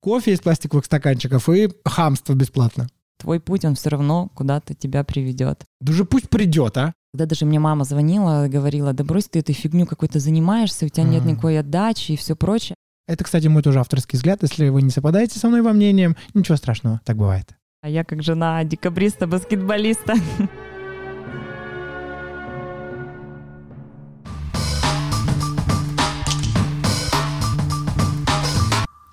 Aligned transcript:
кофе 0.00 0.32
из 0.32 0.40
пластиковых 0.40 0.84
стаканчиков 0.84 1.48
и 1.48 1.68
хамство 1.84 2.34
бесплатно. 2.34 2.88
Твой 3.18 3.38
путь, 3.38 3.64
он 3.64 3.74
все 3.74 3.90
равно 3.90 4.30
куда-то 4.34 4.74
тебя 4.74 5.04
приведет. 5.04 5.64
Да 5.80 5.92
уже 5.92 6.04
пусть 6.04 6.30
придет, 6.30 6.76
а? 6.78 6.94
Когда 7.12 7.26
даже 7.26 7.44
мне 7.44 7.58
мама 7.58 7.84
звонила, 7.84 8.46
говорила, 8.48 8.92
да 8.92 9.04
брось 9.04 9.26
ты 9.26 9.40
этой 9.40 9.54
фигню 9.54 9.84
какой-то 9.86 10.20
занимаешься, 10.20 10.86
у 10.86 10.88
тебя 10.88 11.04
нет 11.04 11.24
никакой 11.24 11.58
отдачи 11.58 12.12
и 12.12 12.16
все 12.16 12.34
прочее. 12.34 12.76
Это, 13.06 13.24
кстати, 13.24 13.48
мой 13.48 13.62
тоже 13.62 13.80
авторский 13.80 14.16
взгляд. 14.16 14.42
Если 14.42 14.68
вы 14.68 14.82
не 14.82 14.90
совпадаете 14.90 15.38
со 15.38 15.48
мной 15.48 15.62
во 15.62 15.72
мнением, 15.72 16.16
ничего 16.32 16.56
страшного, 16.56 17.00
так 17.04 17.16
бывает. 17.16 17.48
А 17.82 17.88
я 17.88 18.04
как 18.04 18.22
жена 18.22 18.62
декабриста-баскетболиста. 18.64 20.14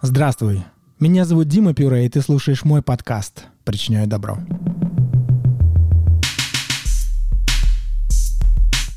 Здравствуй. 0.01 0.63
Меня 0.99 1.25
зовут 1.25 1.47
Дима 1.47 1.75
Пюре, 1.75 2.07
и 2.07 2.09
ты 2.09 2.21
слушаешь 2.21 2.65
мой 2.65 2.81
подкаст 2.81 3.45
«Причиняю 3.63 4.07
добро». 4.07 4.39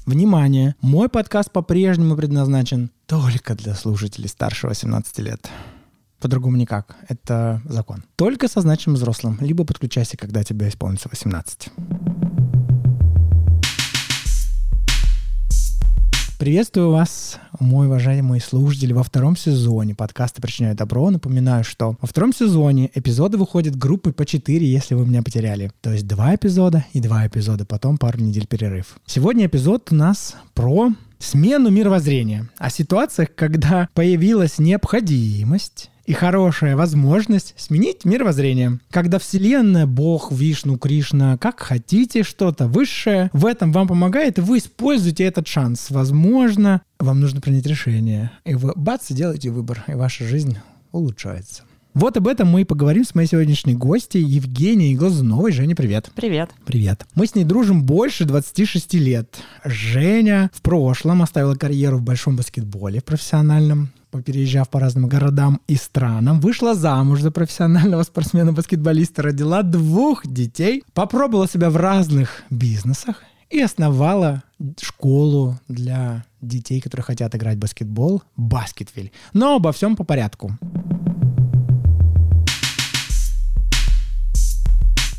Внимание! 0.07 0.77
Мой 0.81 1.11
подкаст 1.11 1.53
по-прежнему 1.53 2.17
предназначен 2.17 2.91
только 3.05 3.55
для 3.55 3.75
слушателей 3.75 4.31
старше 4.31 4.67
18 4.67 5.19
лет. 5.19 5.51
По-другому 6.21 6.57
никак. 6.57 6.97
Это 7.07 7.61
закон. 7.67 8.03
Только 8.17 8.49
со 8.49 8.63
значимым 8.63 8.97
взрослым, 8.97 9.37
либо 9.43 9.65
подключайся, 9.65 10.17
когда 10.17 10.43
тебе 10.43 10.71
исполнится 10.71 11.11
18. 11.11 11.69
Приветствую 16.41 16.91
вас, 16.91 17.39
мой 17.59 17.87
уважаемый 17.87 18.41
слушатель, 18.41 18.95
во 18.95 19.03
втором 19.03 19.37
сезоне 19.37 19.95
подкаста 19.95 20.41
«Причиняю 20.41 20.75
добро». 20.75 21.11
Напоминаю, 21.11 21.65
что 21.65 21.99
во 22.01 22.09
втором 22.09 22.33
сезоне 22.33 22.91
эпизоды 22.95 23.37
выходят 23.37 23.77
группой 23.77 24.15
по 24.15 24.25
4, 24.25 24.67
если 24.67 24.95
вы 24.95 25.07
меня 25.07 25.23
потеряли. 25.23 25.71
То 25.83 25.93
есть 25.93 26.07
два 26.07 26.35
эпизода 26.35 26.87
и 26.95 27.01
два 27.01 27.27
эпизода, 27.27 27.67
потом 27.67 27.99
пару 27.99 28.21
недель 28.21 28.47
перерыв. 28.47 28.97
Сегодня 29.05 29.45
эпизод 29.45 29.89
у 29.91 29.95
нас 29.95 30.35
про 30.55 30.89
смену 31.19 31.69
мировоззрения, 31.69 32.49
о 32.57 32.71
ситуациях, 32.71 33.35
когда 33.35 33.91
появилась 33.93 34.59
необходимость 34.59 35.91
и 36.11 36.13
хорошая 36.13 36.75
возможность 36.75 37.55
сменить 37.57 38.05
мировоззрение. 38.05 38.81
Когда 38.91 39.21
Вселенная, 39.21 39.87
Бог, 39.87 40.33
Вишну, 40.33 40.77
Кришна, 40.77 41.39
как 41.39 41.61
хотите, 41.61 42.25
что-то 42.25 42.67
высшее, 42.67 43.31
в 43.33 43.47
этом 43.47 43.71
вам 43.71 43.87
помогает, 43.87 44.39
и 44.39 44.41
вы 44.41 44.59
используете 44.59 45.23
этот 45.23 45.47
шанс. 45.47 45.87
Возможно, 45.89 46.83
вам 46.99 47.21
нужно 47.21 47.41
принять 47.41 47.65
решение. 47.67 48.33
И 48.45 48.57
вы, 48.57 48.73
бац, 48.75 49.13
делаете 49.13 49.51
выбор, 49.51 49.85
и 49.87 49.93
ваша 49.93 50.25
жизнь 50.25 50.59
улучшается. 50.91 51.63
Вот 51.95 52.17
об 52.17 52.27
этом 52.27 52.49
мы 52.49 52.63
и 52.63 52.65
поговорим 52.65 53.05
с 53.05 53.15
моей 53.15 53.29
сегодняшней 53.29 53.77
гостьей 53.77 54.25
Евгенией 54.25 54.97
Глазуновой. 54.97 55.53
Женя, 55.53 55.77
привет. 55.77 56.11
Привет. 56.17 56.51
Привет. 56.67 57.07
Мы 57.15 57.29
с 57.29 57.37
ней 57.37 57.45
дружим 57.45 57.85
больше 57.85 58.25
26 58.25 58.95
лет. 58.95 59.37
Женя 59.65 60.51
в 60.53 60.61
прошлом 60.61 61.23
оставила 61.23 61.55
карьеру 61.55 61.99
в 61.99 62.03
большом 62.03 62.35
баскетболе 62.35 63.01
профессиональном 63.01 63.91
попереезжав 64.11 64.69
по 64.69 64.81
разным 64.81 65.09
городам 65.09 65.61
и 65.67 65.77
странам, 65.77 66.41
вышла 66.41 66.75
замуж 66.75 67.21
за 67.21 67.31
профессионального 67.31 68.03
спортсмена-баскетболиста, 68.03 69.23
родила 69.23 69.63
двух 69.63 70.27
детей, 70.27 70.83
попробовала 70.93 71.49
себя 71.49 71.71
в 71.71 71.77
разных 71.77 72.43
бизнесах 72.51 73.23
и 73.49 73.61
основала 73.61 74.43
школу 74.81 75.59
для 75.69 76.25
детей, 76.41 76.81
которые 76.81 77.05
хотят 77.05 77.35
играть 77.35 77.57
в 77.57 77.61
баскетбол, 77.61 78.23
Баскетвиль. 78.37 79.13
Но 79.33 79.57
обо 79.57 79.73
всем 79.73 79.97
по 79.97 80.05
порядку. 80.05 80.57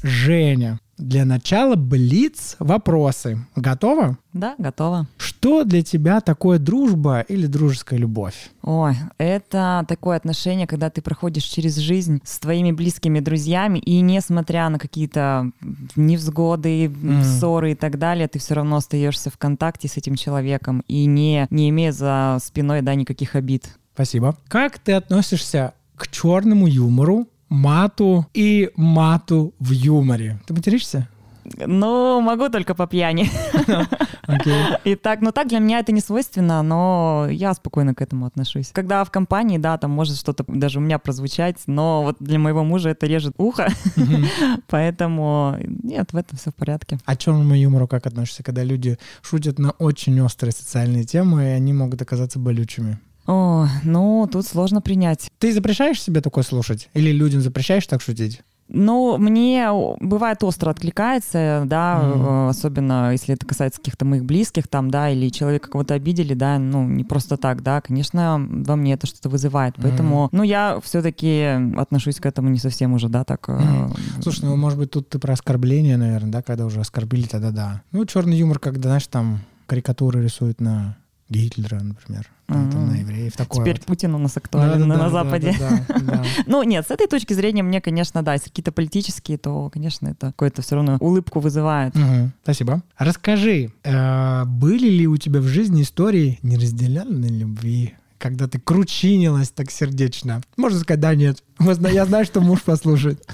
Женя, 0.04 0.80
для 1.02 1.26
начала 1.26 1.76
блиц 1.76 2.56
вопросы. 2.60 3.40
Готова? 3.56 4.18
Да, 4.34 4.56
готова. 4.58 5.08
Что 5.18 5.64
для 5.64 5.82
тебя 5.82 6.22
такое 6.22 6.60
дружба 6.60 7.22
или 7.22 7.48
дружеская 7.48 8.00
любовь? 8.00 8.52
Ой, 8.62 8.96
это 9.18 9.84
такое 9.88 10.16
отношение, 10.16 10.68
когда 10.68 10.90
ты 10.90 11.02
проходишь 11.02 11.44
через 11.44 11.76
жизнь 11.78 12.22
с 12.24 12.40
твоими 12.40 12.72
близкими 12.72 13.20
друзьями, 13.20 13.80
и 13.80 14.00
несмотря 14.02 14.70
на 14.70 14.80
какие-то 14.80 15.52
невзгоды, 15.96 16.86
mm. 16.86 17.24
ссоры 17.24 17.72
и 17.72 17.76
так 17.76 17.98
далее, 17.98 18.28
ты 18.28 18.40
все 18.40 18.54
равно 18.54 18.78
остаешься 18.78 19.30
в 19.30 19.38
контакте 19.38 19.88
с 19.88 19.98
этим 19.98 20.16
человеком 20.16 20.84
и 20.88 21.06
не, 21.06 21.48
не 21.50 21.70
имея 21.70 21.92
за 21.92 22.38
спиной 22.42 22.82
да, 22.82 22.96
никаких 22.96 23.36
обид. 23.36 23.70
Спасибо. 23.94 24.38
Как 24.48 24.80
ты 24.80 24.94
относишься 24.94 25.74
к 25.96 26.08
черному 26.08 26.68
юмору 26.68 27.28
мату 27.52 28.26
и 28.34 28.72
мату 28.76 29.54
в 29.60 29.72
юморе. 29.72 30.40
Ты 30.48 30.54
материшься? 30.54 31.08
Ну, 31.44 32.22
могу 32.22 32.50
только 32.50 32.74
по 32.74 32.88
пьяни. 32.88 33.30
Okay. 34.28 34.80
И 34.86 34.96
так, 34.96 35.20
ну 35.20 35.34
так 35.34 35.50
для 35.50 35.60
меня 35.60 35.80
это 35.80 35.92
не 35.92 36.00
свойственно, 36.00 36.62
но 36.62 37.28
я 37.30 37.54
спокойно 37.54 37.94
к 37.94 38.02
этому 38.02 38.28
отношусь. 38.28 38.70
Когда 38.72 39.04
в 39.04 39.12
компании, 39.12 39.58
да, 39.58 39.78
там 39.78 39.92
может 39.92 40.16
что-то 40.16 40.46
даже 40.48 40.80
у 40.80 40.82
меня 40.82 41.00
прозвучать, 41.00 41.58
но 41.68 42.04
вот 42.04 42.16
для 42.20 42.40
моего 42.40 42.64
мужа 42.64 42.92
это 42.92 43.08
режет 43.08 43.34
ухо, 43.38 43.68
поэтому 44.68 45.58
нет, 45.84 46.14
в 46.14 46.16
этом 46.16 46.38
все 46.38 46.52
в 46.52 46.56
порядке. 46.56 46.98
А 47.04 47.16
черному 47.18 47.56
юмору 47.56 47.90
как 47.90 48.06
относишься, 48.06 48.42
когда 48.42 48.64
люди 48.64 48.98
шутят 49.22 49.60
на 49.60 49.72
очень 49.72 50.22
острые 50.22 50.54
социальные 50.54 51.04
темы, 51.04 51.44
и 51.44 51.48
они 51.48 51.74
могут 51.74 52.02
оказаться 52.02 52.40
болючими? 52.40 53.00
О, 53.32 53.66
ну, 53.86 54.28
тут 54.30 54.46
сложно 54.46 54.82
принять. 54.82 55.30
Ты 55.40 55.54
запрещаешь 55.54 56.02
себе 56.02 56.20
такое 56.20 56.44
слушать? 56.44 56.90
Или 56.94 57.12
людям 57.12 57.40
запрещаешь 57.40 57.88
так 57.88 58.02
шутить? 58.02 58.42
Ну, 58.68 59.18
мне 59.18 59.70
бывает 60.02 60.44
остро 60.44 60.72
откликается, 60.72 61.64
да, 61.66 62.02
mm. 62.04 62.50
особенно 62.50 63.12
если 63.12 63.36
это 63.36 63.46
касается 63.46 63.80
каких-то 63.80 64.04
моих 64.06 64.26
близких 64.26 64.68
там, 64.68 64.92
да, 64.92 65.10
или 65.10 65.30
человека 65.30 65.70
кого-то 65.70 65.94
обидели, 65.94 66.34
да, 66.34 66.58
ну, 66.58 66.88
не 66.88 67.04
просто 67.04 67.38
так, 67.38 67.64
да, 67.64 67.82
конечно, 67.82 68.38
во 68.50 68.76
мне 68.76 68.94
это 68.94 69.08
что-то 69.08 69.28
вызывает, 69.30 69.76
поэтому, 69.76 70.26
mm. 70.26 70.30
ну, 70.32 70.44
я 70.44 70.80
все-таки 70.84 71.76
отношусь 71.78 72.22
к 72.22 72.26
этому 72.26 72.50
не 72.50 72.60
совсем 72.60 72.94
уже, 72.94 73.10
да, 73.10 73.26
так. 73.26 73.48
Mm. 73.50 73.98
Слушай, 74.22 74.46
ну, 74.46 74.56
может 74.56 74.80
быть, 74.80 74.92
тут 74.92 75.10
ты 75.10 75.20
про 75.20 75.34
оскорбление, 75.34 75.98
наверное, 75.98 76.32
да, 76.32 76.42
когда 76.42 76.66
уже 76.66 76.80
оскорбили, 76.80 77.28
тогда 77.28 77.52
да. 77.52 77.82
Ну, 77.92 78.06
черный 78.06 78.38
юмор, 78.38 78.60
когда, 78.60 78.90
знаешь, 78.90 79.08
там 79.08 79.40
карикатуры 79.68 80.24
рисуют 80.24 80.62
на 80.62 80.96
Гитлера, 81.32 81.82
например, 81.82 82.30
mm-hmm. 82.54 82.72
там, 82.72 82.88
на 82.88 82.96
евреев. 82.98 83.34
Такое 83.36 83.62
Теперь 83.62 83.78
вот. 83.78 83.86
Путин 83.86 84.16
у 84.16 84.18
нас 84.18 84.38
актуален 84.38 84.80
да, 84.80 84.86
на, 84.86 84.98
да, 84.98 85.04
на 85.04 85.10
Западе. 85.10 85.56
Да, 85.60 85.86
да, 85.88 86.00
да. 86.00 86.24
ну, 86.46 86.64
нет, 86.64 86.88
с 86.88 86.92
этой 86.92 87.08
точки 87.08 87.34
зрения 87.34 87.64
мне, 87.64 87.82
конечно, 87.82 88.24
да, 88.24 88.34
если 88.34 88.50
какие-то 88.50 88.72
политические, 88.72 89.38
то, 89.38 89.70
конечно, 89.70 90.08
это 90.08 90.28
какое-то 90.28 90.62
все 90.62 90.76
равно 90.76 90.98
улыбку 91.00 91.40
вызывает. 91.40 91.96
Угу. 91.96 92.32
Спасибо. 92.44 92.84
Расскажи, 92.98 93.72
э, 93.84 94.46
были 94.46 94.90
ли 94.90 95.08
у 95.08 95.18
тебя 95.18 95.40
в 95.40 95.48
жизни 95.48 95.82
истории 95.82 96.40
неразделенной 96.44 97.30
любви? 97.30 97.96
Когда 98.22 98.48
ты 98.48 98.60
кручинилась 98.60 99.50
так 99.50 99.72
сердечно? 99.72 100.42
Можно 100.56 100.80
сказать, 100.80 101.00
да, 101.00 101.16
нет. 101.16 101.44
Я 101.60 102.06
знаю, 102.06 102.26
что 102.26 102.42
муж 102.42 102.62
послушает. 102.62 103.26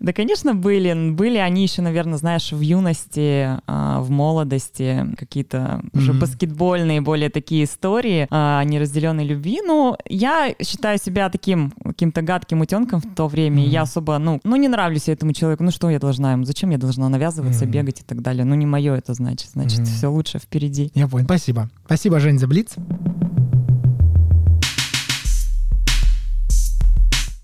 Да, 0.00 0.12
конечно, 0.12 0.54
были. 0.54 1.10
Были 1.12 1.38
они 1.38 1.62
еще, 1.62 1.80
наверное, 1.80 2.18
знаешь, 2.18 2.52
в 2.52 2.60
юности, 2.60 3.58
а, 3.66 4.00
в 4.00 4.10
молодости, 4.10 5.06
какие-то 5.16 5.56
mm-hmm. 5.56 5.98
уже 5.98 6.12
баскетбольные 6.12 7.00
более 7.00 7.30
такие 7.30 7.64
истории 7.64 8.26
о 8.30 8.62
неразделенной 8.64 9.24
любви. 9.24 9.60
Ну, 9.64 9.96
я 10.06 10.54
считаю 10.62 10.98
себя 10.98 11.28
таким 11.30 11.72
каким-то 11.82 12.22
гадким 12.22 12.60
утенком 12.60 13.00
в 13.00 13.14
то 13.14 13.26
время. 13.26 13.62
Mm-hmm. 13.62 13.68
Я 13.68 13.82
особо, 13.82 14.18
ну, 14.18 14.40
ну, 14.44 14.56
не 14.56 14.68
нравлюсь 14.68 15.08
этому 15.08 15.32
человеку. 15.32 15.64
Ну, 15.64 15.70
что 15.70 15.88
я 15.88 15.98
должна 15.98 16.32
ему? 16.32 16.44
Зачем 16.44 16.70
я 16.70 16.78
должна 16.78 17.08
навязываться, 17.08 17.64
mm-hmm. 17.64 17.70
бегать 17.70 18.00
и 18.00 18.04
так 18.04 18.22
далее? 18.22 18.44
Ну, 18.44 18.54
не 18.54 18.66
мое 18.66 18.96
это 18.96 19.14
значит. 19.14 19.50
Значит, 19.50 19.80
mm-hmm. 19.80 19.96
все 19.96 20.10
лучше 20.10 20.38
впереди. 20.38 20.90
Я 20.94 21.08
понял. 21.08 21.24
Спасибо. 21.24 21.70
Спасибо, 21.86 22.20
Жень, 22.20 22.38
за 22.38 22.46
Блиц. 22.46 22.74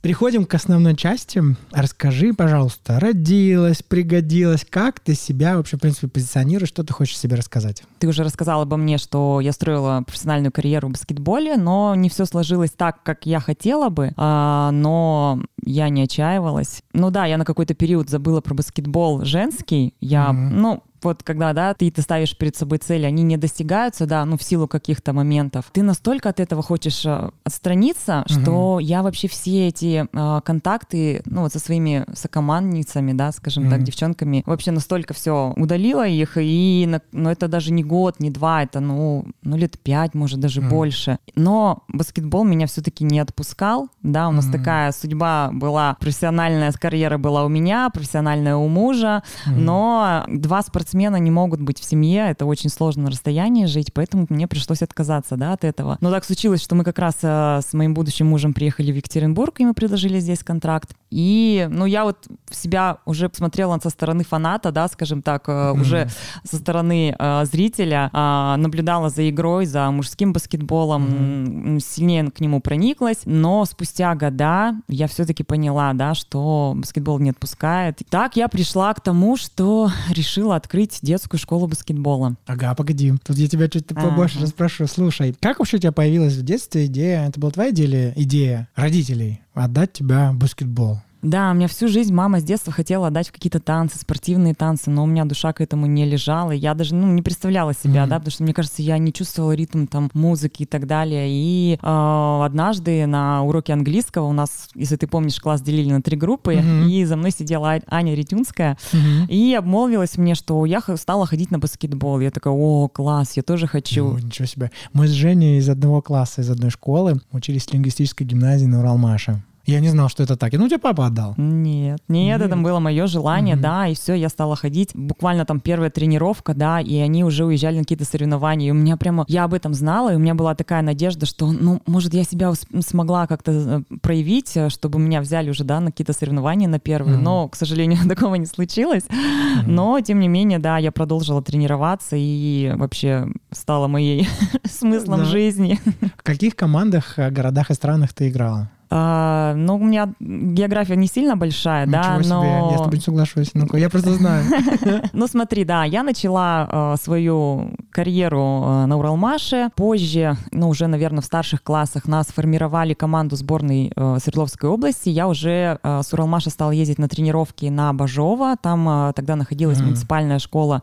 Переходим 0.03 0.47
к 0.47 0.55
основной 0.55 0.97
части. 0.97 1.41
Расскажи, 1.71 2.35
пожалуйста, 2.35 2.99
родилась, 2.99 3.85
пригодилась, 3.85 4.67
как 4.69 4.99
ты 4.99 5.15
себя 5.15 5.57
вообще, 5.57 5.77
в 5.77 5.81
принципе, 5.81 6.09
позиционируешь, 6.09 6.71
что 6.71 6.83
ты 6.83 6.93
хочешь 6.93 7.17
себе 7.17 7.37
рассказать? 7.37 7.85
Ты 8.01 8.09
уже 8.09 8.25
рассказала 8.25 8.65
обо 8.65 8.77
мне, 8.77 8.99
что 8.99 9.41
я 9.41 9.53
строила 9.53 10.03
профессиональную 10.05 10.51
карьеру 10.51 10.89
в 10.89 10.93
баскетболе, 10.93 11.57
но 11.57 11.95
не 11.95 12.09
все 12.09 12.25
сложилось 12.25 12.73
так, 12.73 13.05
как 13.05 13.27
я 13.27 13.39
хотела 13.39 13.91
бы, 13.91 14.13
а, 14.17 14.73
но 14.73 15.41
я 15.65 15.89
не 15.89 16.03
отчаивалась. 16.03 16.83
Ну 16.93 17.13
да, 17.13 17.27
я 17.27 17.39
на 17.39 17.45
какой-то 17.45 17.75
период 17.75 18.11
забыла 18.11 18.41
про 18.41 18.55
баскетбол 18.55 19.25
женский. 19.25 19.95
Я, 20.01 20.31
mm-hmm. 20.31 20.49
ну, 20.51 20.83
вот 21.05 21.23
когда, 21.23 21.53
да, 21.53 21.75
ты, 21.75 21.91
ты 21.91 22.03
ставишь 22.03 22.37
перед 22.37 22.57
собой 22.57 22.79
цели, 22.79 23.05
они 23.05 23.23
не 23.23 23.37
достигаются, 23.37 24.07
да, 24.07 24.25
ну, 24.25 24.37
в 24.37 24.43
силу 24.43 24.69
каких-то 24.69 25.13
моментов, 25.13 25.67
ты 25.73 25.83
настолько 25.83 26.29
от 26.29 26.41
этого 26.41 26.63
хочешь 26.63 27.05
э, 27.05 27.31
отстраниться, 27.45 28.25
угу. 28.29 28.41
что 28.41 28.79
я 28.81 29.03
вообще 29.03 29.29
все 29.29 29.69
эти 29.69 30.07
э, 30.11 30.41
контакты, 30.45 31.23
ну, 31.27 31.43
вот 31.43 31.53
со 31.53 31.59
своими 31.59 32.05
сокомандницами, 32.15 33.13
да, 33.13 33.33
скажем 33.33 33.65
угу. 33.65 33.73
так, 33.73 33.83
девчонками, 33.83 34.43
вообще 34.47 34.71
настолько 34.71 35.15
все 35.15 35.53
удалила 35.57 36.07
их, 36.07 36.37
и, 36.37 36.89
ну, 37.13 37.31
это 37.31 37.49
даже 37.49 37.73
не 37.73 37.85
год, 37.85 38.21
не 38.21 38.31
два, 38.31 38.63
это, 38.63 38.81
ну, 38.81 39.25
ну 39.43 39.57
лет 39.57 39.79
пять, 39.79 40.15
может, 40.15 40.41
даже 40.41 40.61
угу. 40.61 40.71
больше. 40.71 41.19
Но 41.35 41.85
баскетбол 41.89 42.45
меня 42.45 42.67
все-таки 42.67 43.05
не 43.05 43.19
отпускал, 43.19 43.89
да, 44.03 44.29
у 44.29 44.33
нас 44.33 44.47
угу. 44.47 44.53
такая 44.53 44.93
судьба 44.93 45.51
была, 45.53 45.97
профессиональная 46.01 46.73
карьера 46.73 47.19
была 47.19 47.45
у 47.45 47.49
меня, 47.49 47.91
профессиональная 47.91 48.57
у 48.57 48.67
мужа, 48.69 49.23
угу. 49.47 49.55
но 49.57 50.25
два 50.29 50.63
спортсмена 50.63 50.92
не 51.19 51.31
могут 51.31 51.61
быть 51.61 51.81
в 51.81 51.85
семье, 51.85 52.31
это 52.31 52.47
очень 52.47 52.71
сложно 52.71 53.05
на 53.05 53.11
расстоянии 53.11 53.67
жить, 53.67 53.93
поэтому 53.93 54.27
мне 54.29 54.47
пришлось 54.47 54.83
отказаться, 54.83 55.37
да, 55.37 55.53
от 55.53 55.65
этого. 55.65 55.99
Но 56.01 56.11
так 56.11 56.25
случилось, 56.25 56.63
что 56.63 56.75
мы 56.75 56.85
как 56.85 56.99
раз 56.99 57.19
э, 57.23 57.61
с 57.63 57.73
моим 57.73 57.95
будущим 57.95 58.27
мужем 58.27 58.53
приехали 58.53 58.93
в 58.93 58.97
Екатеринбург, 58.97 59.61
и 59.61 59.65
мы 59.65 59.75
предложили 59.75 60.21
здесь 60.21 60.43
контракт. 60.45 60.95
И, 61.13 61.69
ну, 61.71 61.85
я 61.85 62.05
вот 62.05 62.27
себя 62.51 62.99
уже 63.05 63.31
смотрела 63.35 63.79
со 63.83 63.91
стороны 63.91 64.25
фаната, 64.25 64.73
да, 64.73 64.89
скажем 64.89 65.21
так, 65.21 65.47
mm-hmm. 65.47 65.81
уже 65.81 66.09
со 66.43 66.57
стороны 66.57 67.15
э, 67.17 67.45
зрителя, 67.45 68.11
э, 68.13 68.55
наблюдала 68.57 69.11
за 69.11 69.29
игрой, 69.29 69.67
за 69.67 69.91
мужским 69.91 70.33
баскетболом, 70.33 71.05
mm-hmm. 71.05 71.81
сильнее 71.81 72.31
к 72.31 72.41
нему 72.41 72.61
прониклась, 72.61 73.19
но 73.27 73.67
спустя 73.67 74.15
года 74.15 74.75
я 74.89 75.07
все-таки 75.07 75.43
поняла, 75.43 75.93
да, 75.93 76.15
что 76.15 76.73
баскетбол 76.77 77.19
не 77.19 77.31
отпускает. 77.31 78.01
Так 78.09 78.37
я 78.37 78.49
пришла 78.49 78.95
к 78.95 79.03
тому, 79.03 79.37
что 79.37 79.91
решила 80.09 80.57
открыть 80.57 81.01
детскую 81.03 81.39
школу 81.39 81.67
баскетбола. 81.67 82.37
Ага, 82.47 82.75
погоди, 82.75 83.13
тут 83.23 83.37
я 83.37 83.49
тебя 83.49 83.69
чуть 83.69 83.87
побольше 83.87 84.37
ага. 84.37 84.47
расспрашиваю. 84.47 84.89
Слушай, 84.89 85.37
как 85.39 85.59
вообще 85.59 85.77
у 85.77 85.81
тебя 85.81 85.93
появилась 85.93 86.35
в 86.35 86.43
детстве 86.43 86.87
идея, 86.87 87.29
это 87.29 87.39
была 87.39 87.53
твоя 87.53 87.71
идея, 87.71 88.15
идея 88.17 88.69
родителей 88.75 89.42
отдать 89.55 89.93
тебя 89.93 90.33
в 90.33 90.37
баскетбол? 90.37 91.01
Да, 91.23 91.53
у 91.53 91.55
меня 91.55 91.69
всю 91.69 91.87
жизнь 91.87 92.13
мама 92.13 92.41
с 92.41 92.45
детства 92.45 92.73
хотела 92.73 93.07
отдать 93.07 93.29
в 93.29 93.33
какие-то 93.33 93.61
танцы, 93.61 93.97
спортивные 93.97 94.55
танцы, 94.55 94.91
но 94.91 95.05
у 95.05 95.07
меня 95.07 95.25
душа 95.25 95.53
к 95.53 95.61
этому 95.61 95.87
не 95.87 96.05
лежала. 96.05 96.51
Я 96.51 96.75
даже 96.75 96.97
ну, 96.97 97.07
не 97.13 97.23
представляла 97.23 97.75
себя, 97.75 98.05
mm-hmm. 98.05 98.09
да, 98.09 98.19
потому 98.19 98.33
что, 98.33 98.43
мне 98.43 98.53
кажется, 98.53 98.83
я 98.83 98.99
не 98.99 99.13
чувствовала 99.13 99.53
ритм 99.53 99.87
там 99.87 100.11
музыки 100.15 100.65
и 100.65 100.67
так 100.67 100.89
далее. 100.89 101.29
И 101.31 101.79
э, 101.81 102.41
однажды 102.45 103.07
на 103.07 103.45
уроке 103.45 103.73
английского 103.73 104.27
у 104.27 104.33
нас, 104.33 104.69
если 104.75 104.97
ты 104.97 105.07
помнишь, 105.07 105.39
класс 105.39 105.63
делили 105.63 105.93
на 105.93 106.03
три 106.03 106.17
группы, 106.17 106.55
mm-hmm. 106.55 106.91
и 106.91 107.05
за 107.05 107.17
мной 107.17 107.31
сидела 107.31 107.79
Аня 107.87 108.15
Ретюнская, 108.15 108.77
mm-hmm. 108.93 109.29
и 109.29 109.55
обмолвилась 109.55 110.19
мне, 110.19 110.35
что 110.35 110.67
я 110.67 110.81
стала 110.97 111.27
ходить 111.27 111.53
на 111.53 111.61
баскетбол. 111.61 112.19
Я 112.19 112.33
такая, 112.33 112.53
о, 112.53 112.89
класс, 112.89 113.37
я 113.37 113.45
тоже 113.45 113.69
хочу. 113.69 114.09
Ну, 114.09 114.19
ничего 114.19 114.47
себе. 114.47 114.73
Мы 114.93 115.07
с 115.07 115.13
Женей 115.13 115.59
из 115.59 115.69
одного 115.69 116.03
класса, 116.03 116.41
из 116.41 116.51
одной 116.51 116.71
школы 116.71 117.21
учились 117.31 117.67
в 117.67 117.73
лингвистической 117.73 118.27
гимназии 118.27 118.67
на 118.67 118.81
Уралмаше. 118.81 119.41
Я 119.65 119.81
не 119.81 119.89
знал, 119.89 120.09
что 120.09 120.23
это 120.23 120.37
так. 120.37 120.53
Ну, 120.53 120.67
тебе 120.69 120.79
папа 120.79 121.07
отдал. 121.07 121.35
Нет, 121.37 122.01
нет, 122.09 122.41
нет. 122.41 122.41
это 122.41 122.57
было 122.57 122.81
мое 122.81 123.07
желание, 123.07 123.55
угу. 123.55 123.63
да, 123.63 123.87
и 123.87 123.95
все, 123.95 124.15
я 124.15 124.29
стала 124.29 124.57
ходить. 124.57 124.91
Буквально 124.95 125.45
там 125.45 125.61
первая 125.61 125.91
тренировка, 125.91 126.55
да, 126.55 126.81
и 126.81 126.97
они 126.97 127.25
уже 127.25 127.45
уезжали 127.45 127.77
на 127.77 127.83
какие-то 127.83 128.05
соревнования. 128.05 128.69
И 128.69 128.71
у 128.73 128.75
меня 128.75 128.97
прямо, 128.97 129.25
я 129.29 129.45
об 129.45 129.55
этом 129.55 129.73
знала, 129.75 130.13
и 130.13 130.17
у 130.17 130.19
меня 130.19 130.35
была 130.35 130.55
такая 130.55 130.83
надежда, 130.83 131.27
что, 131.27 131.51
ну, 131.53 131.81
может, 131.87 132.13
я 132.13 132.25
себя 132.25 132.53
смогла 132.85 133.27
как-то 133.27 133.53
э, 133.53 133.97
проявить, 133.99 134.57
э, 134.57 134.69
чтобы 134.69 134.99
меня 134.99 135.21
взяли 135.21 135.51
уже, 135.51 135.63
да, 135.63 135.79
на 135.81 135.91
какие-то 135.91 136.13
соревнования 136.13 136.69
на 136.69 136.81
первые. 136.81 137.17
Угу. 137.17 137.23
Но, 137.23 137.49
к 137.49 137.55
сожалению, 137.55 137.99
такого 138.09 138.35
не 138.35 138.47
случилось. 138.47 139.05
Угу. 139.05 139.71
Но, 139.71 140.01
тем 140.01 140.19
не 140.19 140.29
менее, 140.29 140.59
да, 140.59 140.79
я 140.79 140.91
продолжила 140.91 141.43
тренироваться 141.43 142.17
и 142.19 142.73
вообще 142.75 143.29
стала 143.53 143.87
моей 143.87 144.29
смыслом 144.65 145.21
да. 145.21 145.25
жизни. 145.27 145.79
В 146.17 146.23
каких 146.23 146.57
командах, 146.57 147.19
э, 147.19 147.31
городах 147.31 147.71
и 147.71 147.75
странах 147.75 148.13
ты 148.13 148.29
играла? 148.29 148.71
А, 148.95 149.55
ну, 149.55 149.77
у 149.77 149.79
меня 149.79 150.13
география 150.21 150.97
не 150.97 151.07
сильно 151.07 151.35
большая, 151.35 151.87
Ничего 151.87 152.03
да, 152.03 152.23
себе, 152.23 152.29
но... 152.35 152.69
я 152.73 152.77
с 152.77 152.83
тобой 152.83 152.97
не 152.99 153.03
соглашусь. 153.03 153.51
Ну-ка, 153.55 153.79
я 153.79 153.89
просто 153.89 154.13
знаю. 154.15 154.45
Ну, 155.13 155.27
смотри, 155.27 155.65
да, 155.65 155.85
я 155.85 156.03
начала 156.03 156.69
э, 156.71 156.97
свою 157.01 157.75
карьеру 157.91 158.63
э, 158.65 158.87
на 158.87 158.99
Уралмаше. 158.99 159.71
Позже, 159.77 160.37
ну, 160.51 160.69
уже, 160.69 160.89
наверное, 160.89 161.23
в 161.23 161.25
старших 161.25 161.63
классах 161.63 162.07
нас 162.07 162.27
формировали 162.27 162.93
команду 162.93 163.37
сборной 163.37 163.93
Свердловской 163.95 164.69
области. 164.69 165.09
Я 165.09 165.29
уже 165.29 165.79
с 165.83 166.13
Уралмаша 166.13 166.51
стала 166.51 166.73
ездить 166.73 166.99
на 166.99 167.09
тренировки 167.09 167.67
на 167.67 167.93
Бажова. 167.93 168.57
Там 168.61 169.13
тогда 169.15 169.37
находилась 169.37 169.81
муниципальная 169.81 170.39
школа. 170.39 170.81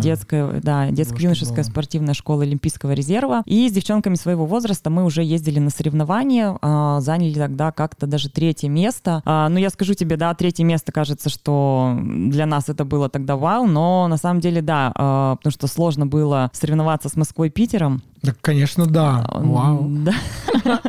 Детская, 0.00 0.60
да, 0.62 0.90
детско-юношеская 0.90 1.64
спортивная 1.64 2.14
школа 2.14 2.42
Олимпийского 2.42 2.92
резерва. 2.92 3.42
И 3.46 3.68
с 3.68 3.72
девчонками 3.72 4.14
своего 4.14 4.46
возраста 4.46 4.90
мы 4.90 5.04
уже 5.04 5.22
ездили 5.22 5.58
на 5.58 5.70
соревнования, 5.70 6.56
заняли 7.00 7.38
тогда 7.50 7.72
как-то 7.72 8.06
даже 8.06 8.30
третье 8.30 8.68
место. 8.68 9.22
А, 9.24 9.48
ну, 9.48 9.58
я 9.58 9.70
скажу 9.70 9.94
тебе, 9.94 10.16
да, 10.16 10.32
третье 10.34 10.62
место, 10.64 10.92
кажется, 10.92 11.28
что 11.28 11.98
для 12.00 12.46
нас 12.46 12.68
это 12.68 12.84
было 12.84 13.08
тогда 13.08 13.36
вау, 13.36 13.66
но 13.66 14.06
на 14.06 14.16
самом 14.16 14.40
деле, 14.40 14.62
да, 14.62 14.92
а, 14.94 15.36
потому 15.36 15.52
что 15.52 15.66
сложно 15.66 16.06
было 16.06 16.50
соревноваться 16.52 17.08
с 17.08 17.16
Москвой 17.16 17.48
и 17.48 17.50
Питером. 17.50 18.02
Да, 18.22 18.34
конечно, 18.40 18.86
да. 18.86 19.24
Вау. 19.32 19.86
Да. 19.88 20.12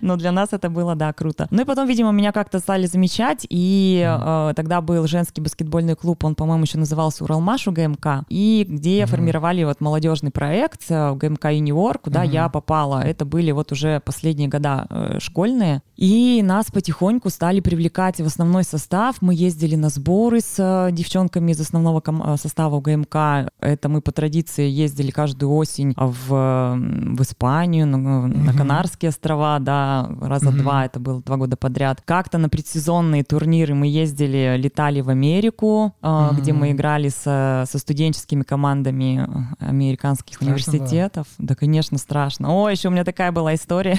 Но 0.00 0.16
для 0.16 0.32
нас 0.32 0.48
это 0.52 0.68
было, 0.68 0.96
да, 0.96 1.12
круто. 1.12 1.46
Ну 1.50 1.62
и 1.62 1.64
потом, 1.64 1.86
видимо, 1.86 2.10
меня 2.10 2.32
как-то 2.32 2.58
стали 2.58 2.86
замечать, 2.86 3.46
и 3.48 4.04
э, 4.04 4.52
тогда 4.56 4.80
был 4.80 5.06
женский 5.06 5.40
баскетбольный 5.40 5.94
клуб, 5.94 6.24
он, 6.24 6.34
по-моему, 6.34 6.64
еще 6.64 6.78
назывался 6.78 7.24
Уралмаш 7.24 7.68
у 7.68 7.72
ГМК, 7.72 8.24
и 8.28 8.66
где 8.68 9.02
mm-hmm. 9.02 9.06
формировали 9.06 9.64
вот 9.64 9.80
молодежный 9.80 10.30
проект 10.32 10.82
э, 10.88 11.14
ГМК 11.14 11.46
Юниор, 11.52 11.98
куда 11.98 12.24
mm-hmm. 12.24 12.32
я 12.32 12.48
попала. 12.48 13.02
Это 13.02 13.24
были 13.24 13.52
вот 13.52 13.70
уже 13.70 14.00
последние 14.00 14.48
года 14.48 14.86
э, 14.90 15.18
школьные. 15.20 15.82
И 15.96 16.42
нас 16.42 16.66
потихоньку 16.70 17.30
стали 17.30 17.60
привлекать 17.60 18.20
в 18.20 18.26
основной 18.26 18.64
состав. 18.64 19.16
Мы 19.20 19.34
ездили 19.34 19.76
на 19.76 19.88
сборы 19.88 20.40
с 20.40 20.56
э, 20.58 20.92
девчонками 20.92 21.52
из 21.52 21.60
основного 21.60 22.00
ком- 22.00 22.22
э, 22.22 22.36
состава 22.36 22.80
ГМК. 22.80 23.50
Это 23.60 23.88
мы 23.88 24.00
по 24.00 24.10
традиции 24.12 24.68
ездили 24.68 25.10
каждую 25.10 25.52
осень 25.52 25.94
в 25.96 26.55
в 26.76 27.22
Испанию, 27.22 27.86
на, 27.86 28.26
на 28.26 28.52
Канарские 28.52 29.10
острова, 29.10 29.58
да, 29.58 30.08
раза 30.20 30.50
два, 30.50 30.86
это 30.86 31.00
было 31.00 31.22
два 31.22 31.36
года 31.36 31.56
подряд. 31.56 32.02
Как-то 32.04 32.38
на 32.38 32.48
предсезонные 32.48 33.24
турниры 33.24 33.74
мы 33.74 33.86
ездили, 33.86 34.56
летали 34.56 35.00
в 35.00 35.08
Америку, 35.08 35.94
угу. 36.02 36.36
где 36.36 36.52
мы 36.52 36.72
играли 36.72 37.08
со, 37.08 37.64
со 37.70 37.78
студенческими 37.78 38.42
командами 38.42 39.28
американских 39.58 40.36
страшно 40.36 40.54
университетов. 40.54 41.26
Было. 41.38 41.48
Да, 41.48 41.54
конечно, 41.54 41.98
страшно. 41.98 42.52
О, 42.52 42.68
еще 42.68 42.88
у 42.88 42.90
меня 42.90 43.04
такая 43.04 43.32
была 43.32 43.54
история. 43.54 43.98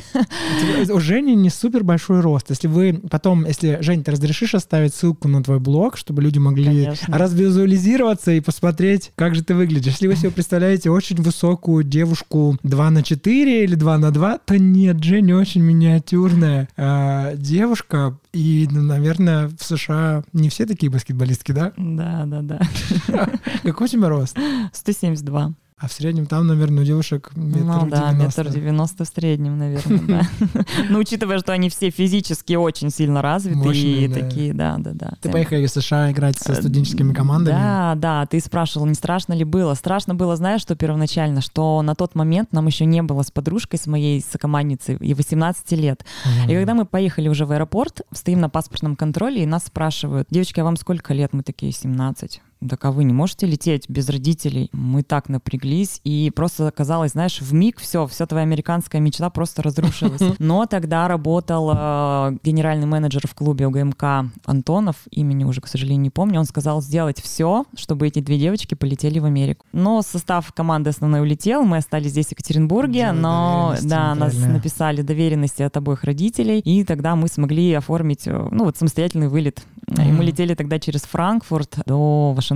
У 0.92 1.00
Жени 1.00 1.36
не 1.36 1.50
супер 1.50 1.84
большой 1.84 2.22
рост. 2.22 2.50
Если 2.50 2.68
вы 2.68 3.02
потом, 3.10 3.46
если, 3.46 3.78
Жень, 3.82 4.04
ты 4.04 4.12
разрешишь 4.12 4.56
оставить 4.56 4.94
ссылку 4.94 5.28
на 5.28 5.44
твой 5.44 5.60
блог, 5.60 5.98
чтобы 5.98 6.22
люди 6.22 6.40
могли 6.40 6.86
конечно. 6.86 7.18
развизуализироваться 7.18 8.32
и 8.32 8.40
посмотреть, 8.40 9.12
как 9.16 9.36
же 9.36 9.44
ты 9.44 9.56
выглядишь. 9.56 9.94
Если 9.94 10.08
вы 10.08 10.16
себе 10.16 10.32
представляете 10.32 10.90
очень 10.90 11.18
высокую 11.18 11.84
девушку 11.84 12.47
2 12.64 12.90
на 12.90 13.04
4 13.04 13.64
или 13.64 13.76
2 13.76 13.98
на 13.98 14.12
2, 14.12 14.38
то 14.40 14.58
нет, 14.58 15.04
Женя 15.04 15.38
очень 15.38 15.62
миниатюрная 15.62 16.70
э, 16.76 17.36
девушка, 17.38 18.18
и, 18.34 18.68
ну, 18.72 18.82
наверное, 18.82 19.48
в 19.48 19.64
США 19.64 20.24
не 20.34 20.50
все 20.50 20.66
такие 20.66 20.92
баскетболистки, 20.92 21.52
да? 21.52 21.74
Да, 21.78 22.26
да, 22.26 22.42
да. 22.42 22.60
Какой 23.64 23.86
у 23.86 23.90
тебя 23.90 24.10
рост? 24.10 24.38
172. 24.74 25.54
А 25.80 25.88
в 25.88 25.94
среднем 25.94 26.26
там, 26.26 26.48
наверное, 26.48 26.82
у 26.82 26.86
девушек 26.88 27.30
метр 27.36 27.60
Ну 27.64 27.88
да, 27.88 28.12
метр 28.12 28.50
девяносто 28.50 29.06
в 29.06 29.10
среднем, 29.10 29.60
наверное, 29.60 30.00
да. 30.08 30.66
Ну, 30.90 30.98
учитывая, 30.98 31.38
что 31.38 31.54
они 31.54 31.70
все 31.70 31.92
физически 31.92 32.54
очень 32.54 32.90
сильно 32.90 33.22
развиты 33.22 33.78
и 33.78 34.08
такие, 34.08 34.56
да, 34.56 34.78
да, 34.80 34.94
да. 34.94 35.14
Ты 35.22 35.30
поехали 35.30 35.68
в 35.68 35.70
США 35.70 36.12
играть 36.12 36.40
со 36.40 36.56
студенческими 36.56 37.14
командами? 37.14 37.54
Да, 37.54 37.94
да, 37.96 38.26
ты 38.26 38.40
спрашивал, 38.40 38.88
не 38.88 38.96
страшно 38.96 39.34
ли 39.34 39.44
было? 39.44 39.76
Страшно 39.76 40.16
было, 40.16 40.36
знаешь, 40.36 40.62
что 40.62 40.76
первоначально, 40.76 41.42
что 41.42 41.80
на 41.84 41.94
тот 41.94 42.16
момент 42.16 42.54
нам 42.54 42.66
еще 42.66 42.86
не 42.86 43.04
было 43.04 43.22
с 43.22 43.30
подружкой, 43.30 43.78
с 43.78 43.86
моей 43.86 44.20
сокомандницей, 44.20 44.96
и 44.96 45.14
18 45.14 45.72
лет. 45.74 46.04
И 46.48 46.56
когда 46.56 46.74
мы 46.74 46.86
поехали 46.86 47.30
уже 47.30 47.46
в 47.46 47.52
аэропорт, 47.52 48.02
стоим 48.12 48.40
на 48.40 48.50
паспортном 48.50 48.96
контроле, 48.96 49.44
и 49.44 49.46
нас 49.46 49.66
спрашивают, 49.66 50.28
девочки, 50.32 50.60
а 50.60 50.64
вам 50.64 50.76
сколько 50.76 51.14
лет? 51.14 51.34
Мы 51.34 51.44
такие, 51.44 51.72
17 51.72 52.42
так 52.68 52.84
а 52.86 52.92
вы 52.92 53.04
не 53.04 53.14
можете 53.14 53.46
лететь 53.46 53.90
без 53.90 54.10
родителей? 54.10 54.70
Мы 54.72 55.04
так 55.04 55.30
напряглись, 55.30 56.02
и 56.04 56.32
просто 56.36 56.68
оказалось, 56.68 57.12
знаешь, 57.12 57.40
в 57.42 57.54
миг 57.54 57.80
все, 57.80 58.08
вся 58.08 58.26
твоя 58.26 58.44
американская 58.44 59.02
мечта 59.02 59.30
просто 59.30 59.62
разрушилась. 59.62 60.22
Но 60.40 60.66
тогда 60.66 61.08
работал 61.08 61.72
э, 61.74 62.38
генеральный 62.44 62.88
менеджер 62.88 63.28
в 63.28 63.36
клубе 63.36 63.68
УГМК 63.68 64.32
Антонов, 64.46 64.96
имени 65.12 65.44
уже, 65.44 65.62
к 65.62 65.68
сожалению, 65.68 66.02
не 66.02 66.10
помню, 66.10 66.40
он 66.40 66.46
сказал 66.46 66.82
сделать 66.82 67.22
все, 67.22 67.66
чтобы 67.76 68.08
эти 68.08 68.20
две 68.20 68.40
девочки 68.40 68.76
полетели 68.76 69.20
в 69.20 69.26
Америку. 69.26 69.66
Но 69.72 70.02
состав 70.02 70.52
команды 70.54 70.90
основной 70.90 71.22
улетел, 71.22 71.64
мы 71.64 71.78
остались 71.78 72.12
здесь 72.12 72.28
в 72.28 72.32
Екатеринбурге, 72.32 72.94
Дело 73.00 73.14
но 73.14 73.76
да, 73.84 74.16
нас 74.16 74.36
написали 74.36 75.02
доверенности 75.02 75.62
от 75.62 75.76
обоих 75.78 76.04
родителей, 76.04 76.60
и 76.60 76.84
тогда 76.84 77.16
мы 77.16 77.28
смогли 77.28 77.74
оформить, 77.74 78.28
э, 78.28 78.48
ну 78.52 78.66
вот 78.66 78.78
самостоятельный 78.78 79.28
вылет 79.28 79.62
И 79.88 80.12
мы 80.12 80.24
летели 80.24 80.54
тогда 80.54 80.80
через 80.80 81.02
Франкфурт 81.02 81.80
до 81.86 82.34
Вашингтона. 82.34 82.47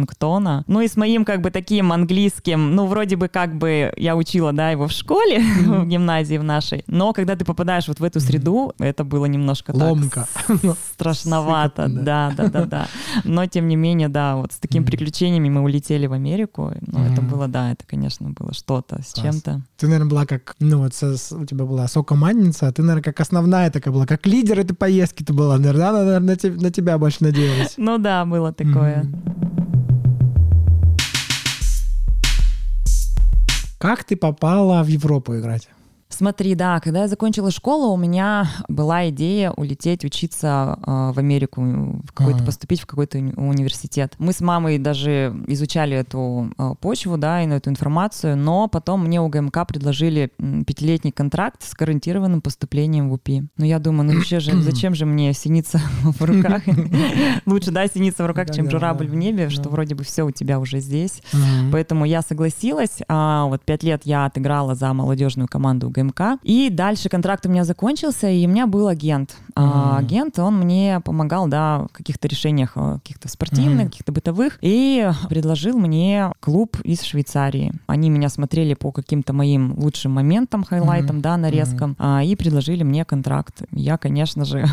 Ну 0.68 0.82
и 0.82 0.88
с 0.88 0.96
моим 0.98 1.26
как 1.26 1.42
бы 1.42 1.52
таким 1.52 1.92
английским, 1.92 2.76
ну 2.76 2.86
вроде 2.86 3.16
бы 3.16 3.28
как 3.28 3.56
бы 3.58 3.92
я 3.98 4.16
учила, 4.16 4.54
да, 4.54 4.72
его 4.72 4.88
в 4.88 4.92
школе, 4.92 5.40
в 5.66 5.86
гимназии 5.86 6.38
в 6.38 6.44
нашей, 6.44 6.84
но 6.88 7.14
когда 7.14 7.36
ты 7.36 7.46
попадаешь 7.46 7.88
вот 7.88 8.00
в 8.00 8.04
эту 8.04 8.20
среду, 8.20 8.74
это 8.80 9.04
было 9.04 9.26
немножко 9.26 9.72
Ломка. 9.72 10.28
так 10.48 10.78
страшновато, 10.94 11.88
да, 11.90 12.34
да, 12.36 12.48
да, 12.48 12.66
да. 12.66 12.88
Но 13.24 13.46
тем 13.46 13.68
не 13.68 13.76
менее, 13.76 14.10
да, 14.10 14.36
вот 14.36 14.54
с 14.54 14.58
такими 14.58 14.84
приключениями 14.84 15.50
мы 15.50 15.62
улетели 15.62 16.08
в 16.08 16.14
Америку. 16.14 16.72
Ну 16.82 17.06
это 17.06 17.22
было, 17.22 17.48
да, 17.48 17.72
это, 17.72 17.86
конечно, 17.86 18.30
было 18.30 18.54
что-то 18.54 19.02
с 19.02 19.14
чем-то. 19.14 19.62
Ты, 19.78 19.88
наверное, 19.88 20.10
была 20.10 20.26
как, 20.26 20.56
ну 20.60 20.80
вот 20.80 20.94
у 21.02 21.46
тебя 21.46 21.66
была 21.66 21.88
сокомандница, 21.88 22.68
а 22.68 22.72
ты, 22.72 22.82
наверное, 22.82 23.04
как 23.04 23.20
основная 23.20 23.70
такая 23.72 23.94
была, 23.94 24.06
как 24.06 24.26
лидер 24.26 24.60
этой 24.60 24.76
поездки 24.76 25.24
ты 25.24 25.34
была, 25.34 25.58
наверное, 25.58 25.92
наверное, 25.92 26.38
на, 26.60 26.72
тебя 26.72 26.98
больше 26.98 27.24
надеялась. 27.24 27.74
Ну 27.78 27.98
да, 27.98 28.26
было 28.26 28.54
такое. 28.54 29.06
Как 33.82 34.04
ты 34.04 34.16
попала 34.16 34.84
в 34.84 34.88
Европу 34.88 35.36
играть? 35.36 35.68
Смотри, 36.22 36.54
да, 36.54 36.80
когда 36.80 37.02
я 37.02 37.08
закончила 37.08 37.50
школу, 37.50 37.92
у 37.92 37.98
меня 37.98 38.48
была 38.68 39.10
идея 39.10 39.50
улететь 39.50 40.06
учиться 40.06 40.78
э, 40.86 41.12
в 41.16 41.18
Америку, 41.18 41.62
в 41.62 42.14
какой-то 42.14 42.38
ага. 42.38 42.46
поступить 42.46 42.80
в 42.80 42.86
какой-то 42.86 43.18
уни- 43.18 43.34
университет. 43.36 44.14
Мы 44.20 44.32
с 44.32 44.40
мамой 44.40 44.78
даже 44.78 45.36
изучали 45.48 45.98
эту 45.98 46.52
э, 46.60 46.76
почву, 46.80 47.18
да, 47.18 47.42
и 47.42 47.48
на 47.48 47.54
эту 47.54 47.72
информацию, 47.72 48.38
но 48.38 48.68
потом 48.68 49.04
мне 49.04 49.20
у 49.20 49.30
ГМК 49.30 49.66
предложили 49.68 50.32
пятилетний 50.68 51.12
контракт 51.12 51.64
с 51.64 51.74
гарантированным 51.74 52.42
поступлением 52.42 53.10
в 53.10 53.14
УПИ. 53.14 53.48
Ну 53.58 53.66
я 53.66 53.80
думаю, 53.80 54.12
ну 54.12 54.18
вообще 54.18 54.40
же, 54.40 54.62
зачем 54.62 54.94
же 54.94 55.08
мне 55.08 55.34
синиться 55.34 55.82
в 56.04 56.24
руках? 56.24 56.62
Лучше, 57.48 57.72
да, 57.72 57.88
синиться 57.88 58.24
в 58.24 58.28
руках, 58.28 58.52
чем 58.52 58.70
журавль 58.70 59.08
в 59.08 59.16
небе, 59.16 59.50
что 59.50 59.70
вроде 59.70 59.96
бы 59.96 60.04
все 60.04 60.22
у 60.22 60.30
тебя 60.30 60.60
уже 60.60 60.82
здесь. 60.82 61.24
Поэтому 61.72 62.06
я 62.06 62.22
согласилась. 62.22 63.00
А 63.08 63.46
вот 63.46 63.64
пять 63.66 63.82
лет 63.82 64.02
я 64.04 64.26
отыграла 64.26 64.76
за 64.76 64.94
молодежную 64.94 65.48
команду 65.48 65.90
ГМК 65.90 66.11
ГМК. 66.12 66.40
И 66.44 66.70
дальше 66.70 67.10
контракт 67.10 67.46
у 67.46 67.50
меня 67.50 67.64
закончился, 67.64 68.30
и 68.30 68.46
у 68.46 68.50
меня 68.50 68.68
был 68.68 68.88
агент. 68.88 69.36
А 69.56 69.98
агент, 69.98 70.40
он 70.40 70.60
мне 70.60 71.02
помогал, 71.04 71.48
да, 71.48 71.88
в 71.92 71.94
каких-то 71.94 72.28
решениях, 72.28 72.74
э, 72.76 73.00
каких-то 73.04 73.28
спортивных, 73.28 73.88
mm-hmm. 73.88 73.90
каких-то 73.90 74.12
бытовых, 74.12 74.58
и 74.62 75.10
предложил 75.30 75.78
мне 75.78 76.32
клуб 76.40 76.78
из 76.84 77.02
Швейцарии. 77.02 77.74
Они 77.88 78.10
меня 78.10 78.30
смотрели 78.30 78.74
по 78.74 78.92
каким-то 78.92 79.34
моим 79.34 79.74
лучшим 79.78 80.14
моментам, 80.14 80.64
хайлайтам, 80.64 81.18
mm-hmm. 81.18 81.22
да, 81.22 81.38
нарезкам, 81.38 81.96
mm-hmm. 82.00 82.26
и 82.26 82.36
предложили 82.36 82.84
мне 82.84 83.04
контракт. 83.04 83.64
Я, 83.72 83.98
конечно 83.98 84.46
же, 84.46 84.66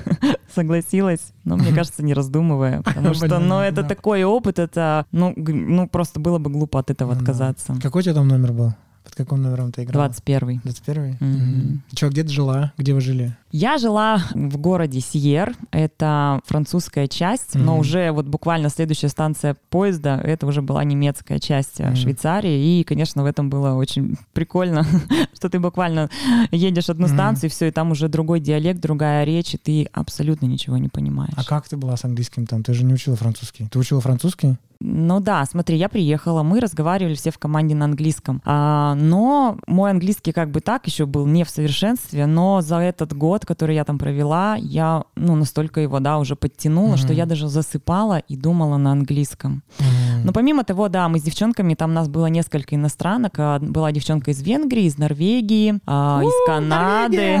согласилась, 0.54 1.32
но 1.44 1.56
мне 1.56 1.72
кажется, 1.74 2.02
не 2.02 2.14
раздумывая, 2.14 2.82
потому 2.82 3.14
что, 3.14 3.38
ну, 3.38 3.60
это 3.60 3.82
такой 3.82 4.24
опыт, 4.24 4.58
это, 4.58 5.06
ну, 5.12 5.34
ну, 5.36 5.88
просто 5.88 6.20
было 6.20 6.38
бы 6.38 6.50
глупо 6.50 6.80
от 6.80 6.90
этого 6.90 7.12
отказаться. 7.12 7.74
Какой 7.82 8.00
у 8.00 8.02
тебя 8.02 8.14
там 8.14 8.28
номер 8.28 8.52
был? 8.52 8.74
Под 9.14 9.26
каким 9.26 9.42
номером 9.42 9.72
ты 9.72 9.82
играла? 9.82 10.06
21. 10.06 10.60
21? 10.64 11.18
Mm-hmm. 11.20 11.78
Че, 11.94 12.08
где 12.08 12.22
ты 12.22 12.30
жила? 12.30 12.72
Где 12.78 12.94
вы 12.94 13.02
жили? 13.02 13.36
Я 13.50 13.76
жила 13.76 14.22
в 14.32 14.56
городе 14.56 15.00
Сьер, 15.00 15.54
это 15.70 16.40
французская 16.46 17.06
часть, 17.08 17.54
mm-hmm. 17.54 17.62
но 17.62 17.78
уже 17.78 18.10
вот 18.12 18.24
буквально 18.24 18.70
следующая 18.70 19.08
станция 19.08 19.54
поезда, 19.68 20.18
это 20.24 20.46
уже 20.46 20.62
была 20.62 20.82
немецкая 20.84 21.38
часть 21.38 21.78
mm-hmm. 21.78 21.94
Швейцарии, 21.96 22.80
и, 22.80 22.84
конечно, 22.84 23.22
в 23.22 23.26
этом 23.26 23.50
было 23.50 23.74
очень 23.74 24.16
прикольно, 24.32 24.86
что 25.34 25.50
ты 25.50 25.60
буквально 25.60 26.08
едешь 26.50 26.88
одну 26.88 27.06
mm-hmm. 27.06 27.14
станцию, 27.14 27.50
и 27.50 27.52
все, 27.52 27.68
и 27.68 27.70
там 27.70 27.90
уже 27.90 28.08
другой 28.08 28.40
диалект, 28.40 28.80
другая 28.80 29.24
речь, 29.24 29.52
и 29.52 29.58
ты 29.58 29.88
абсолютно 29.92 30.46
ничего 30.46 30.78
не 30.78 30.88
понимаешь. 30.88 31.34
А 31.36 31.44
как 31.44 31.68
ты 31.68 31.76
была 31.76 31.98
с 31.98 32.04
английским 32.06 32.46
там? 32.46 32.62
Ты 32.62 32.72
же 32.72 32.84
не 32.84 32.94
учила 32.94 33.16
французский. 33.16 33.68
Ты 33.70 33.78
учила 33.78 34.00
французский? 34.00 34.56
Ну 34.84 35.20
да, 35.20 35.44
смотри, 35.44 35.76
я 35.76 35.88
приехала, 35.88 36.42
мы 36.42 36.58
разговаривали 36.58 37.14
все 37.14 37.30
в 37.30 37.38
команде 37.38 37.74
на 37.74 37.84
английском, 37.84 38.42
а, 38.44 38.94
но 38.96 39.58
мой 39.66 39.90
английский 39.90 40.32
как 40.32 40.50
бы 40.50 40.60
так 40.60 40.86
еще 40.86 41.06
был 41.06 41.26
не 41.26 41.44
в 41.44 41.50
совершенстве, 41.50 42.26
но 42.26 42.60
за 42.62 42.78
этот 42.78 43.12
год, 43.12 43.46
который 43.46 43.76
я 43.76 43.84
там 43.84 43.98
провела, 43.98 44.56
я 44.56 45.04
ну 45.14 45.36
настолько 45.36 45.80
его 45.80 46.00
да 46.00 46.18
уже 46.18 46.34
подтянула, 46.34 46.94
mm-hmm. 46.94 46.98
что 46.98 47.12
я 47.12 47.26
даже 47.26 47.48
засыпала 47.48 48.18
и 48.18 48.36
думала 48.36 48.76
на 48.76 48.92
английском. 48.92 49.62
Mm-hmm. 49.78 50.11
Но 50.24 50.32
помимо 50.32 50.64
того, 50.64 50.88
да, 50.88 51.08
мы 51.08 51.18
с 51.18 51.22
девчонками 51.22 51.74
там 51.74 51.90
у 51.90 51.94
нас 51.94 52.08
было 52.08 52.26
несколько 52.26 52.74
иностранок, 52.74 53.34
а, 53.38 53.58
была 53.58 53.92
девчонка 53.92 54.30
из 54.30 54.42
Венгрии, 54.42 54.84
из 54.84 54.98
Норвегии, 54.98 55.80
а, 55.86 56.20
из 56.22 56.46
Канады. 56.46 57.40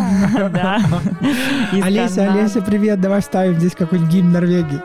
Олеся, 1.82 2.32
Олеся, 2.32 2.62
привет, 2.62 3.00
давай 3.00 3.20
вставим 3.20 3.58
здесь 3.58 3.74
какой-нибудь 3.74 4.12
гимн 4.12 4.32
Норвегии. 4.32 4.80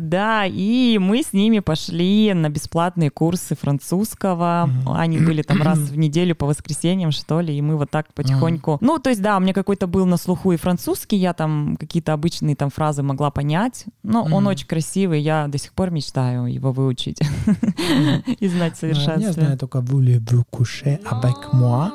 Да, 0.00 0.46
и 0.46 0.98
мы 0.98 1.22
с 1.22 1.32
ними 1.32 1.60
пошли 1.60 2.32
на 2.34 2.48
бесплатные 2.48 3.10
курсы 3.10 3.54
французского. 3.54 4.70
Они 4.86 5.18
были 5.18 5.42
там 5.42 5.62
раз 5.62 5.78
в 5.78 5.96
неделю 5.98 6.34
по 6.34 6.46
воскресеньям, 6.46 7.10
что 7.10 7.40
ли, 7.40 7.56
и 7.56 7.62
мы 7.62 7.76
вот 7.76 7.90
так 7.90 8.12
потихоньку... 8.14 8.78
Ну, 8.80 8.98
то 8.98 9.10
есть, 9.10 9.22
да, 9.22 9.36
у 9.36 9.40
меня 9.40 9.52
какой-то 9.52 9.86
был 9.86 10.06
на 10.06 10.16
слуху 10.16 10.52
и 10.52 10.56
французский, 10.56 11.16
я 11.16 11.34
там 11.34 11.76
какие-то 11.78 12.12
обычные 12.12 12.56
там 12.56 12.70
фразы 12.70 13.02
могла 13.02 13.30
понять, 13.30 13.86
но 14.02 14.24
он 14.24 14.46
очень 14.46 14.66
красивый, 14.66 15.20
я 15.20 15.46
до 15.48 15.58
сих 15.58 15.72
пор 15.72 15.90
мечтаю 15.90 16.46
его 16.46 16.72
выучить 16.72 17.20
и 18.40 18.48
знать 18.48 18.76
совершенственно. 18.76 19.22
Я 19.22 19.32
знаю 19.32 19.58
только 19.58 19.78
«Voulez-vous 19.78 20.44
coucher 20.50 21.00
avec 21.10 21.52
moi?» 21.52 21.92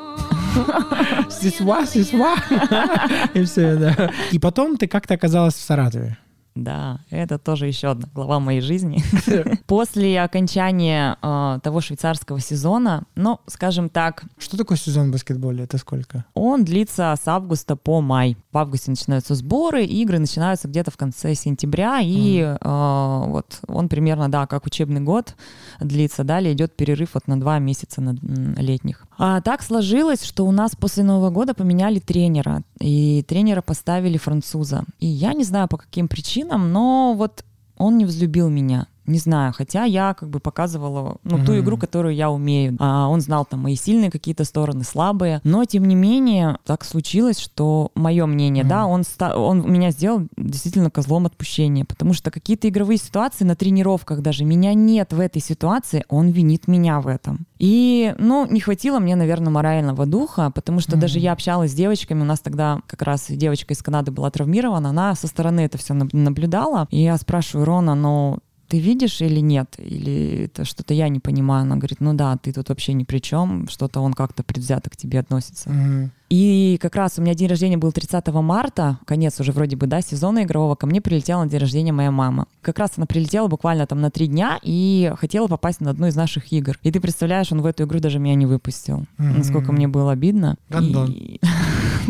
«C'est 1.30 1.60
moi, 1.62 1.86
c'est 1.86 2.12
moi!» 2.14 2.36
И 3.34 3.44
все, 3.44 3.76
да. 3.76 4.12
И 4.32 4.40
потом 4.40 4.78
ты 4.78 4.88
как-то 4.88 5.14
оказалась 5.14 5.56
в 5.56 5.62
Саратове. 5.62 6.18
Да, 6.64 7.00
это 7.10 7.38
тоже 7.38 7.68
еще 7.68 7.88
одна 7.90 8.08
глава 8.14 8.40
моей 8.40 8.60
жизни. 8.60 9.02
После 9.68 10.22
окончания 10.22 11.18
э, 11.22 11.60
того 11.64 11.80
швейцарского 11.80 12.40
сезона, 12.40 13.04
ну, 13.16 13.40
скажем 13.48 13.90
так... 13.90 14.24
Что 14.38 14.58
такое 14.58 14.78
сезон 14.78 15.10
в 15.10 15.14
баскетболе? 15.14 15.64
Это 15.64 15.78
сколько? 15.78 16.26
Он 16.34 16.66
длится 16.66 17.16
с 17.22 17.28
августа 17.28 17.78
по 17.78 18.02
май. 18.02 18.36
В 18.52 18.58
августе 18.58 18.92
начинаются 18.92 19.36
сборы, 19.36 19.86
игры 19.86 20.20
начинаются 20.20 20.68
где-то 20.68 20.92
в 20.92 20.98
конце 20.98 21.34
сентября, 21.34 22.02
и 22.02 22.40
mm. 22.40 22.58
э, 22.60 23.30
вот 23.30 23.60
он 23.68 23.88
примерно, 23.88 24.30
да, 24.30 24.46
как 24.46 24.66
учебный 24.66 25.02
год 25.02 25.36
длится. 25.80 26.26
Далее 26.26 26.54
идет 26.54 26.76
перерыв 26.76 27.12
вот 27.14 27.28
на 27.28 27.40
два 27.40 27.60
месяца 27.60 28.02
на, 28.02 28.18
летних. 28.60 29.06
А 29.22 29.42
так 29.42 29.62
сложилось, 29.62 30.24
что 30.24 30.46
у 30.46 30.52
нас 30.52 30.78
после 30.78 31.04
Нового 31.04 31.30
года 31.30 31.54
поменяли 31.54 32.00
тренера, 32.00 32.64
и 32.80 33.22
тренера 33.28 33.62
поставили 33.62 34.18
француза. 34.18 34.86
И 35.00 35.08
я 35.08 35.34
не 35.34 35.44
знаю, 35.44 35.68
по 35.68 35.76
каким 35.76 36.08
причинам, 36.08 36.72
но 36.72 37.14
вот 37.18 37.44
он 37.78 37.98
не 37.98 38.06
взлюбил 38.06 38.48
меня. 38.48 38.88
Не 39.10 39.18
знаю, 39.18 39.54
хотя 39.56 39.86
я 39.86 40.14
как 40.14 40.30
бы 40.30 40.40
показывала 40.40 41.18
ну, 41.24 41.38
mm-hmm. 41.38 41.46
ту 41.46 41.60
игру, 41.60 41.78
которую 41.78 42.14
я 42.14 42.30
умею. 42.30 42.78
А 42.80 43.08
он 43.08 43.22
знал 43.22 43.44
там 43.44 43.62
мои 43.62 43.76
сильные 43.76 44.12
какие-то 44.12 44.44
стороны, 44.44 44.84
слабые. 44.84 45.42
Но 45.44 45.66
тем 45.66 45.86
не 45.86 45.96
менее, 45.96 46.60
так 46.64 46.86
случилось, 46.86 47.40
что 47.40 47.92
мое 47.96 48.28
мнение, 48.28 48.64
mm-hmm. 48.64 48.68
да, 48.68 48.86
он, 48.86 49.04
ста- 49.04 49.36
он 49.36 49.72
меня 49.72 49.90
сделал 49.90 50.28
действительно 50.38 50.92
козлом 50.92 51.26
отпущения. 51.26 51.86
Потому 51.86 52.14
что 52.14 52.30
какие-то 52.30 52.70
игровые 52.70 52.98
ситуации 52.98 53.46
на 53.46 53.56
тренировках 53.56 54.22
даже 54.22 54.46
меня 54.46 54.76
нет 54.76 55.12
в 55.12 55.20
этой 55.20 55.42
ситуации, 55.42 56.06
он 56.08 56.30
винит 56.30 56.68
меня 56.68 57.02
в 57.02 57.08
этом. 57.08 57.48
И, 57.58 58.14
ну, 58.20 58.48
не 58.50 58.60
хватило 58.60 59.00
мне, 59.00 59.16
наверное, 59.16 59.52
морального 59.52 60.06
духа, 60.06 60.52
потому 60.54 60.82
что 60.82 60.96
mm-hmm. 60.96 61.00
даже 61.00 61.20
я 61.20 61.34
общалась 61.34 61.72
с 61.72 61.74
девочками, 61.74 62.22
у 62.22 62.26
нас 62.26 62.42
тогда 62.42 62.82
как 62.86 63.02
раз 63.02 63.26
девочка 63.28 63.74
из 63.74 63.82
Канады 63.82 64.12
была 64.12 64.30
травмирована, 64.30 64.90
она 64.90 65.16
со 65.16 65.28
стороны 65.28 65.62
это 65.62 65.80
все 65.80 65.94
наблюдала. 65.94 66.88
И 66.92 67.02
я 67.02 67.18
спрашиваю, 67.18 67.66
Рона, 67.66 67.96
ну, 67.96 68.40
ты 68.70 68.80
видишь 68.80 69.22
или 69.22 69.40
нет? 69.42 69.76
Или 69.80 70.46
это 70.46 70.64
что-то 70.64 70.94
я 70.94 71.10
не 71.10 71.20
понимаю? 71.20 71.64
Она 71.64 71.76
говорит, 71.76 72.00
ну 72.00 72.14
да, 72.14 72.38
ты 72.38 72.54
тут 72.54 72.70
вообще 72.70 72.94
ни 72.94 73.04
при 73.04 73.20
чем, 73.20 73.68
что-то 73.68 74.00
он 74.00 74.14
как-то 74.14 74.44
предвзято 74.44 74.90
к 74.90 74.96
тебе 74.96 75.20
относится. 75.20 75.70
Mm-hmm. 75.70 76.10
И 76.30 76.78
как 76.80 76.96
раз 76.96 77.18
у 77.18 77.22
меня 77.22 77.34
день 77.34 77.48
рождения 77.48 77.78
был 77.78 77.92
30 77.92 78.28
марта, 78.28 79.00
конец 79.06 79.40
уже 79.40 79.52
вроде 79.52 79.76
бы, 79.76 79.88
да, 79.88 80.02
сезона 80.02 80.44
игрового, 80.44 80.76
ко 80.76 80.86
мне 80.86 81.02
прилетела 81.02 81.44
на 81.44 81.50
день 81.50 81.60
рождения 81.60 81.92
моя 81.92 82.12
мама. 82.12 82.46
Как 82.62 82.78
раз 82.78 82.92
она 82.98 83.08
прилетела 83.08 83.48
буквально 83.48 83.88
там 83.88 84.00
на 84.00 84.12
три 84.12 84.28
дня 84.28 84.60
и 84.62 85.12
хотела 85.18 85.48
попасть 85.48 85.82
на 85.82 85.90
одну 85.90 86.08
из 86.08 86.16
наших 86.16 86.52
игр. 86.54 86.78
И 86.84 86.92
ты 86.92 87.00
представляешь, 87.00 87.52
он 87.52 87.62
в 87.62 87.66
эту 87.66 87.84
игру 87.84 88.00
даже 88.00 88.20
меня 88.20 88.36
не 88.36 88.46
выпустил. 88.46 89.06
Mm-hmm. 89.18 89.38
Насколько 89.38 89.72
мне 89.72 89.88
было 89.88 90.12
обидно. 90.12 90.56
Гандон. 90.70 91.16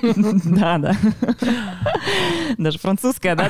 Да, 0.45 0.77
да. 0.77 0.95
Даже 2.57 2.79
французская, 2.79 3.35
да? 3.35 3.49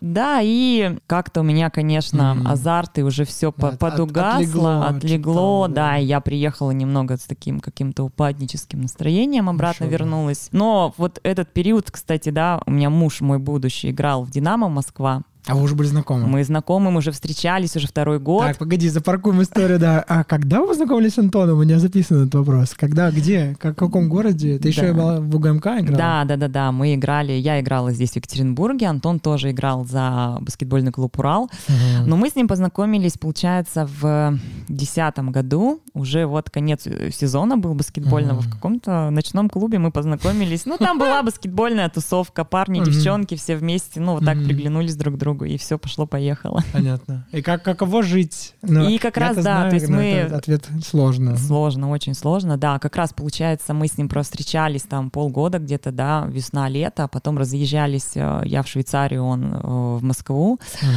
Да, 0.00 0.40
и 0.42 0.98
как-то 1.06 1.40
у 1.40 1.44
меня, 1.44 1.70
конечно, 1.70 2.36
азарт 2.44 2.98
и 2.98 3.02
уже 3.02 3.24
все 3.24 3.52
подугасло, 3.52 4.86
отлегло, 4.86 5.68
да, 5.68 5.96
я 5.96 6.20
приехала 6.20 6.72
немного 6.72 7.16
с 7.16 7.20
таким 7.20 7.60
каким-то 7.60 8.02
упадническим 8.12 8.82
настроением, 8.82 9.48
обратно 9.48 9.84
вернулась. 9.84 10.48
Но 10.52 10.94
вот 10.96 11.20
этот 11.22 11.52
период, 11.52 11.90
кстати, 11.90 12.30
да, 12.30 12.60
у 12.66 12.70
меня 12.70 12.90
муж 12.90 13.20
мой 13.20 13.38
будущий 13.38 13.90
играл 13.90 14.24
в 14.24 14.30
«Динамо» 14.30 14.68
Москва, 14.68 15.22
А 15.46 15.54
вы 15.56 15.62
уже 15.64 15.74
были 15.74 15.88
знакомы? 15.88 16.26
Мы 16.26 16.44
знакомы, 16.44 16.90
мы 16.92 16.98
уже 16.98 17.10
встречались 17.10 17.74
уже 17.76 17.88
второй 17.88 18.20
год. 18.20 18.44
Так, 18.46 18.58
погоди, 18.58 18.88
запаркуем 18.88 19.42
историю, 19.42 19.78
да. 19.80 20.04
А 20.06 20.22
когда 20.22 20.60
вы 20.60 20.68
познакомились 20.68 21.14
с 21.14 21.18
Антоном? 21.18 21.58
У 21.58 21.62
меня 21.64 21.80
записан 21.80 22.22
этот 22.22 22.34
вопрос. 22.36 22.74
Когда, 22.76 23.10
где, 23.10 23.56
как, 23.58 23.72
в 23.72 23.78
каком 23.78 24.08
городе? 24.08 24.58
Ты 24.60 24.68
еще 24.68 24.92
Да. 24.92 24.94
была 24.94 25.20
в 25.20 25.34
УГМК 25.34 25.66
играла? 25.80 25.96
Да, 25.98 26.24
да, 26.24 26.36
да, 26.36 26.48
да. 26.48 26.72
Мы 26.72 26.94
играли, 26.94 27.32
я 27.32 27.60
играла 27.60 27.90
здесь 27.90 28.12
в 28.12 28.16
Екатеринбурге, 28.16 28.86
Антон 28.86 29.18
тоже 29.18 29.50
играл 29.50 29.84
за 29.84 30.38
баскетбольный 30.40 30.92
клуб 30.92 31.18
Урал. 31.18 31.50
Мгм. 31.68 32.08
Но 32.08 32.16
мы 32.16 32.28
с 32.30 32.36
ним 32.36 32.46
познакомились, 32.46 33.18
получается, 33.18 33.88
в 34.00 34.38
десятом 34.68 35.32
году. 35.32 35.80
Уже 35.92 36.26
вот 36.26 36.50
конец 36.50 36.86
э, 36.86 37.10
сезона 37.10 37.56
был 37.58 37.74
баскетбольного. 37.74 38.40
Мгм. 38.40 38.48
В 38.48 38.52
каком-то 38.52 39.10
ночном 39.10 39.48
клубе 39.50 39.78
мы 39.78 39.90
познакомились. 39.90 40.66
Ну, 40.66 40.76
там 40.78 40.98
была 41.00 41.20
баскетбольная 41.24 41.88
тусовка, 41.88 42.44
парни, 42.44 42.80
девчонки, 42.84 43.34
все 43.34 43.56
вместе. 43.56 44.00
Ну, 44.00 44.12
вот 44.14 44.24
так 44.24 44.36
приглянулись 44.38 44.94
друг 44.94 45.16
к 45.16 45.18
другу, 45.18 45.31
и 45.40 45.56
все 45.58 45.78
пошло-поехало. 45.78 46.62
Понятно. 46.72 47.26
И 47.32 47.42
как, 47.42 47.62
каково 47.62 48.02
жить? 48.02 48.54
Ну, 48.62 48.88
И 48.88 48.98
как 48.98 49.16
раз, 49.16 49.36
да, 49.36 49.42
знаю, 49.42 49.70
то 49.70 49.76
есть 49.76 49.88
но 49.88 49.96
мы- 49.96 50.20
Ответ 50.22 50.64
сложно. 50.84 51.36
Сложно, 51.36 51.90
очень 51.90 52.14
сложно, 52.14 52.56
да. 52.56 52.78
Как 52.78 52.96
раз, 52.96 53.12
получается, 53.12 53.74
мы 53.74 53.88
с 53.88 53.98
ним 53.98 54.08
просто 54.08 54.32
встречались 54.36 54.82
там 54.82 55.10
полгода 55.10 55.58
где-то, 55.58 55.92
да, 55.92 56.26
весна-лето, 56.28 57.04
а 57.04 57.08
потом 57.08 57.38
разъезжались, 57.38 58.12
э, 58.14 58.42
я 58.44 58.62
в 58.62 58.68
Швейцарию, 58.68 59.24
он 59.24 59.54
э, 59.54 59.58
в 59.62 60.02
Москву. 60.02 60.60
Мгм. 60.82 60.90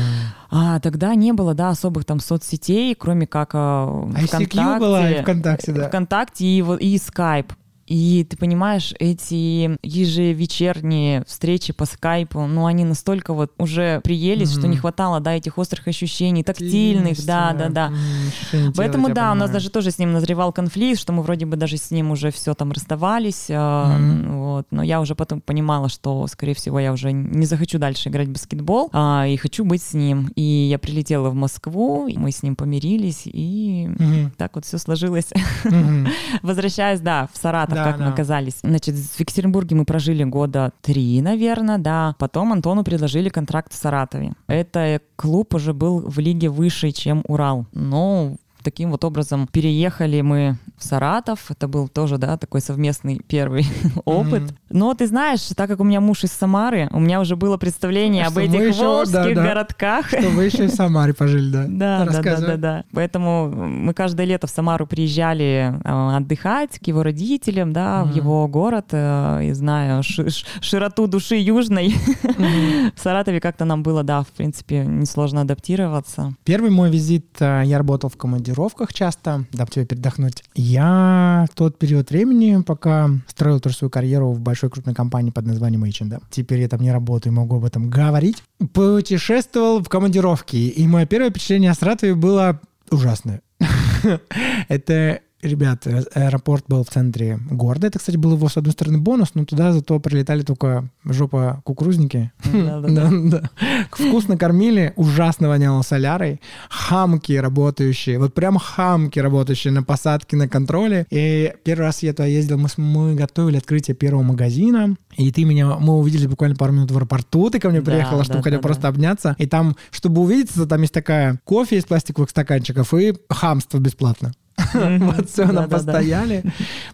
А 0.51 0.79
тогда 0.79 1.15
не 1.15 1.33
было, 1.33 1.53
да, 1.53 1.69
особых 1.69 2.05
там 2.05 2.19
соцсетей, 2.19 2.95
кроме 2.95 3.27
как 3.27 3.51
э, 3.53 3.57
ICQ 3.57 4.79
была 4.79 5.09
и 5.09 5.21
ВКонтакте, 5.21 5.71
да. 5.71 5.87
ВКонтакте 5.87 6.45
и, 6.45 6.59
и 6.59 6.95
Skype. 6.97 7.51
И 7.87 8.25
ты 8.27 8.35
понимаешь, 8.35 8.93
эти 8.99 9.77
ежевечерние 9.83 11.23
встречи 11.27 11.71
по 11.71 11.85
скайпу, 11.85 12.45
ну, 12.47 12.65
они 12.65 12.83
настолько 12.83 13.33
вот 13.33 13.51
уже 13.57 14.01
приелись, 14.03 14.51
что 14.51 14.61
Мгм. 14.61 14.71
не 14.71 14.77
хватало, 14.77 15.19
да, 15.19 15.33
этих 15.35 15.57
острых 15.57 15.87
ощущений, 15.87 16.43
тактильных, 16.43 17.23
да, 17.25 17.53
да, 17.53 17.69
да. 17.69 17.85
Ощущение 18.27 18.71
тела, 18.71 18.73
Поэтому, 18.75 19.07
я 19.09 19.13
да, 19.13 19.21
у 19.21 19.35
нас 19.35 19.49
понимаю. 19.49 19.53
даже 19.53 19.69
тоже 19.69 19.91
с 19.91 19.99
ним 19.99 20.13
назревал 20.13 20.51
конфликт, 20.51 20.99
что 20.99 21.13
мы 21.13 21.21
вроде 21.21 21.45
бы 21.45 21.57
даже 21.57 21.77
с 21.77 21.91
ним 21.91 22.11
уже 22.11 22.31
все 22.31 22.53
там 22.55 22.71
расставались, 22.71 23.49
Мгм. 23.49 24.37
вот, 24.37 24.67
но 24.71 24.81
я 24.81 24.99
уже 24.99 25.13
потом 25.15 25.41
понимала, 25.41 25.87
что, 25.89 26.25
скорее 26.27 26.55
всего, 26.55 26.79
я 26.79 26.91
уже 26.91 27.11
не 27.11 27.45
захочу 27.45 27.77
дальше 27.77 28.09
играть 28.09 28.27
в 28.29 28.31
баскетбол, 28.31 28.89
а, 28.93 29.27
и 29.27 29.37
хочу 29.37 29.63
быть 29.63 29.83
с 29.83 29.93
ним. 29.93 30.31
И 30.35 30.41
я 30.41 30.79
прилетела 30.79 31.29
в 31.29 31.35
Москву, 31.35 32.09
мы 32.15 32.31
с 32.31 32.41
ним 32.41 32.55
помирились, 32.55 33.21
и 33.25 33.87
Мгм. 33.99 34.31
так 34.37 34.55
вот 34.55 34.65
все 34.65 34.77
сложилось. 34.79 35.27
Мгм. 35.65 36.07
Возвращаясь, 36.41 36.99
да, 36.99 37.29
в 37.31 37.37
Саратов, 37.37 37.74
Да, 37.75 37.83
как 37.83 37.99
мы 37.99 38.05
да. 38.05 38.13
оказались. 38.13 38.59
Значит, 38.63 38.95
в 38.95 39.19
Екатеринбурге 39.19 39.75
мы 39.75 39.85
прожили 39.85 40.23
года 40.23 40.71
три, 40.81 41.21
наверное, 41.21 41.77
да. 41.77 42.15
Потом 42.19 42.53
Антону 42.53 42.83
предложили 42.83 43.29
контракт 43.29 43.73
в 43.73 43.75
Саратове. 43.75 44.33
Это 44.47 45.01
клуб 45.15 45.53
уже 45.53 45.73
был 45.73 45.99
в 45.99 46.19
лиге 46.19 46.49
выше, 46.49 46.91
чем 46.91 47.23
Урал. 47.27 47.65
Но 47.73 48.35
таким 48.65 48.91
вот 48.91 49.05
образом 49.05 49.47
переехали 49.51 50.19
мы 50.21 50.57
в 50.77 50.83
Саратов. 50.83 51.49
Это 51.51 51.67
был 51.69 51.87
тоже, 51.87 52.17
да, 52.17 52.35
такой 52.37 52.59
совместный 52.61 53.21
первый 53.27 53.65
опыт. 54.05 54.41
Мгм. 54.43 54.57
Но 54.69 54.93
ты 54.93 55.07
знаешь, 55.07 55.41
так 55.55 55.69
как 55.69 55.79
у 55.79 55.83
меня 55.83 56.01
муж 56.01 56.23
из 56.25 56.31
Самары, 56.31 56.89
у 56.91 56.99
меня 56.99 57.21
уже 57.21 57.35
было 57.35 57.57
представление 57.57 58.25
об 58.25 58.31
Что 58.31 58.39
мы 58.41 58.45
этих 58.47 58.59
еще, 58.75 58.83
волжских 58.85 59.35
да. 59.35 59.43
городках. 59.43 60.07
Что 60.09 60.29
вы 60.29 60.43
еще 60.45 60.67
в 60.67 60.71
Самаре 60.75 61.13
пожили, 61.13 61.49
да? 61.51 61.65
Да, 61.69 62.05
да, 62.05 62.21
да, 62.21 62.37
да, 62.41 62.57
да. 62.57 62.83
Поэтому 62.91 63.49
мы 63.49 63.93
каждое 63.93 64.25
лето 64.25 64.47
в 64.47 64.49
Самару 64.49 64.87
приезжали 64.87 65.73
э, 65.83 66.15
отдыхать 66.17 66.79
к 66.79 66.87
его 66.87 67.03
родителям, 67.03 67.71
да, 67.71 68.03
в 68.03 68.07
Мгм. 68.07 68.15
его 68.17 68.47
город, 68.47 68.87
э, 68.91 69.41
и 69.43 69.53
ши- 70.01 70.29
ш- 70.29 70.45
широту 70.61 71.07
души 71.07 71.35
южной, 71.35 71.95
Мгм. 72.23 72.91
в 72.95 72.99
Саратове 72.99 73.39
как-то 73.39 73.65
нам 73.65 73.83
было, 73.83 74.03
да, 74.03 74.21
в 74.23 74.27
принципе, 74.29 74.83
несложно 74.85 75.41
адаптироваться. 75.41 76.33
Первый 76.43 76.71
мой 76.71 76.89
визит, 76.89 77.27
э, 77.39 77.61
я 77.65 77.77
работал 77.77 78.09
в 78.09 78.17
командировках 78.55 78.93
часто, 78.93 79.45
дам 79.51 79.67
тебе 79.67 79.85
передохнуть. 79.85 80.43
Я 80.55 81.45
в 81.51 81.55
тот 81.55 81.77
период 81.77 82.09
времени, 82.09 82.61
пока 82.61 83.09
строил 83.27 83.59
тоже 83.59 83.75
свою 83.75 83.91
карьеру 83.91 84.31
в 84.31 84.39
большой 84.39 84.69
крупной 84.69 84.95
компании 84.95 85.31
под 85.31 85.45
названием 85.45 85.83
H&M, 85.83 86.21
теперь 86.29 86.61
я 86.61 86.69
там 86.69 86.79
не 86.81 86.91
работаю, 86.91 87.33
могу 87.33 87.57
об 87.57 87.65
этом 87.65 87.89
говорить, 87.89 88.43
путешествовал 88.73 89.83
в 89.83 89.89
командировке, 89.89 90.67
и 90.67 90.87
мое 90.87 91.05
первое 91.05 91.31
впечатление 91.31 91.71
о 91.71 91.75
Саратове 91.75 92.15
было 92.15 92.61
ужасное. 92.89 93.41
Это 94.69 95.19
Ребят, 95.45 95.85
э, 95.85 96.03
аэропорт 96.15 96.65
был 96.67 96.83
в 96.83 96.89
центре 96.89 97.39
города. 97.51 97.85
Это, 97.85 97.99
кстати, 97.99 98.17
был 98.17 98.33
его, 98.33 98.49
с 98.49 98.57
одной 98.57 98.73
стороны, 98.73 98.97
бонус, 98.97 99.35
но 99.35 99.45
туда 99.45 99.73
зато 99.73 99.99
прилетали 99.99 100.41
только 100.41 100.89
жопа 101.03 101.61
кукурузники. 101.63 102.31
Да-да-да. 102.43 103.05
Да, 103.15 103.39
да. 103.41 103.49
Вкусно 103.91 104.37
кормили, 104.37 104.93
ужасно 104.95 105.49
воняло 105.49 105.83
солярой. 105.83 106.41
Хамки 106.69 107.33
работающие, 107.33 108.17
вот 108.17 108.33
прям 108.33 108.57
хамки 108.57 109.19
работающие 109.19 109.71
на 109.71 109.83
посадке, 109.83 110.35
на 110.35 110.47
контроле. 110.47 111.05
И 111.11 111.53
первый 111.63 111.83
раз 111.83 112.01
я 112.01 112.13
туда 112.13 112.25
ездил, 112.25 112.57
мы, 112.57 112.67
мы 112.77 113.15
готовили 113.15 113.57
открытие 113.57 113.95
первого 113.95 114.23
магазина. 114.23 114.95
И 115.15 115.31
ты 115.31 115.43
меня, 115.45 115.77
мы 115.77 115.97
увидели 115.97 116.25
буквально 116.25 116.55
пару 116.55 116.73
минут 116.73 116.91
в 116.91 116.97
аэропорту, 116.97 117.49
ты 117.51 117.59
ко 117.59 117.69
мне 117.69 117.81
Да, 117.81 117.91
приехала, 117.91 118.23
чтобы 118.23 118.39
да, 118.39 118.43
хотя 118.43 118.55
бы 118.57 118.61
да, 118.61 118.67
просто 118.67 118.83
да. 118.83 118.89
обняться. 118.89 119.35
И 119.37 119.45
там, 119.45 119.75
чтобы 119.91 120.21
увидеться, 120.21 120.65
там 120.65 120.81
есть 120.81 120.93
такая 120.93 121.39
кофе 121.43 121.77
из 121.77 121.85
пластиковых 121.85 122.31
стаканчиков 122.31 122.93
и 122.95 123.13
хамство 123.29 123.77
бесплатно. 123.77 124.33
Вот 124.73 125.29
все, 125.29 125.45
нам 125.45 125.55
Да-да-да. 125.55 125.77
постояли. 125.77 126.43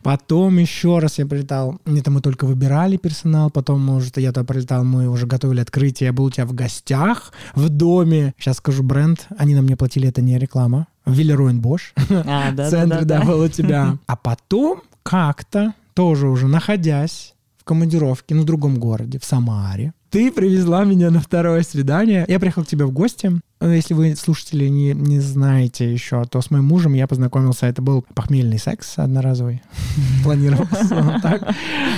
Потом 0.04 0.58
еще 0.58 1.00
раз 1.00 1.18
я 1.20 1.26
прилетал. 1.26 1.80
Это 1.86 2.12
мы 2.12 2.22
только 2.22 2.46
выбирали 2.46 2.98
персонал. 2.98 3.50
Потом, 3.50 3.82
может, 3.84 4.18
я 4.18 4.32
туда 4.32 4.44
прилетал, 4.44 4.84
мы 4.84 5.08
уже 5.10 5.26
готовили 5.28 5.60
открытие. 5.62 6.08
Я 6.08 6.14
был 6.14 6.26
у 6.26 6.32
тебя 6.32 6.46
в 6.46 6.54
гостях 6.54 7.32
в 7.56 7.70
доме. 7.70 8.34
Сейчас 8.38 8.58
скажу 8.58 8.84
бренд. 8.84 9.28
Они 9.38 9.56
нам 9.56 9.68
не 9.68 9.76
платили, 9.76 10.08
это 10.10 10.22
не 10.22 10.38
реклама. 10.38 10.88
Виллеруин 11.06 11.60
Бош. 11.62 11.94
А, 12.10 12.52
В 12.52 12.70
центре, 12.70 13.02
да, 13.06 13.22
был 13.24 13.42
у 13.42 13.48
тебя. 13.48 13.98
А 14.08 14.16
потом 14.16 14.82
как-то, 15.04 15.74
тоже 15.94 16.28
уже 16.28 16.48
находясь 16.48 17.34
в 17.58 17.64
командировке, 17.64 18.36
ну, 18.36 18.42
в 18.42 18.46
другом 18.46 18.78
городе, 18.80 19.20
в 19.20 19.26
Самаре, 19.26 19.94
ты 20.12 20.30
привезла 20.30 20.84
меня 20.84 21.10
на 21.10 21.22
второе 21.22 21.64
свидание. 21.64 22.26
Я 22.28 22.40
приехал 22.40 22.66
к 22.66 22.68
тебе 22.68 22.86
в 22.86 22.92
гости. 22.92 23.32
Ну, 23.62 23.72
Если 23.72 23.94
вы, 23.94 24.16
слушатели, 24.16 24.68
не, 24.68 24.94
не 24.94 25.22
знаете 25.22 25.92
еще, 25.92 26.26
то 26.26 26.42
с 26.42 26.52
моим 26.52 26.66
мужем 26.66 26.94
я 26.94 27.08
познакомился. 27.08 27.66
Это 27.68 27.82
был 27.82 28.06
похмельный 28.14 28.60
секс 28.60 28.98
одноразовый. 28.98 29.62
Планировался 30.24 31.20
так. 31.24 31.56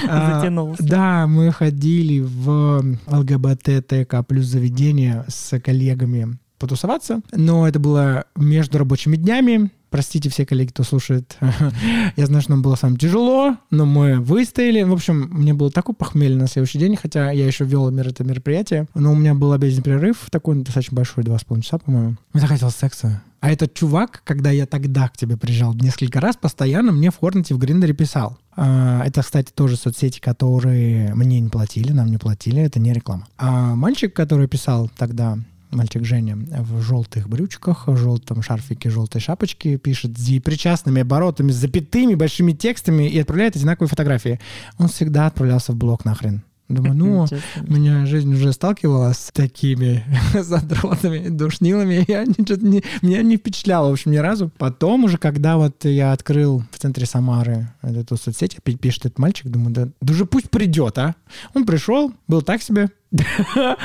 А, 0.08 0.36
Затянулся. 0.36 0.84
Да, 0.84 1.26
мы 1.26 1.52
ходили 1.52 2.20
в 2.20 2.98
ЛГБТ 3.08 4.08
плюс 4.28 4.46
заведение 4.46 5.26
с 5.28 5.60
коллегами 5.60 6.38
потусоваться, 6.60 7.20
но 7.34 7.68
это 7.68 7.80
было 7.80 8.26
между 8.38 8.78
рабочими 8.78 9.18
днями. 9.18 9.72
Простите 9.94 10.28
все 10.32 10.44
коллеги, 10.44 10.70
кто 10.70 10.82
слушает. 10.82 11.38
Я 12.16 12.26
знаю, 12.26 12.42
что 12.42 12.50
нам 12.50 12.64
было 12.64 12.74
самым 12.74 12.98
тяжело, 12.98 13.58
но 13.70 13.86
мы 13.86 14.20
выстояли. 14.20 14.82
В 14.82 14.92
общем, 14.92 15.30
мне 15.32 15.54
было 15.54 15.70
такой 15.70 15.94
похмелье 15.94 16.36
на 16.36 16.48
следующий 16.48 16.80
день, 16.80 16.96
хотя 16.96 17.30
я 17.30 17.46
еще 17.46 17.64
вел 17.64 17.88
это 17.96 18.24
мероприятие. 18.24 18.88
Но 18.96 19.12
у 19.12 19.16
меня 19.16 19.36
был 19.36 19.54
обеденный 19.54 19.84
перерыв, 19.84 20.30
такой 20.32 20.56
достаточно 20.56 20.96
большой, 20.96 21.24
два 21.24 21.38
с 21.38 21.44
половиной 21.44 21.64
часа, 21.64 21.78
по-моему. 21.78 22.16
Мне 22.34 22.42
захотелось 22.42 22.74
секса. 22.76 23.22
А 23.40 23.52
этот 23.52 23.76
чувак, 23.76 24.24
когда 24.26 24.50
я 24.50 24.66
тогда 24.66 25.10
к 25.10 25.18
тебе 25.18 25.38
приезжал 25.38 25.76
несколько 25.76 26.20
раз, 26.20 26.38
постоянно 26.38 26.92
мне 26.92 27.12
в 27.12 27.20
Хорнете 27.20 27.54
в 27.54 27.60
Гриндере 27.60 27.94
писал. 27.94 28.40
А, 28.56 29.04
Это, 29.06 29.22
кстати, 29.22 29.52
тоже 29.54 29.78
соцсети, 29.78 30.20
которые 30.20 31.14
мне 31.14 31.40
не 31.40 31.50
платили, 31.50 31.92
нам 31.92 32.10
не 32.10 32.18
платили, 32.18 32.64
это 32.64 32.80
не 32.80 32.94
реклама. 32.94 33.28
А 33.38 33.76
мальчик, 33.76 34.12
который 34.12 34.48
писал 34.48 34.90
тогда, 34.98 35.38
мальчик 35.74 36.06
Женя, 36.06 36.38
в 36.38 36.82
желтых 36.82 37.28
брючках, 37.28 37.88
в 37.88 37.98
желтом 37.98 38.42
шарфике, 38.42 38.90
желтой 38.90 39.22
шапочке, 39.22 39.78
пишет 39.78 40.18
с 40.18 40.40
причастными 40.42 41.02
оборотами, 41.02 41.52
с 41.52 41.56
запятыми, 41.56 42.16
большими 42.16 42.54
текстами 42.54 43.10
и 43.10 43.20
отправляет 43.20 43.56
одинаковые 43.56 43.90
фотографии. 43.90 44.40
Он 44.78 44.88
всегда 44.88 45.28
отправлялся 45.28 45.72
в 45.72 45.76
блог 45.76 46.06
нахрен. 46.06 46.44
Думаю, 46.70 46.96
ну, 46.96 47.28
меня 47.68 48.06
жизнь 48.06 48.34
уже 48.34 48.54
сталкивалась 48.54 49.18
с 49.18 49.32
такими 49.32 50.06
задротами, 50.34 51.28
душнилами. 51.28 52.06
Я 52.08 52.24
ничего 52.24 52.58
не, 52.62 52.84
меня 53.02 53.22
не 53.22 53.36
впечатляло, 53.38 53.90
в 53.90 53.94
общем, 53.94 54.12
ни 54.12 54.18
разу. 54.18 54.50
Потом 54.58 55.04
уже, 55.04 55.18
когда 55.18 55.58
вот 55.58 55.84
я 55.84 56.14
открыл 56.14 56.64
в 56.72 56.80
центре 56.80 57.06
Самары 57.06 57.70
эту 57.82 58.16
соцсеть, 58.16 58.58
опять 58.58 58.80
пишет 58.80 59.06
этот 59.06 59.20
мальчик, 59.20 59.48
думаю, 59.48 59.74
да, 59.74 59.88
да 60.02 60.14
уже 60.14 60.26
пусть 60.26 60.50
придет, 60.50 60.98
а. 60.98 61.16
Он 61.54 61.66
пришел, 61.66 62.14
был 62.28 62.42
так 62.42 62.62
себе. 62.62 62.90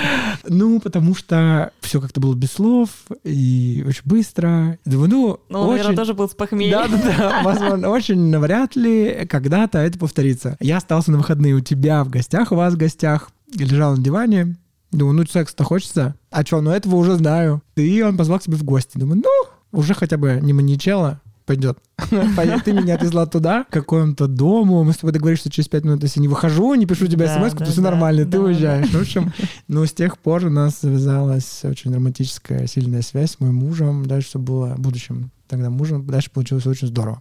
Ну, 0.49 0.81
потому 0.81 1.14
что 1.14 1.73
все 1.81 2.01
как-то 2.01 2.21
было 2.21 2.35
без 2.35 2.53
слов 2.53 2.91
и 3.25 3.85
очень 3.87 4.03
быстро. 4.05 4.79
Думаю, 4.85 5.09
ну, 5.11 5.41
Ну, 5.49 5.59
он, 5.61 5.67
наверное, 5.69 5.91
очень... 5.91 5.97
тоже 5.97 6.14
был 6.14 6.29
с 6.29 6.35
похмелья. 6.35 6.71
Да, 6.71 6.88
да, 6.88 7.17
да. 7.17 7.43
Возможно, 7.45 7.91
очень 7.91 8.19
навряд 8.31 8.77
ли 8.77 9.27
когда-то 9.29 9.79
это 9.79 9.99
повторится. 9.99 10.57
Я 10.61 10.79
остался 10.79 11.12
на 11.12 11.19
выходные 11.19 11.55
у 11.55 11.61
тебя 11.61 12.05
в 12.05 12.09
гостях, 12.09 12.53
у 12.53 12.57
вас 12.57 12.75
в 12.75 12.79
гостях, 12.79 13.31
лежал 13.55 13.97
на 13.97 14.03
диване. 14.03 14.57
Думаю, 14.91 15.17
ну 15.17 15.27
секс-то 15.27 15.64
хочется. 15.64 16.14
А 16.31 16.45
что, 16.45 16.61
ну 16.61 16.71
этого 16.71 16.97
уже 16.97 17.17
знаю. 17.17 17.62
И 17.77 18.01
он 18.03 18.17
позвал 18.17 18.38
к 18.38 18.45
себе 18.45 18.57
в 18.57 18.64
гости. 18.64 18.97
Думаю, 18.97 19.23
ну, 19.23 19.79
уже 19.79 19.95
хотя 19.95 20.17
бы 20.17 20.38
не 20.41 20.53
маньячело. 20.53 21.21
Пойдет. 21.49 21.79
Ты 22.11 22.73
меня 22.73 22.95
отвезла 22.97 23.27
туда, 23.27 23.65
к 23.65 23.71
какому-то 23.71 24.29
дому, 24.29 24.85
мы 24.85 24.93
с 24.93 24.99
тобой 24.99 25.13
договорились, 25.13 25.41
что 25.41 25.51
через 25.51 25.67
пять 25.67 25.83
минут, 25.83 26.03
если 26.03 26.21
не 26.21 26.29
выхожу, 26.29 26.75
не 26.75 26.85
пишу 26.85 27.07
тебе 27.07 27.27
смс, 27.27 27.55
то 27.55 27.65
все 27.65 27.81
нормально, 27.81 28.27
ты 28.27 28.39
уезжаешь. 28.39 28.91
В 28.91 29.01
общем, 29.01 29.33
ну, 29.67 29.87
с 29.87 29.93
тех 29.93 30.19
пор 30.19 30.45
у 30.45 30.51
нас 30.51 30.83
завязалась 30.83 31.65
очень 31.65 31.95
романтическая, 31.95 32.67
сильная 32.67 33.01
связь 33.01 33.33
с 33.33 33.41
моим 33.41 33.55
мужем. 33.55 34.05
Дальше 34.05 34.29
все 34.29 34.39
было 34.39 34.75
будущим 34.77 35.31
тогда 35.49 35.71
мужем. 35.71 36.05
Дальше 36.07 36.31
получилось 36.31 36.67
очень 36.67 36.89
здорово. 36.89 37.19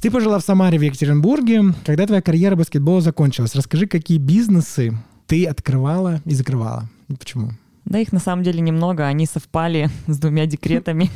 Ты 0.00 0.10
пожила 0.10 0.38
в 0.38 0.42
Самаре 0.42 0.78
в 0.78 0.82
Екатеринбурге. 0.82 1.74
Когда 1.84 2.06
твоя 2.06 2.22
карьера 2.22 2.56
баскетбола 2.56 3.02
закончилась, 3.02 3.54
расскажи, 3.54 3.86
какие 3.86 4.16
бизнесы 4.16 4.96
ты 5.26 5.44
открывала 5.44 6.22
и 6.24 6.34
закрывала? 6.34 6.88
И 7.08 7.14
почему? 7.14 7.50
Да, 7.88 7.98
их 7.98 8.12
на 8.12 8.18
самом 8.18 8.42
деле 8.42 8.60
немного, 8.60 9.06
они 9.06 9.24
совпали 9.24 9.88
с 10.06 10.18
двумя 10.18 10.46
декретами. 10.46 11.10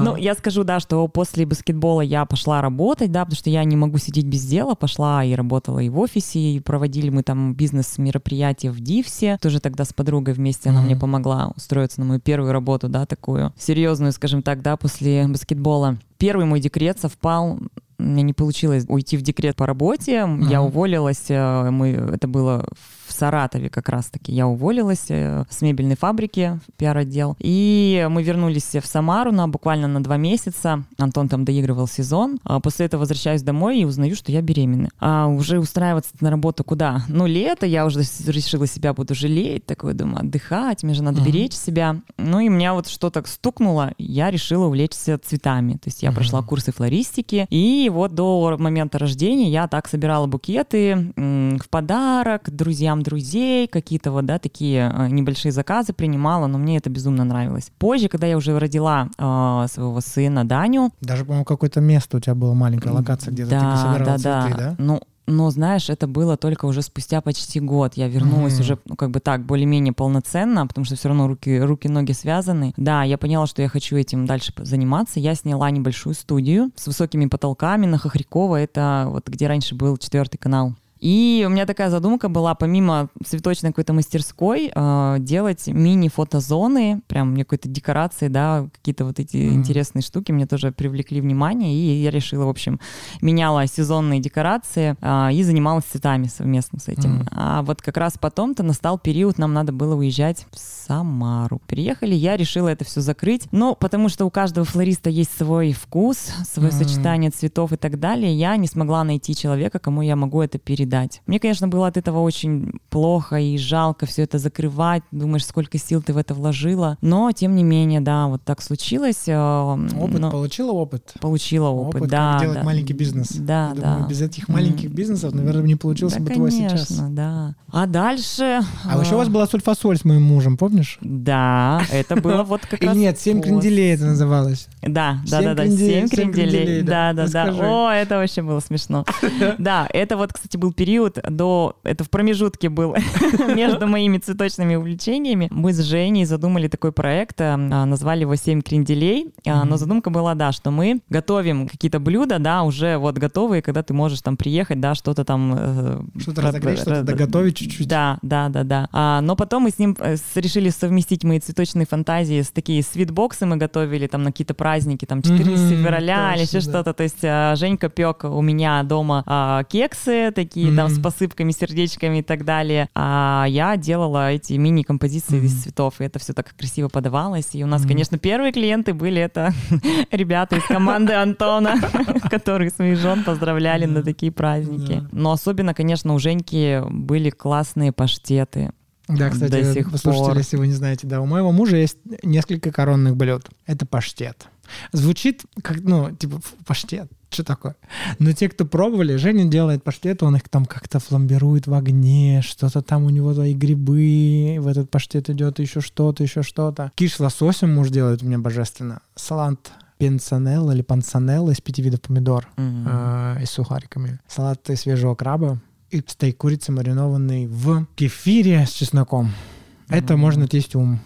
Ну, 0.00 0.16
я 0.16 0.34
скажу, 0.34 0.64
да, 0.64 0.80
что 0.80 1.06
после 1.08 1.46
баскетбола 1.46 2.00
я 2.00 2.24
пошла 2.24 2.60
работать, 2.60 3.12
да, 3.12 3.24
потому 3.24 3.36
что 3.36 3.50
я 3.50 3.62
не 3.64 3.76
могу 3.76 3.98
сидеть 3.98 4.26
без 4.26 4.44
дела, 4.44 4.74
пошла 4.74 5.24
и 5.24 5.34
работала 5.34 5.78
и 5.78 5.88
в 5.88 5.98
офисе, 5.98 6.38
и 6.38 6.60
проводили 6.60 7.10
мы 7.10 7.22
там 7.22 7.54
бизнес-мероприятия 7.54 8.70
в 8.70 8.80
Дивсе, 8.80 9.38
тоже 9.40 9.60
тогда 9.60 9.84
с 9.84 9.92
подругой 9.92 10.34
вместе 10.34 10.70
она 10.70 10.82
мне 10.82 10.96
помогла 10.96 11.52
устроиться 11.56 12.00
на 12.00 12.06
мою 12.06 12.20
первую 12.20 12.52
работу, 12.52 12.88
да, 12.88 13.06
такую 13.06 13.52
серьезную, 13.58 14.12
скажем 14.12 14.42
так, 14.42 14.62
да, 14.62 14.76
после 14.76 15.26
баскетбола. 15.28 15.98
Первый 16.18 16.46
мой 16.46 16.60
декрет 16.60 16.98
совпал 16.98 17.58
у 17.98 18.02
меня 18.02 18.22
не 18.22 18.32
получилось 18.32 18.84
уйти 18.88 19.16
в 19.16 19.22
декрет 19.22 19.56
по 19.56 19.66
работе, 19.66 20.18
uh-huh. 20.18 20.50
я 20.50 20.62
уволилась, 20.62 21.24
э, 21.28 21.70
мы, 21.70 21.88
это 21.88 22.28
было 22.28 22.66
в 23.05 23.05
Саратове 23.16 23.68
как 23.68 23.88
раз-таки. 23.88 24.32
Я 24.32 24.46
уволилась 24.46 25.06
э, 25.08 25.44
с 25.48 25.62
мебельной 25.62 25.96
фабрики, 25.96 26.60
пиар-отдел. 26.76 27.36
И 27.38 28.06
мы 28.10 28.22
вернулись 28.22 28.74
в 28.74 28.86
Самару 28.86 29.32
на 29.32 29.48
буквально 29.48 29.88
на 29.88 30.02
два 30.02 30.16
месяца. 30.16 30.84
Антон 30.98 31.28
там 31.28 31.44
доигрывал 31.44 31.88
сезон. 31.88 32.38
А 32.44 32.60
после 32.60 32.86
этого 32.86 33.00
возвращаюсь 33.00 33.42
домой 33.42 33.80
и 33.80 33.84
узнаю, 33.84 34.16
что 34.16 34.32
я 34.32 34.42
беременна. 34.42 34.90
А 35.00 35.26
уже 35.26 35.58
устраиваться 35.58 36.10
на 36.20 36.30
работу 36.30 36.64
куда? 36.64 37.02
Ну, 37.08 37.26
лето, 37.26 37.66
я 37.66 37.86
уже 37.86 38.00
решила 38.26 38.66
себя 38.66 38.92
буду 38.92 39.14
жалеть, 39.14 39.66
такой 39.66 39.94
думаю, 39.94 40.20
отдыхать, 40.20 40.82
мне 40.82 40.94
же 40.94 41.02
надо 41.02 41.20
uh-huh. 41.20 41.26
беречь 41.26 41.54
себя. 41.54 41.96
Ну, 42.18 42.40
и 42.40 42.48
меня 42.48 42.74
вот 42.74 42.88
что-то 42.88 43.22
стукнуло, 43.26 43.92
я 43.98 44.30
решила 44.30 44.66
увлечься 44.66 45.18
цветами. 45.18 45.74
То 45.74 45.86
есть 45.86 46.02
я 46.02 46.10
uh-huh. 46.10 46.14
прошла 46.14 46.42
курсы 46.42 46.72
флористики, 46.72 47.46
и 47.50 47.90
вот 47.92 48.14
до 48.14 48.56
момента 48.58 48.98
рождения 48.98 49.50
я 49.50 49.68
так 49.68 49.88
собирала 49.88 50.26
букеты 50.26 51.12
в 51.16 51.68
подарок 51.70 52.50
друзьям 52.50 53.02
друзей, 53.06 53.68
какие-то 53.68 54.10
вот, 54.10 54.26
да, 54.26 54.38
такие 54.38 54.92
э, 54.92 55.08
небольшие 55.08 55.52
заказы 55.52 55.92
принимала, 55.92 56.46
но 56.48 56.58
мне 56.58 56.76
это 56.76 56.90
безумно 56.90 57.24
нравилось. 57.24 57.70
Позже, 57.78 58.08
когда 58.08 58.26
я 58.26 58.36
уже 58.36 58.58
родила 58.58 59.08
э, 59.16 59.66
своего 59.72 60.00
сына 60.00 60.44
Даню... 60.44 60.90
Даже, 61.00 61.24
по-моему, 61.24 61.44
какое-то 61.44 61.80
место 61.80 62.16
у 62.16 62.20
тебя 62.20 62.34
было, 62.34 62.54
маленькая 62.54 62.92
локация, 62.92 63.32
где 63.32 63.46
да, 63.46 63.72
ты 63.72 63.76
собирала 63.78 64.18
да, 64.18 64.42
цветы, 64.42 64.58
да? 64.58 64.70
да? 64.70 64.76
Ну, 64.78 65.00
но, 65.26 65.50
знаешь, 65.50 65.90
это 65.90 66.06
было 66.06 66.36
только 66.36 66.66
уже 66.66 66.82
спустя 66.82 67.20
почти 67.20 67.58
год. 67.58 67.94
Я 67.94 68.08
вернулась 68.08 68.54
mm-hmm. 68.54 68.60
уже, 68.60 68.78
ну, 68.84 68.96
как 68.96 69.10
бы 69.10 69.20
так, 69.20 69.44
более-менее 69.44 69.92
полноценно, 69.92 70.66
потому 70.66 70.84
что 70.84 70.94
все 70.94 71.08
равно 71.08 71.26
руки, 71.26 71.58
руки, 71.58 71.88
ноги 71.88 72.12
связаны. 72.12 72.72
Да, 72.76 73.02
я 73.02 73.18
поняла, 73.18 73.46
что 73.46 73.60
я 73.60 73.68
хочу 73.68 73.96
этим 73.96 74.26
дальше 74.26 74.52
заниматься. 74.56 75.18
Я 75.18 75.34
сняла 75.34 75.70
небольшую 75.70 76.14
студию 76.14 76.70
с 76.76 76.86
высокими 76.86 77.26
потолками 77.26 77.86
на 77.86 77.98
Хохрякова. 77.98 78.56
Это 78.56 79.06
вот 79.08 79.28
где 79.28 79.48
раньше 79.48 79.74
был 79.74 79.96
четвертый 79.96 80.38
канал. 80.38 80.74
И 81.06 81.44
у 81.46 81.50
меня 81.50 81.66
такая 81.66 81.88
задумка 81.88 82.28
была, 82.28 82.56
помимо 82.56 83.10
цветочной 83.24 83.70
какой-то 83.70 83.92
мастерской, 83.92 84.72
э, 84.74 85.16
делать 85.20 85.68
мини-фотозоны, 85.68 87.00
прям 87.06 87.30
мне 87.30 87.44
какой-то 87.44 87.68
декорации, 87.68 88.26
да, 88.26 88.66
какие-то 88.72 89.04
вот 89.04 89.20
эти 89.20 89.36
mm-hmm. 89.36 89.52
интересные 89.52 90.02
штуки 90.02 90.32
мне 90.32 90.46
тоже 90.46 90.72
привлекли 90.72 91.20
внимание, 91.20 91.72
и 91.72 92.02
я 92.02 92.10
решила, 92.10 92.46
в 92.46 92.48
общем, 92.48 92.80
меняла 93.20 93.68
сезонные 93.68 94.18
декорации 94.18 94.96
э, 95.00 95.32
и 95.32 95.44
занималась 95.44 95.84
цветами 95.84 96.26
совместно 96.26 96.80
с 96.80 96.88
этим. 96.88 97.20
Mm-hmm. 97.20 97.28
А 97.30 97.62
вот 97.62 97.82
как 97.82 97.98
раз 97.98 98.18
потом-то 98.18 98.64
настал 98.64 98.98
период, 98.98 99.38
нам 99.38 99.52
надо 99.52 99.70
было 99.70 99.94
уезжать 99.94 100.48
в 100.50 100.58
Самару. 100.58 101.60
Приехали, 101.68 102.16
я 102.16 102.36
решила 102.36 102.66
это 102.66 102.84
все 102.84 103.00
закрыть, 103.00 103.46
но 103.52 103.76
потому 103.76 104.08
что 104.08 104.24
у 104.24 104.30
каждого 104.30 104.66
флориста 104.66 105.08
есть 105.08 105.38
свой 105.38 105.70
вкус, 105.70 106.32
свое 106.52 106.70
mm-hmm. 106.70 106.72
сочетание 106.72 107.30
цветов 107.30 107.70
и 107.72 107.76
так 107.76 108.00
далее, 108.00 108.34
я 108.34 108.56
не 108.56 108.66
смогла 108.66 109.04
найти 109.04 109.36
человека, 109.36 109.78
кому 109.78 110.02
я 110.02 110.16
могу 110.16 110.42
это 110.42 110.58
передать 110.58 110.95
передать. 110.96 111.22
Мне, 111.26 111.38
конечно, 111.40 111.68
было 111.68 111.86
от 111.86 111.96
этого 111.96 112.20
очень 112.20 112.72
плохо 112.90 113.36
и 113.36 113.58
жалко 113.58 114.06
все 114.06 114.22
это 114.22 114.38
закрывать. 114.38 115.02
Думаешь, 115.10 115.44
сколько 115.46 115.78
сил 115.78 116.02
ты 116.02 116.12
в 116.12 116.18
это 116.18 116.34
вложила. 116.34 116.96
Но, 117.00 117.30
тем 117.32 117.54
не 117.54 117.64
менее, 117.64 118.00
да, 118.00 118.26
вот 118.26 118.42
так 118.42 118.62
случилось. 118.62 119.24
Э, 119.26 119.76
опыт, 119.98 120.20
но... 120.20 120.30
получила 120.30 120.72
опыт? 120.72 121.14
Получила 121.20 121.68
опыт, 121.68 121.96
опыт 121.96 122.10
да. 122.10 122.32
Как 122.32 122.42
делать 122.42 122.58
да. 122.58 122.64
маленький 122.64 122.92
бизнес. 122.92 123.32
Да, 123.32 123.68
Я 123.68 123.80
да. 123.80 123.92
Думаю, 123.94 124.08
без 124.08 124.22
этих 124.22 124.48
маленьких 124.48 124.90
бизнесов, 124.90 125.34
наверное, 125.34 125.62
не 125.62 125.76
получился 125.76 126.16
да, 126.18 126.22
бы 126.22 126.28
конечно, 126.28 126.68
твой 126.68 126.78
сейчас. 126.78 126.98
да. 127.10 127.54
А 127.72 127.86
дальше... 127.86 128.60
А 128.84 129.00
еще 129.00 129.14
у 129.14 129.18
вас 129.18 129.28
была 129.28 129.46
сульфасоль 129.46 129.98
с 129.98 130.04
моим 130.04 130.22
мужем, 130.22 130.56
помнишь? 130.56 130.98
Да, 131.00 131.82
это 131.92 132.16
было 132.16 132.42
вот 132.42 132.62
как 132.62 132.80
раз... 132.82 132.96
Нет, 132.96 133.18
семь 133.18 133.42
кренделей 133.42 133.94
это 133.94 134.06
называлось. 134.06 134.68
Да, 134.82 135.18
да, 135.28 135.42
да, 135.42 135.54
да, 135.54 135.66
семь 135.66 136.08
кренделей. 136.08 136.82
Да, 136.82 137.12
да, 137.12 137.26
да. 137.26 137.52
О, 137.52 137.90
это 137.90 138.16
вообще 138.16 138.42
было 138.42 138.60
смешно. 138.60 139.04
Да, 139.58 139.88
это 139.92 140.16
вот, 140.16 140.32
кстати, 140.32 140.56
был 140.56 140.72
период 140.76 141.18
до... 141.28 141.76
Это 141.82 142.04
в 142.04 142.10
промежутке 142.10 142.68
был 142.68 142.94
между 143.54 143.86
моими 143.86 144.18
цветочными 144.18 144.76
увлечениями. 144.76 145.48
Мы 145.50 145.72
с 145.72 145.80
Женей 145.80 146.24
задумали 146.24 146.68
такой 146.68 146.92
проект, 146.92 147.40
а, 147.40 147.56
назвали 147.56 148.20
его 148.20 148.36
«Семь 148.36 148.62
кренделей», 148.62 149.32
mm-hmm. 149.44 149.64
но 149.64 149.76
задумка 149.76 150.10
была, 150.10 150.34
да, 150.34 150.52
что 150.52 150.70
мы 150.70 151.00
готовим 151.08 151.68
какие-то 151.68 151.98
блюда, 151.98 152.38
да, 152.38 152.62
уже 152.62 152.98
вот 152.98 153.18
готовые, 153.18 153.62
когда 153.62 153.82
ты 153.82 153.94
можешь 153.94 154.20
там 154.22 154.36
приехать, 154.36 154.80
да, 154.80 154.94
что-то 154.94 155.24
там... 155.24 155.54
Э, 155.56 156.00
что-то 156.18 156.42
разогреть, 156.42 156.80
что-то 156.80 157.02
доготовить 157.02 157.56
чуть-чуть. 157.56 157.88
Да, 157.88 158.18
да, 158.22 158.48
да, 158.48 158.62
да. 158.64 158.88
А, 158.92 159.20
но 159.20 159.36
потом 159.36 159.64
мы 159.64 159.70
с 159.70 159.78
ним 159.78 159.96
э, 159.98 160.16
решили 160.34 160.68
совместить 160.68 161.24
мои 161.24 161.40
цветочные 161.40 161.86
фантазии 161.86 162.42
с 162.42 162.50
такие 162.50 162.82
свитбоксы 162.82 163.46
мы 163.46 163.56
готовили 163.56 164.06
там 164.06 164.22
на 164.22 164.32
какие-то 164.32 164.54
праздники, 164.54 165.04
там 165.04 165.22
14 165.22 165.46
mm-hmm, 165.48 165.82
февраля 165.82 166.34
или 166.34 166.42
еще 166.42 166.60
что-то. 166.60 166.92
То 166.92 167.02
есть 167.02 167.24
а, 167.24 167.54
Женька 167.56 167.88
пек 167.88 168.24
у 168.24 168.42
меня 168.42 168.82
дома 168.82 169.22
а, 169.26 169.64
кексы 169.64 170.32
такие 170.34 170.65
mm-hmm. 170.70 170.76
там 170.76 170.88
с 170.88 170.98
посыпками, 170.98 171.50
сердечками 171.52 172.18
и 172.18 172.22
так 172.22 172.44
далее. 172.44 172.88
А 172.94 173.46
я 173.48 173.76
делала 173.76 174.32
эти 174.32 174.54
мини-композиции 174.54 175.38
mm-hmm. 175.38 175.44
из 175.44 175.62
цветов, 175.62 176.00
и 176.00 176.04
это 176.04 176.18
все 176.18 176.32
так 176.32 176.54
красиво 176.56 176.88
подавалось. 176.88 177.50
И 177.54 177.64
у 177.64 177.66
нас, 177.66 177.82
mm-hmm. 177.82 177.88
конечно, 177.88 178.18
первые 178.18 178.52
клиенты 178.52 178.94
были 178.94 179.20
это 179.20 179.52
ребята 180.10 180.56
из 180.56 180.64
команды 180.64 181.14
Антона, 181.14 181.76
которые 182.30 182.70
своих 182.70 182.98
жен 182.98 183.24
поздравляли 183.24 183.86
на 183.86 184.02
такие 184.02 184.32
праздники. 184.32 185.02
Но 185.12 185.32
особенно, 185.32 185.74
конечно, 185.74 186.14
у 186.14 186.18
Женьки 186.18 186.82
были 186.90 187.30
классные 187.30 187.92
паштеты. 187.92 188.72
Да, 189.08 189.30
кстати, 189.30 189.52
до 189.52 189.72
сих 189.72 189.90
послушатели, 189.90 190.26
пор. 190.26 190.38
если 190.38 190.56
вы 190.56 190.66
не 190.66 190.72
знаете, 190.72 191.06
да, 191.06 191.20
у 191.20 191.26
моего 191.26 191.52
мужа 191.52 191.76
есть 191.76 191.98
несколько 192.24 192.72
коронных 192.72 193.16
блюд. 193.16 193.48
Это 193.64 193.86
паштет. 193.86 194.48
Звучит 194.92 195.44
как, 195.62 195.80
ну, 195.80 196.10
типа, 196.10 196.40
паштет, 196.66 197.08
что 197.30 197.44
такое? 197.44 197.76
Но 198.18 198.32
те, 198.32 198.48
кто 198.48 198.64
пробовали, 198.64 199.16
Женя 199.16 199.44
делает 199.44 199.82
паштет, 199.82 200.22
он 200.22 200.36
их 200.36 200.48
там 200.48 200.64
как-то 200.64 200.98
фламбирует 201.00 201.66
в 201.66 201.74
огне, 201.74 202.40
что-то 202.42 202.82
там 202.82 203.04
у 203.04 203.10
него 203.10 203.34
твои 203.34 203.54
грибы, 203.54 204.56
в 204.60 204.66
этот 204.68 204.90
паштет 204.90 205.28
идет 205.30 205.58
еще 205.58 205.80
что-то, 205.80 206.22
еще 206.22 206.42
что-то. 206.42 206.92
Киш 206.94 207.14
с 207.14 207.20
лососем 207.20 207.74
муж 207.74 207.90
делает 207.90 208.22
у 208.22 208.26
меня 208.26 208.38
божественно. 208.38 209.00
Салат 209.14 209.72
пенсанелла 209.98 210.72
или 210.72 210.82
пансанелла 210.82 211.50
из 211.50 211.60
пяти 211.60 211.82
видов 211.82 212.02
помидор 212.02 212.48
mm-hmm. 212.56 213.38
э, 213.38 213.42
и 213.42 213.46
сухариками. 213.46 214.20
Салат 214.28 214.68
из 214.70 214.80
свежего 214.80 215.14
краба 215.14 215.58
и 215.90 216.02
стейк 216.06 216.36
курицы, 216.36 216.72
маринованный 216.72 217.46
в 217.46 217.86
кефире 217.94 218.66
с 218.66 218.70
чесноком. 218.70 219.26
Mm-hmm. 219.26 219.96
Это 219.96 220.16
можно 220.16 220.46
есть 220.50 220.74
ум. 220.74 221.00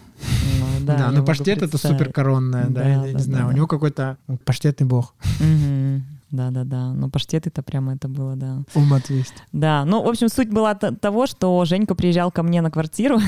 Ну, 0.59 0.85
да, 0.85 0.97
да 0.97 1.11
но 1.11 1.23
паштет 1.23 1.61
это 1.61 1.77
супер 1.77 2.11
коронная, 2.11 2.65
да, 2.67 2.81
да, 2.81 2.89
я, 2.89 2.97
не 3.07 3.13
да, 3.13 3.19
знаю, 3.19 3.45
да. 3.45 3.49
у 3.49 3.51
него 3.53 3.67
какой-то 3.67 4.17
паштетный 4.45 4.87
бог. 4.87 5.13
Угу. 5.39 6.01
Да-да-да. 6.31 6.93
Ну, 6.93 7.09
паштеты-то 7.09 7.61
прямо 7.61 7.95
это 7.95 8.07
было, 8.07 8.35
да. 8.35 8.63
Ум 8.73 8.93
отвесть. 8.93 9.33
Да. 9.51 9.83
Ну, 9.85 10.03
в 10.03 10.07
общем, 10.07 10.29
суть 10.29 10.49
была 10.49 10.73
того, 10.75 11.27
что 11.27 11.63
Женька 11.65 11.93
приезжал 11.93 12.31
ко 12.31 12.43
мне 12.43 12.61
на 12.61 12.71
квартиру. 12.71 13.19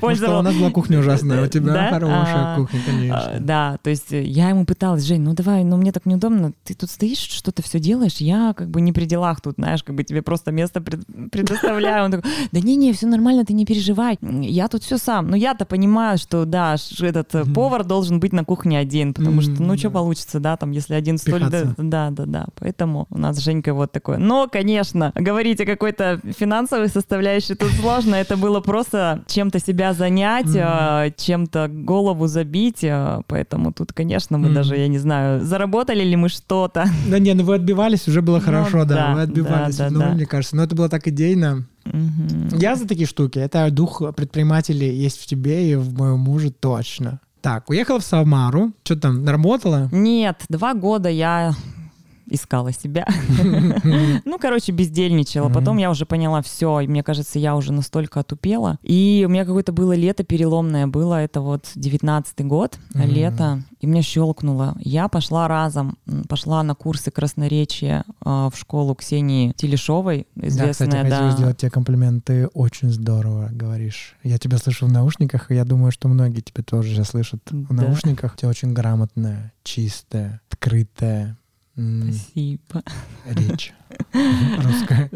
Потому 0.00 0.16
что 0.16 0.38
у 0.38 0.42
нас 0.42 0.54
была 0.54 0.70
кухня 0.70 0.98
ужасная, 0.98 1.44
у 1.44 1.46
тебя 1.46 1.90
хорошая 1.90 2.54
а, 2.54 2.56
кухня, 2.56 2.80
конечно. 2.86 3.36
А, 3.36 3.38
да, 3.38 3.78
то 3.82 3.90
есть 3.90 4.10
я 4.10 4.48
ему 4.48 4.64
пыталась, 4.64 5.04
Жень, 5.04 5.20
ну 5.20 5.34
давай, 5.34 5.64
ну 5.64 5.76
мне 5.76 5.92
так 5.92 6.06
неудобно, 6.06 6.52
ты 6.64 6.74
тут 6.74 6.90
стоишь, 6.90 7.18
что-то 7.18 7.62
все 7.62 7.78
делаешь, 7.78 8.16
я 8.16 8.54
как 8.56 8.70
бы 8.70 8.80
не 8.80 8.92
при 8.92 9.04
делах 9.04 9.40
тут, 9.40 9.56
знаешь, 9.56 9.82
как 9.82 9.94
бы 9.94 10.04
тебе 10.04 10.22
просто 10.22 10.52
место 10.52 10.80
предоставляю. 10.80 12.06
Он 12.06 12.10
такой, 12.10 12.30
да 12.52 12.60
не-не, 12.60 12.92
все 12.92 13.06
нормально, 13.06 13.44
ты 13.44 13.52
не 13.52 13.66
переживай, 13.66 14.18
я 14.22 14.68
тут 14.68 14.82
все 14.82 14.98
сам. 14.98 15.28
Но 15.28 15.36
я-то 15.36 15.64
понимаю, 15.64 16.18
что, 16.18 16.44
да, 16.44 16.76
этот 17.00 17.52
повар 17.54 17.84
должен 17.84 18.20
быть 18.20 18.32
на 18.32 18.44
кухне 18.44 18.78
один, 18.78 19.12
потому 19.12 19.42
что, 19.42 19.62
ну, 19.62 19.76
что 19.76 19.90
получится, 19.90 20.40
да, 20.40 20.56
там, 20.56 20.70
если 20.70 20.94
один 20.94 21.18
столь... 21.18 21.44
Да, 21.76 22.10
да, 22.10 22.24
да. 22.26 22.29
Поэтому 22.58 23.06
у 23.10 23.18
нас 23.18 23.36
с 23.36 23.40
Женькой 23.40 23.72
вот 23.72 23.92
такое. 23.92 24.18
Но, 24.18 24.48
конечно, 24.50 25.12
говорить 25.14 25.60
о 25.60 25.66
какой-то 25.66 26.20
финансовой 26.38 26.88
составляющей 26.88 27.54
тут 27.54 27.70
сложно. 27.72 28.14
Это 28.14 28.36
было 28.36 28.60
просто 28.60 29.22
чем-то 29.26 29.58
себя 29.60 29.92
занять, 29.92 30.46
mm-hmm. 30.46 31.14
чем-то 31.16 31.68
голову 31.68 32.26
забить. 32.26 32.84
А, 32.84 33.22
поэтому 33.26 33.72
тут, 33.72 33.92
конечно, 33.92 34.38
мы 34.38 34.48
mm-hmm. 34.48 34.54
даже, 34.54 34.76
я 34.76 34.88
не 34.88 34.98
знаю, 34.98 35.44
заработали 35.44 36.02
ли 36.04 36.16
мы 36.16 36.28
что-то. 36.28 36.86
Да 37.08 37.18
не, 37.18 37.34
ну 37.34 37.44
вы 37.44 37.56
отбивались, 37.56 38.08
уже 38.08 38.22
было 38.22 38.38
ну 38.38 38.44
хорошо, 38.44 38.78
ну, 38.78 38.84
да, 38.84 38.94
да, 38.94 39.14
вы 39.14 39.22
отбивались. 39.22 39.76
Да, 39.76 39.88
да, 39.88 39.94
ну, 39.94 40.00
да. 40.00 40.10
мне 40.10 40.26
кажется. 40.26 40.56
Но 40.56 40.62
это 40.62 40.74
было 40.74 40.88
так 40.88 41.06
идейно. 41.08 41.66
Угу. 41.86 42.58
Я 42.58 42.76
за 42.76 42.86
такие 42.86 43.06
штуки. 43.06 43.38
Это 43.38 43.70
дух 43.70 44.02
предпринимателей 44.14 44.94
есть 44.94 45.20
в 45.20 45.26
тебе 45.26 45.72
и 45.72 45.74
в 45.76 45.98
моем 45.98 46.20
муже 46.20 46.50
точно. 46.50 47.20
Так, 47.40 47.70
уехала 47.70 48.00
в 48.00 48.04
Самару. 48.04 48.72
Что 48.84 48.96
там, 48.96 49.26
работала? 49.26 49.88
Нет, 49.92 50.42
два 50.48 50.74
года 50.74 51.08
я 51.08 51.54
искала 52.30 52.72
себя. 52.72 53.06
Ну, 54.24 54.38
короче, 54.38 54.72
бездельничала. 54.72 55.48
Потом 55.48 55.78
я 55.78 55.90
уже 55.90 56.06
поняла 56.06 56.42
все. 56.42 56.80
И 56.80 56.86
мне 56.86 57.02
кажется, 57.02 57.38
я 57.38 57.56
уже 57.56 57.72
настолько 57.72 58.20
отупела. 58.20 58.78
И 58.82 59.24
у 59.26 59.30
меня 59.30 59.44
какое-то 59.44 59.72
было 59.72 59.92
лето 59.94 60.24
переломное 60.24 60.86
было. 60.86 61.22
Это 61.22 61.40
вот 61.40 61.70
девятнадцатый 61.74 62.46
год, 62.46 62.78
лето. 62.94 63.62
И 63.80 63.86
мне 63.86 64.02
щелкнуло. 64.02 64.76
Я 64.78 65.08
пошла 65.08 65.48
разом. 65.48 65.98
Пошла 66.28 66.62
на 66.62 66.74
курсы 66.74 67.10
красноречия 67.10 68.04
а, 68.20 68.50
в 68.50 68.56
школу 68.56 68.94
Ксении 68.94 69.52
Телешовой. 69.56 70.26
Известная, 70.36 70.88
да. 70.88 71.02
Кстати, 71.02 71.22
хочу 71.22 71.36
сделать 71.36 71.56
тебе 71.56 71.70
комплимент. 71.70 72.24
Ты 72.24 72.46
очень 72.48 72.90
здорово 72.90 73.48
говоришь. 73.50 74.16
Я 74.22 74.38
тебя 74.38 74.58
слышу 74.58 74.86
в 74.86 74.92
наушниках, 74.92 75.50
и 75.50 75.54
я 75.54 75.64
думаю, 75.64 75.92
что 75.92 76.08
многие 76.08 76.40
тебя 76.40 76.62
тоже 76.62 77.04
слышат 77.04 77.40
в 77.50 77.72
наушниках. 77.72 78.34
У 78.34 78.36
тебя 78.36 78.48
очень 78.48 78.72
грамотная, 78.72 79.52
чистая, 79.62 80.40
открытая, 80.50 81.38
Спасибо. 81.80 82.82
Речь 83.26 83.72
русская. 84.12 85.10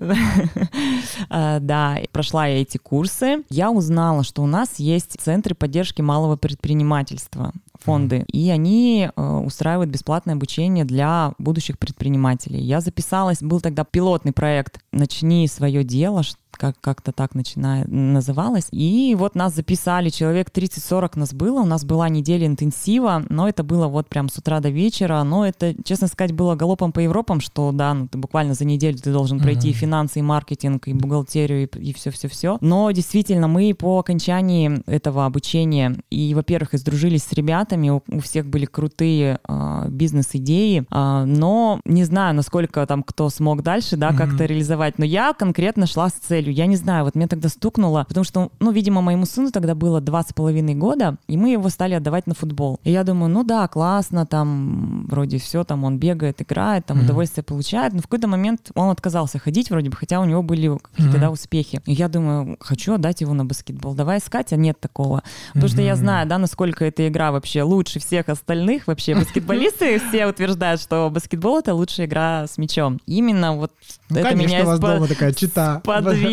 А, 1.29 1.61
да, 1.61 1.99
прошла 2.13 2.47
я 2.47 2.63
эти 2.63 2.79
курсы. 2.79 3.43
Я 3.51 3.71
узнала, 3.71 4.25
что 4.25 4.43
у 4.43 4.47
нас 4.47 4.79
есть 4.79 5.17
центры 5.21 5.55
поддержки 5.55 6.01
малого 6.01 6.37
предпринимательства 6.37 7.53
фонды, 7.75 8.25
и 8.33 8.51
они 8.51 9.11
э, 9.15 9.23
устраивают 9.23 9.91
бесплатное 9.91 10.35
обучение 10.35 10.85
для 10.85 11.35
будущих 11.39 11.79
предпринимателей. 11.79 12.61
Я 12.61 12.81
записалась, 12.81 13.43
был 13.43 13.61
тогда 13.61 13.85
пилотный 13.85 14.33
проект 14.33 14.81
«Начни 14.91 15.47
свое 15.49 15.85
дело», 15.85 16.23
как, 16.57 16.77
как-то 16.81 17.13
так 17.13 17.35
начиная, 17.35 17.87
называлось. 17.87 18.69
И 18.71 19.15
вот 19.19 19.35
нас 19.35 19.55
записали, 19.55 20.09
человек 20.09 20.49
30-40 20.53 21.19
нас 21.19 21.35
было, 21.35 21.61
у 21.61 21.67
нас 21.67 21.85
была 21.85 22.09
неделя 22.09 22.47
интенсива, 22.47 23.25
но 23.29 23.49
это 23.49 23.63
было 23.63 23.89
вот 23.89 24.09
прям 24.09 24.29
с 24.29 24.39
утра 24.39 24.61
до 24.61 24.71
вечера, 24.71 25.23
но 25.23 25.47
это, 25.47 25.75
честно 25.85 26.09
сказать, 26.09 26.33
было 26.33 26.55
галопом 26.55 26.93
по 26.93 27.01
Европам, 27.01 27.41
что 27.41 27.73
да, 27.73 27.95
ну 27.95 28.09
ты 28.09 28.19
буквально 28.19 28.55
за 28.55 28.65
неделю 28.65 28.99
ты 28.99 29.13
должен 29.13 29.39
пройти 29.39 29.69
uh-huh. 29.69 29.73
и 29.73 29.75
финансы, 29.75 30.19
и 30.19 30.23
маркетинг, 30.23 30.89
и 30.89 30.93
бухгалтерию, 30.93 31.69
и 31.69 31.93
все-все-все. 31.93 32.59
Но 32.61 32.91
действительно, 32.91 33.49
мы 33.49 33.75
по 33.75 33.99
окончании 33.99 34.83
этого 34.87 35.27
обучения 35.27 35.97
и, 36.11 36.35
во-первых, 36.35 36.75
издружились 36.75 37.25
с 37.25 37.33
ребятами, 37.33 37.91
у, 37.91 38.03
у 38.09 38.21
всех 38.21 38.47
были 38.47 38.65
крутые 38.65 39.39
э, 39.47 39.87
бизнес-идеи, 39.89 40.87
э, 40.91 41.25
но 41.25 41.81
не 41.85 42.05
знаю, 42.05 42.35
насколько 42.35 42.87
там 42.87 43.03
кто 43.03 43.29
смог 43.29 43.63
дальше, 43.63 43.97
да, 43.97 44.11
uh-huh. 44.11 44.17
как-то 44.17 44.45
реализовать, 44.45 44.99
но 44.99 45.05
я 45.05 45.33
конкретно 45.33 45.87
шла 45.87 46.09
с 46.09 46.13
целью 46.13 46.44
целью. 46.45 46.55
Я 46.55 46.67
не 46.67 46.77
знаю, 46.77 47.05
вот 47.05 47.15
мне 47.15 47.27
тогда 47.27 47.49
стукнуло, 47.49 48.05
потому 48.09 48.25
что, 48.25 48.51
ну, 48.61 48.71
видимо, 48.71 49.01
моему 49.01 49.27
сыну 49.27 49.51
тогда 49.51 49.75
было 49.75 50.01
два 50.01 50.23
с 50.23 50.33
половиной 50.33 50.75
года, 50.75 51.17
и 51.29 51.37
мы 51.37 51.51
его 51.51 51.69
стали 51.69 51.95
отдавать 51.95 52.27
на 52.27 52.35
футбол. 52.35 52.81
И 52.85 52.91
я 52.91 53.05
думаю, 53.05 53.31
ну 53.31 53.45
да, 53.45 53.67
классно, 53.69 54.27
там 54.27 55.07
вроде 55.09 55.39
все, 55.39 55.65
там 55.65 55.85
он 55.85 55.99
бегает, 55.99 56.43
играет, 56.43 56.87
там 56.87 56.99
mm-hmm. 56.99 57.05
удовольствие 57.05 57.45
получает, 57.45 57.93
но 57.93 58.01
в 58.01 58.03
какой-то 58.03 58.29
момент 58.29 58.71
он 58.75 58.91
отказался 58.91 59.39
ходить 59.39 59.71
вроде 59.71 59.91
бы, 59.91 59.97
хотя 59.97 60.21
у 60.21 60.25
него 60.25 60.43
были 60.43 60.79
какие-то, 60.79 61.17
mm-hmm. 61.17 61.21
да, 61.21 61.31
успехи. 61.31 61.81
И 61.87 61.93
я 61.93 62.09
думаю, 62.09 62.57
хочу 62.61 62.95
отдать 62.95 63.21
его 63.21 63.35
на 63.35 63.45
баскетбол, 63.45 63.95
давай 63.95 64.19
искать, 64.19 64.53
а 64.53 64.57
нет 64.57 64.81
такого. 64.81 65.23
Потому 65.49 65.67
mm-hmm. 65.67 65.73
что 65.73 65.83
я 65.83 65.97
знаю, 65.97 66.29
да, 66.29 66.39
насколько 66.39 66.85
эта 66.85 67.09
игра 67.09 67.33
вообще 67.33 67.63
лучше 67.63 67.99
всех 67.99 68.29
остальных, 68.29 68.87
вообще 68.87 69.15
баскетболисты 69.19 70.01
все 70.09 70.27
утверждают, 70.27 70.81
что 70.81 71.11
баскетбол— 71.11 71.59
это 71.61 71.75
лучшая 71.75 72.07
игра 72.07 72.47
с 72.47 72.59
мячом. 72.59 73.01
Именно 73.07 73.57
вот 73.57 73.73
ну, 74.11 74.19
это 74.19 74.31
конечно, 74.31 74.47
меня 74.47 74.63
у 74.65 74.67
вас 74.67 74.81
дома 74.81 75.07
такая 75.07 75.33
чита. 75.33 75.81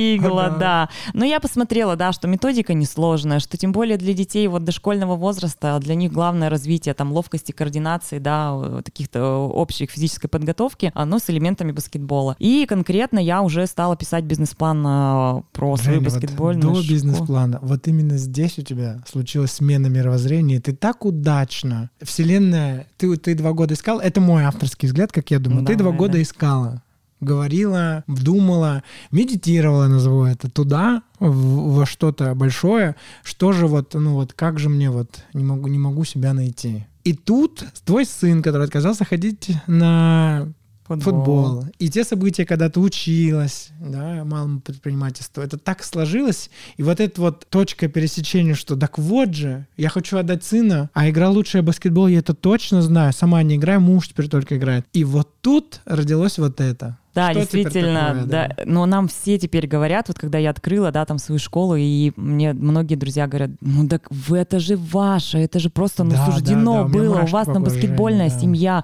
Подвигло, 0.02 0.56
да. 0.60 0.90
Но 1.14 1.26
я 1.26 1.40
посмотрела, 1.40 1.96
да, 1.96 2.12
что 2.12 2.28
методика 2.28 2.74
несложная, 2.74 3.40
что 3.40 3.58
тем 3.58 3.72
более 3.72 3.98
для 3.98 4.14
детей 4.14 4.48
вот 4.48 4.64
дошкольного 4.64 5.16
возраста, 5.16 5.78
для 5.80 5.96
них 5.96 6.12
главное 6.12 6.50
развитие 6.50 6.94
там 6.94 7.12
ловкости, 7.12 7.52
координации, 7.52 8.20
да, 8.20 8.82
каких-то 8.84 9.48
общих 9.48 9.92
физической 9.92 10.28
подготовки, 10.28 10.92
оно 10.94 11.20
с 11.20 11.30
элементами 11.30 11.72
баскетбола. 11.72 12.36
И 12.40 12.66
конкретно 12.68 13.20
я 13.20 13.42
уже 13.42 13.68
стала 13.68 13.96
писать 13.96 14.24
бизнес-план 14.26 14.84
а, 14.86 15.44
про 15.52 15.78
свою 15.78 16.00
Женя, 16.00 16.06
баскетбольную 16.06 16.74
вот 16.74 16.82
До 16.84 16.90
бизнес-плана. 16.90 17.60
Вот 17.62 17.88
именно 17.88 18.18
здесь 18.18 18.58
у 18.58 18.62
тебя 18.62 19.04
случилась 19.10 19.52
смена 19.52 19.88
мировоззрения, 19.88 20.60
ты 20.60 20.74
так 20.74 21.06
удачно. 21.06 21.90
Вселенная, 22.02 22.88
ты, 22.98 23.16
ты 23.18 23.36
два 23.36 23.54
года 23.54 23.74
искал, 23.74 24.00
это 24.00 24.22
мой 24.22 24.44
авторский 24.44 24.88
взгляд, 24.88 25.12
как 25.12 25.32
я 25.32 25.40
думаю, 25.40 25.62
Давай, 25.62 25.78
ты 25.78 25.84
два 25.84 25.92
года 25.92 26.14
да. 26.14 26.22
искала 26.22 26.84
говорила, 27.22 28.04
думала, 28.08 28.84
медитировала, 29.12 29.88
назову 29.88 30.26
это, 30.26 30.50
туда, 30.50 31.04
в, 31.20 31.76
во 31.76 31.86
что-то 31.86 32.36
большое, 32.36 32.96
что 33.24 33.54
же 33.54 33.68
вот, 33.68 33.94
ну 33.94 34.16
вот, 34.16 34.34
как 34.34 34.60
же 34.60 34.70
мне 34.70 34.90
вот, 34.90 35.24
не 35.34 35.44
могу, 35.44 35.68
не 35.68 35.80
могу 35.80 36.04
себя 36.04 36.34
найти. 36.34 36.86
И 37.04 37.14
тут 37.14 37.64
твой 37.86 38.06
сын, 38.06 38.44
который 38.44 38.66
отказался 38.66 39.06
ходить 39.06 39.52
на 39.66 40.54
футбол. 41.00 41.04
футбол. 41.04 41.66
И 41.80 41.90
те 41.90 42.04
события, 42.04 42.46
когда 42.46 42.70
ты 42.70 42.80
училась, 42.80 43.70
да, 43.80 44.24
малому 44.26 44.62
предпринимательству, 44.62 45.42
это 45.42 45.58
так 45.58 45.84
сложилось. 45.84 46.50
И 46.78 46.84
вот 46.84 47.00
эта 47.00 47.22
вот 47.22 47.48
точка 47.50 47.88
пересечения, 47.88 48.56
что 48.56 48.76
так 48.76 48.98
вот 48.98 49.34
же, 49.34 49.68
я 49.78 49.90
хочу 49.90 50.18
отдать 50.18 50.44
сына, 50.44 50.90
а 50.94 51.10
игра 51.10 51.30
лучшая 51.30 51.62
баскетбол, 51.62 52.08
я 52.08 52.20
это 52.20 52.34
точно 52.34 52.82
знаю. 52.82 53.14
Сама 53.14 53.42
не 53.44 53.56
играю, 53.56 53.82
муж 53.82 54.10
теперь 54.10 54.30
только 54.30 54.58
играет. 54.58 54.86
И 54.94 55.04
вот 55.04 55.30
тут 55.42 55.82
родилось 55.86 56.38
вот 56.38 56.60
это. 56.62 56.98
Да, 57.14 57.32
Что 57.32 57.42
действительно, 57.42 58.08
такое, 58.08 58.26
да. 58.26 58.48
да. 58.48 58.64
Но 58.66 58.86
нам 58.86 59.08
все 59.08 59.38
теперь 59.38 59.68
говорят, 59.68 60.08
вот 60.08 60.18
когда 60.18 60.38
я 60.38 60.50
открыла, 60.50 60.92
да, 60.92 61.06
там 61.06 61.18
свою 61.18 61.40
школу, 61.40 61.76
и 61.76 62.14
мне 62.16 62.54
многие 62.54 62.96
друзья 62.96 63.28
говорят, 63.28 63.52
ну 63.60 63.88
так 63.88 64.08
вы 64.10 64.38
это 64.38 64.60
же 64.60 64.78
ваше, 64.78 65.40
это 65.40 65.60
же 65.60 65.70
просто 65.70 66.04
ну, 66.04 66.12
да, 66.12 66.26
суждено 66.26 66.84
да, 66.84 66.84
да, 66.84 66.90
было, 66.90 67.20
у, 67.20 67.24
у 67.24 67.28
вас 67.28 67.48
там 67.48 67.64
баскетбольная 67.64 68.30
Женя, 68.30 68.42
семья, 68.42 68.84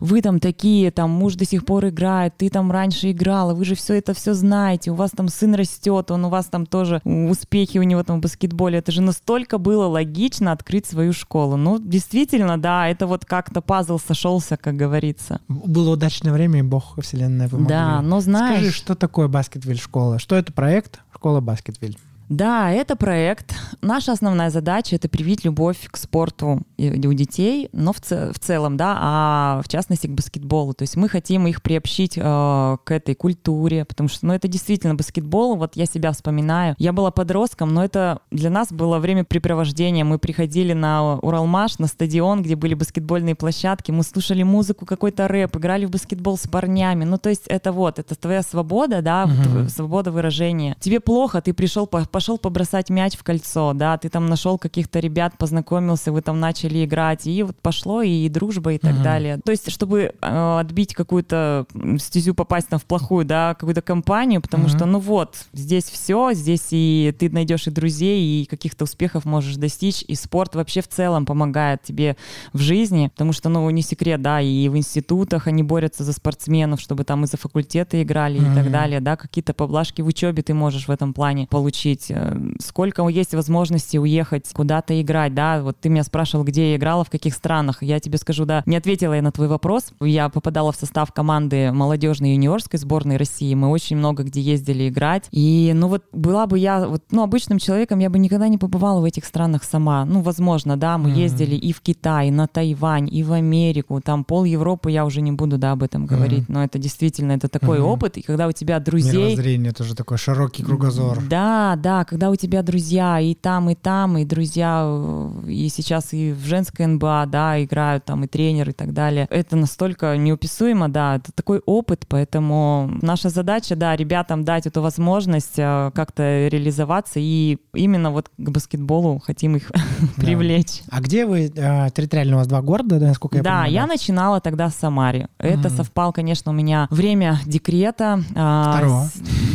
вы 0.00 0.20
там 0.20 0.38
такие, 0.38 0.90
там 0.90 1.10
муж 1.10 1.34
до 1.34 1.46
сих 1.46 1.64
пор 1.64 1.88
играет, 1.88 2.34
ты 2.36 2.50
там 2.50 2.70
раньше 2.70 3.10
играла, 3.10 3.54
вы 3.54 3.64
же 3.64 3.74
все 3.74 3.94
это 3.94 4.12
все 4.12 4.34
знаете, 4.34 4.90
у 4.90 4.94
вас 4.94 5.12
там 5.12 5.28
сын 5.28 5.54
растет, 5.54 6.10
он 6.10 6.24
у 6.26 6.28
вас 6.28 6.46
там 6.46 6.66
тоже 6.66 7.00
успехи 7.04 7.78
у 7.78 7.82
него 7.82 8.02
там 8.02 8.18
в 8.18 8.22
баскетболе, 8.22 8.78
это 8.78 8.92
же 8.92 9.00
настолько 9.00 9.58
было 9.58 9.86
логично 9.86 10.52
открыть 10.52 10.86
свою 10.86 11.12
школу. 11.12 11.56
Ну, 11.56 11.78
действительно, 11.78 12.60
да, 12.60 12.88
это 12.88 13.06
вот 13.06 13.24
как-то 13.24 13.60
пазл 13.60 13.98
сошелся, 13.98 14.56
как 14.56 14.76
говорится. 14.76 15.40
Было 15.48 15.90
удачное 15.90 16.32
время, 16.32 16.58
и 16.58 16.62
Бог, 16.62 16.98
Вселенная 17.00 17.48
помогли. 17.68 17.76
Да, 17.76 18.02
но 18.02 18.20
знаешь... 18.20 18.60
Скажи, 18.60 18.72
что 18.72 18.94
такое 18.94 19.28
Баскетвиль 19.28 19.78
школа? 19.78 20.18
Что 20.18 20.36
это 20.36 20.52
проект 20.52 21.00
школа 21.14 21.40
Баскетвиль? 21.40 21.98
Да, 22.32 22.70
это 22.70 22.96
проект. 22.96 23.54
Наша 23.82 24.12
основная 24.12 24.48
задача— 24.48 24.96
это 24.96 25.06
привить 25.06 25.44
любовь 25.44 25.76
к 25.90 25.98
спорту 25.98 26.62
у 26.78 27.12
детей, 27.12 27.68
но 27.72 27.92
в, 27.92 28.00
ц- 28.00 28.32
в 28.32 28.38
целом, 28.38 28.78
да, 28.78 28.96
а 28.98 29.60
в 29.62 29.68
частности 29.68 30.06
к 30.06 30.12
баскетболу. 30.12 30.72
То 30.72 30.84
есть 30.84 30.96
мы 30.96 31.10
хотим 31.10 31.46
их 31.46 31.60
приобщить 31.60 32.16
э, 32.16 32.20
к 32.22 32.90
этой 32.90 33.14
культуре, 33.14 33.84
потому 33.84 34.08
что, 34.08 34.24
ну, 34.24 34.32
это 34.32 34.48
действительно 34.48 34.94
баскетбол. 34.94 35.56
Вот 35.56 35.76
я 35.76 35.84
себя 35.84 36.10
вспоминаю. 36.12 36.74
Я 36.78 36.94
была 36.94 37.10
подростком, 37.10 37.74
но 37.74 37.84
это 37.84 38.20
для 38.30 38.48
нас 38.48 38.72
было 38.72 38.98
времяпрепровождение. 38.98 40.04
Мы 40.04 40.18
приходили 40.18 40.72
на 40.72 41.18
Уралмаш, 41.18 41.80
на 41.80 41.86
стадион, 41.86 42.42
где 42.42 42.56
были 42.56 42.72
баскетбольные 42.72 43.34
площадки, 43.34 43.90
мы 43.90 44.04
слушали 44.04 44.42
музыку, 44.42 44.86
какой-то 44.86 45.28
рэп, 45.28 45.56
играли 45.58 45.84
в 45.84 45.90
баскетбол 45.90 46.38
с 46.38 46.48
парнями. 46.48 47.04
Ну, 47.04 47.18
то 47.18 47.28
есть 47.28 47.46
это 47.48 47.72
вот, 47.72 47.98
это 47.98 48.14
твоя 48.14 48.42
свобода, 48.42 49.02
да, 49.02 49.24
uh-huh. 49.24 49.68
свобода 49.68 50.10
выражения. 50.10 50.76
Тебе 50.80 50.98
плохо, 50.98 51.42
ты 51.42 51.52
пришел 51.52 51.86
по 51.86 52.06
пошел 52.22 52.38
побросать 52.38 52.88
мяч 52.88 53.16
в 53.16 53.24
кольцо, 53.24 53.72
да, 53.72 53.98
ты 53.98 54.08
там 54.08 54.26
нашел 54.26 54.56
каких-то 54.56 55.00
ребят, 55.00 55.36
познакомился, 55.38 56.12
вы 56.12 56.22
там 56.22 56.38
начали 56.38 56.84
играть, 56.84 57.26
и 57.26 57.42
вот 57.42 57.56
пошло 57.60 58.00
и 58.00 58.28
дружба 58.28 58.74
и 58.74 58.78
так 58.78 58.94
uh-huh. 58.94 59.02
далее. 59.02 59.40
То 59.44 59.50
есть, 59.50 59.72
чтобы 59.72 60.14
э, 60.20 60.58
отбить 60.60 60.94
какую-то 60.94 61.66
стезю, 61.98 62.34
попасть 62.34 62.68
там 62.68 62.78
в 62.78 62.84
плохую, 62.84 63.24
да, 63.24 63.54
какую-то 63.54 63.82
компанию, 63.82 64.40
потому 64.40 64.66
uh-huh. 64.66 64.76
что, 64.76 64.86
ну 64.86 65.00
вот, 65.00 65.46
здесь 65.52 65.82
все, 65.86 66.32
здесь 66.32 66.68
и 66.70 67.12
ты 67.18 67.28
найдешь 67.28 67.66
и 67.66 67.72
друзей, 67.72 68.42
и 68.42 68.44
каких-то 68.44 68.84
успехов 68.84 69.24
можешь 69.24 69.56
достичь, 69.56 70.04
и 70.06 70.14
спорт 70.14 70.54
вообще 70.54 70.80
в 70.80 70.86
целом 70.86 71.26
помогает 71.26 71.82
тебе 71.82 72.16
в 72.52 72.60
жизни, 72.60 73.08
потому 73.08 73.32
что, 73.32 73.48
ну, 73.48 73.68
не 73.70 73.82
секрет, 73.82 74.22
да, 74.22 74.40
и 74.40 74.68
в 74.68 74.76
институтах 74.76 75.48
они 75.48 75.64
борются 75.64 76.04
за 76.04 76.12
спортсменов, 76.12 76.80
чтобы 76.80 77.02
там 77.02 77.24
и 77.24 77.26
за 77.26 77.36
факультеты 77.36 78.00
играли 78.00 78.40
uh-huh. 78.40 78.52
и 78.52 78.54
так 78.54 78.70
далее, 78.70 79.00
да, 79.00 79.16
какие-то 79.16 79.54
поблажки 79.54 80.02
в 80.02 80.06
учебе 80.06 80.44
ты 80.44 80.54
можешь 80.54 80.86
в 80.86 80.90
этом 80.92 81.12
плане 81.12 81.48
получить 81.50 82.11
сколько 82.60 83.06
есть 83.08 83.34
возможностей 83.34 83.98
уехать 83.98 84.48
куда-то 84.52 85.00
играть, 85.00 85.34
да, 85.34 85.62
вот 85.62 85.78
ты 85.80 85.88
меня 85.88 86.02
спрашивал, 86.02 86.44
где 86.44 86.70
я 86.70 86.76
играла, 86.76 87.04
в 87.04 87.10
каких 87.10 87.34
странах, 87.34 87.82
я 87.82 88.00
тебе 88.00 88.18
скажу, 88.18 88.44
да, 88.44 88.62
не 88.66 88.76
ответила 88.76 89.12
я 89.14 89.22
на 89.22 89.32
твой 89.32 89.48
вопрос, 89.48 89.92
я 90.00 90.28
попадала 90.28 90.72
в 90.72 90.76
состав 90.76 91.12
команды 91.12 91.72
молодежной 91.72 92.32
юниорской 92.32 92.78
сборной 92.78 93.16
России, 93.16 93.54
мы 93.54 93.68
очень 93.68 93.96
много 93.96 94.22
где 94.22 94.40
ездили 94.40 94.88
играть, 94.88 95.28
и, 95.30 95.72
ну 95.74 95.88
вот, 95.88 96.04
была 96.12 96.46
бы 96.46 96.58
я, 96.58 96.86
вот, 96.86 97.02
ну, 97.10 97.22
обычным 97.22 97.58
человеком, 97.58 97.98
я 97.98 98.10
бы 98.10 98.18
никогда 98.18 98.48
не 98.48 98.58
побывала 98.58 99.00
в 99.00 99.04
этих 99.04 99.24
странах 99.24 99.64
сама, 99.64 100.04
ну, 100.04 100.22
возможно, 100.22 100.76
да, 100.76 100.98
мы 100.98 101.10
mm-hmm. 101.10 101.20
ездили 101.20 101.54
и 101.54 101.72
в 101.72 101.80
Китай, 101.80 102.28
и 102.28 102.30
на 102.30 102.46
Тайвань, 102.46 103.08
и 103.12 103.22
в 103.22 103.32
Америку, 103.32 104.00
там 104.00 104.24
пол 104.24 104.44
Европы, 104.44 104.90
я 104.90 105.04
уже 105.04 105.20
не 105.20 105.32
буду, 105.32 105.58
да, 105.58 105.72
об 105.72 105.82
этом 105.82 106.06
говорить, 106.06 106.44
mm-hmm. 106.44 106.52
но 106.52 106.64
это 106.64 106.78
действительно, 106.78 107.32
это 107.32 107.48
такой 107.48 107.78
mm-hmm. 107.78 107.92
опыт, 107.92 108.16
и 108.16 108.22
когда 108.22 108.48
у 108.48 108.52
тебя 108.52 108.80
друзей... 108.80 109.12
Мировоззрение 109.12 109.72
тоже 109.72 109.94
такой 109.94 110.18
широкий 110.18 110.62
кругозор. 110.62 111.18
Да, 111.28 111.74
да, 111.76 111.91
когда 112.06 112.30
у 112.30 112.36
тебя 112.36 112.62
друзья 112.62 113.20
и 113.20 113.34
там, 113.34 113.70
и 113.70 113.74
там, 113.74 114.18
и 114.18 114.24
друзья, 114.24 114.82
э, 114.84 115.50
и 115.50 115.68
сейчас 115.68 116.12
и 116.12 116.32
в 116.32 116.44
женской 116.44 116.86
НБА, 116.86 117.26
да, 117.28 117.62
играют 117.62 118.04
там 118.04 118.24
и 118.24 118.26
тренер 118.26 118.70
и 118.70 118.72
так 118.72 118.92
далее. 118.92 119.26
Это 119.30 119.56
настолько 119.56 120.16
неуписуемо, 120.16 120.88
да, 120.88 121.16
это 121.16 121.32
такой 121.32 121.60
опыт, 121.66 122.04
поэтому 122.08 122.90
наша 123.02 123.28
задача, 123.28 123.76
да, 123.76 123.96
ребятам 123.96 124.44
дать 124.44 124.66
эту 124.66 124.82
возможность 124.82 125.58
э, 125.58 125.90
как-то 125.94 126.48
реализоваться, 126.48 127.20
и 127.20 127.58
именно 127.74 128.10
вот 128.10 128.30
к 128.36 128.50
баскетболу 128.50 129.18
хотим 129.18 129.56
их 129.56 129.70
привлечь. 130.16 130.82
А 130.90 131.00
где 131.00 131.26
вы, 131.26 131.52
э, 131.54 131.90
территориально 131.94 132.36
у 132.36 132.38
вас 132.38 132.46
два 132.46 132.62
города, 132.62 132.98
да, 132.98 133.08
насколько 133.08 133.38
я 133.38 133.42
понимаю? 133.42 133.64
Да, 133.64 133.70
я 133.70 133.86
начинала 133.86 134.40
тогда 134.40 134.68
в 134.68 134.74
Самаре. 134.74 135.28
Это 135.38 135.70
совпал, 135.70 136.12
конечно, 136.12 136.52
у 136.52 136.54
меня 136.54 136.86
время 136.90 137.38
декрета. 137.46 138.22
Второго. 138.30 139.08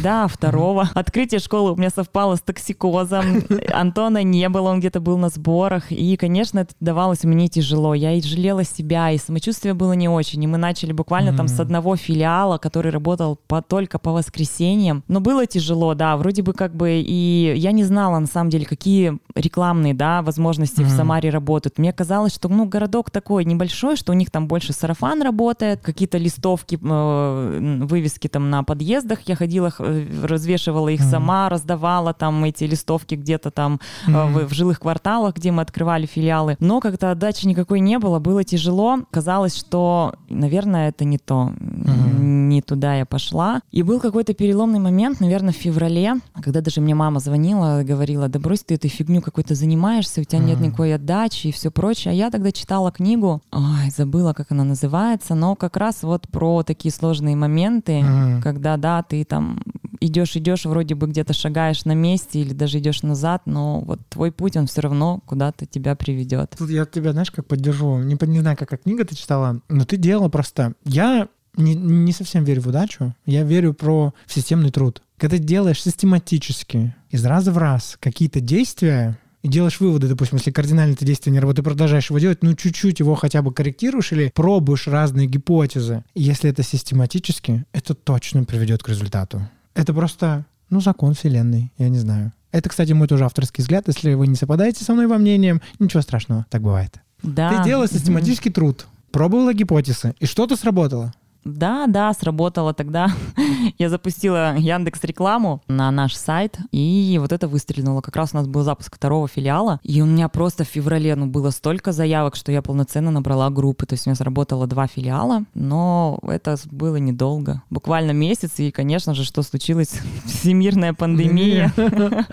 Да, 0.03 0.27
второго. 0.27 0.89
Открытие 0.93 1.39
школы 1.39 1.71
у 1.71 1.75
меня 1.75 1.89
совпало 1.89 2.26
с 2.35 2.41
токсикозом. 2.41 3.43
Антона 3.73 4.23
не 4.23 4.47
было, 4.49 4.69
он 4.69 4.79
где-то 4.79 4.99
был 4.99 5.17
на 5.17 5.29
сборах. 5.29 5.91
И, 5.91 6.15
конечно, 6.17 6.59
это 6.59 6.73
давалось 6.79 7.23
мне 7.23 7.47
тяжело. 7.47 7.93
Я 7.93 8.13
и 8.13 8.21
жалела 8.21 8.63
себя, 8.63 9.11
и 9.11 9.17
самочувствие 9.17 9.73
было 9.73 9.93
не 9.93 10.09
очень. 10.09 10.43
И 10.43 10.47
мы 10.47 10.57
начали 10.57 10.91
буквально 10.91 11.35
там 11.35 11.47
с 11.47 11.59
одного 11.59 11.95
филиала, 11.95 12.57
который 12.57 12.91
работал 12.91 13.39
по, 13.47 13.61
только 13.61 13.99
по 13.99 14.11
воскресеньям. 14.11 15.03
Но 15.07 15.19
было 15.19 15.45
тяжело, 15.45 15.93
да, 15.93 16.17
вроде 16.17 16.41
бы 16.41 16.53
как 16.53 16.75
бы 16.75 17.01
и 17.01 17.53
я 17.55 17.71
не 17.71 17.83
знала 17.83 18.19
на 18.19 18.27
самом 18.27 18.49
деле, 18.49 18.65
какие 18.65 19.17
рекламные, 19.35 19.93
да, 19.93 20.21
возможности 20.21 20.81
в 20.81 20.89
Самаре 20.89 21.29
работают. 21.29 21.77
Мне 21.77 21.93
казалось, 21.93 22.33
что, 22.33 22.49
ну, 22.49 22.65
городок 22.65 23.11
такой 23.11 23.45
небольшой, 23.45 23.95
что 23.95 24.11
у 24.11 24.15
них 24.15 24.31
там 24.31 24.47
больше 24.47 24.73
сарафан 24.73 25.21
работает, 25.21 25.81
какие-то 25.81 26.17
листовки, 26.17 26.79
э, 26.81 27.79
вывески 27.85 28.27
там 28.27 28.49
на 28.49 28.63
подъездах. 28.63 29.19
Я 29.25 29.35
ходила, 29.35 29.73
развешивала 29.77 30.89
их 30.89 31.01
сама, 31.01 31.49
раздавала 31.49 32.13
там 32.17 32.43
эти 32.43 32.63
листовки 32.65 33.15
где-то 33.15 33.51
там 33.51 33.79
mm-hmm. 34.07 34.45
в, 34.45 34.49
в 34.49 34.53
жилых 34.53 34.79
кварталах, 34.79 35.35
где 35.35 35.51
мы 35.51 35.61
открывали 35.61 36.05
филиалы. 36.05 36.57
Но 36.59 36.79
как-то 36.79 37.11
отдачи 37.11 37.45
никакой 37.45 37.79
не 37.79 37.99
было, 37.99 38.19
было 38.19 38.43
тяжело. 38.43 38.99
Казалось, 39.11 39.55
что, 39.55 40.15
наверное, 40.29 40.89
это 40.89 41.05
не 41.05 41.17
то, 41.17 41.53
mm-hmm. 41.53 42.19
не 42.21 42.61
туда 42.61 42.95
я 42.95 43.05
пошла. 43.05 43.61
И 43.71 43.83
был 43.83 43.99
какой-то 43.99 44.33
переломный 44.33 44.79
момент, 44.79 45.19
наверное, 45.19 45.53
в 45.53 45.57
феврале, 45.57 46.15
когда 46.41 46.61
даже 46.61 46.81
мне 46.81 46.95
мама 46.95 47.19
звонила, 47.19 47.83
говорила, 47.83 48.27
да 48.27 48.39
брось 48.39 48.63
ты 48.65 48.75
этой 48.75 48.89
фигню 48.89 49.21
какой-то 49.21 49.55
занимаешься, 49.55 50.21
у 50.21 50.23
тебя 50.23 50.39
mm-hmm. 50.39 50.45
нет 50.45 50.59
никакой 50.59 50.95
отдачи 50.95 51.47
и 51.47 51.51
все 51.51 51.71
прочее. 51.71 52.11
А 52.11 52.15
я 52.15 52.31
тогда 52.31 52.51
читала 52.51 52.91
книгу, 52.91 53.41
ой, 53.51 53.89
забыла, 53.95 54.33
как 54.33 54.51
она 54.51 54.63
называется, 54.63 55.35
но 55.35 55.55
как 55.55 55.77
раз 55.77 56.03
вот 56.03 56.27
про 56.27 56.63
такие 56.63 56.91
сложные 56.91 57.35
моменты, 57.35 57.99
mm-hmm. 57.99 58.41
когда, 58.41 58.77
да, 58.77 59.03
ты 59.03 59.23
там 59.23 59.61
идешь, 59.99 60.35
идешь, 60.35 60.65
вроде 60.65 60.95
бы 60.95 61.07
где-то 61.07 61.33
шагаешь 61.33 61.85
на 61.85 61.93
месте 61.93 62.39
или 62.39 62.53
даже 62.53 62.79
идешь 62.79 63.03
назад, 63.03 63.43
но 63.45 63.81
вот 63.81 63.99
твой 64.09 64.31
путь, 64.31 64.57
он 64.57 64.67
все 64.67 64.81
равно 64.81 65.21
куда-то 65.25 65.65
тебя 65.65 65.95
приведет. 65.95 66.55
Тут 66.57 66.69
я 66.69 66.85
тебя, 66.85 67.11
знаешь, 67.11 67.31
как 67.31 67.45
поддержу. 67.45 67.97
Не, 67.99 68.17
не 68.27 68.39
знаю, 68.39 68.57
какая 68.57 68.77
книга 68.77 69.05
ты 69.05 69.15
читала, 69.15 69.61
но 69.69 69.85
ты 69.85 69.97
делала 69.97 70.29
просто... 70.29 70.73
Я 70.83 71.27
не, 71.55 71.75
не 71.75 72.11
совсем 72.11 72.43
верю 72.43 72.61
в 72.61 72.67
удачу, 72.67 73.15
я 73.25 73.43
верю 73.43 73.73
про 73.73 74.13
системный 74.27 74.71
труд. 74.71 75.01
Когда 75.17 75.37
ты 75.37 75.43
делаешь 75.43 75.81
систематически, 75.81 76.95
из 77.09 77.25
раза 77.25 77.51
в 77.51 77.57
раз 77.57 77.97
какие-то 77.99 78.39
действия, 78.39 79.17
и 79.43 79.49
делаешь 79.49 79.79
выводы, 79.79 80.07
допустим, 80.07 80.37
если 80.37 80.51
кардинально 80.51 80.93
это 80.93 81.05
действие 81.05 81.31
не 81.31 81.39
работает, 81.39 81.63
продолжаешь 81.63 82.09
его 82.09 82.19
делать, 82.19 82.43
ну 82.43 82.53
чуть-чуть 82.53 82.99
его 82.99 83.15
хотя 83.15 83.41
бы 83.41 83.53
корректируешь 83.53 84.11
или 84.11 84.31
пробуешь 84.33 84.87
разные 84.87 85.27
гипотезы. 85.27 86.03
И 86.13 86.23
если 86.23 86.49
это 86.49 86.63
систематически, 86.63 87.65
это 87.71 87.93
точно 87.93 88.43
приведет 88.43 88.83
к 88.83 88.89
результату. 88.89 89.47
Это 89.77 89.93
просто, 89.93 90.45
ну, 90.69 90.81
закон 90.81 91.13
вселенной, 91.13 91.71
я 91.77 91.89
не 91.89 91.99
знаю. 91.99 92.33
Это, 92.51 92.69
кстати, 92.69 92.93
мой 92.93 93.07
тоже 93.07 93.25
авторский 93.25 93.61
взгляд. 93.61 93.87
Если 93.87 94.13
вы 94.13 94.27
не 94.27 94.35
совпадаете 94.35 94.83
со 94.83 94.93
мной 94.93 95.07
во 95.07 95.17
мнением, 95.17 95.61
ничего 95.79 96.01
страшного, 96.01 96.45
так 96.49 96.61
бывает. 96.61 96.97
Да. 97.21 97.49
Ты 97.49 97.69
делала 97.69 97.87
систематический 97.87 98.51
труд, 98.51 98.87
пробовала 99.11 99.53
гипотезы, 99.53 100.15
и 100.19 100.25
что-то 100.25 100.55
сработало. 100.55 101.13
Да, 101.43 101.87
да, 101.87 102.13
сработало 102.13 102.73
тогда. 102.73 103.09
Я 103.77 103.89
запустила 103.89 104.55
Яндекс 104.57 105.03
рекламу 105.03 105.61
на 105.67 105.91
наш 105.91 106.15
сайт, 106.15 106.57
и 106.71 107.17
вот 107.19 107.31
это 107.31 107.47
выстрелило. 107.47 108.01
Как 108.01 108.15
раз 108.15 108.33
у 108.33 108.37
нас 108.37 108.47
был 108.47 108.63
запуск 108.63 108.95
второго 108.95 109.27
филиала, 109.27 109.79
и 109.83 110.01
у 110.01 110.05
меня 110.05 110.29
просто 110.29 110.63
в 110.63 110.67
феврале 110.67 111.15
ну, 111.15 111.25
было 111.27 111.49
столько 111.49 111.91
заявок, 111.91 112.35
что 112.35 112.51
я 112.51 112.61
полноценно 112.61 113.11
набрала 113.11 113.49
группы. 113.49 113.85
То 113.85 113.93
есть 113.93 114.07
у 114.07 114.09
меня 114.09 114.15
сработало 114.15 114.67
два 114.67 114.87
филиала, 114.87 115.43
но 115.53 116.19
это 116.23 116.57
было 116.71 116.97
недолго. 116.97 117.63
Буквально 117.69 118.11
месяц, 118.11 118.59
и, 118.59 118.71
конечно 118.71 119.13
же, 119.13 119.23
что 119.23 119.41
случилось? 119.41 119.99
Всемирная 120.25 120.93
пандемия. 120.93 121.73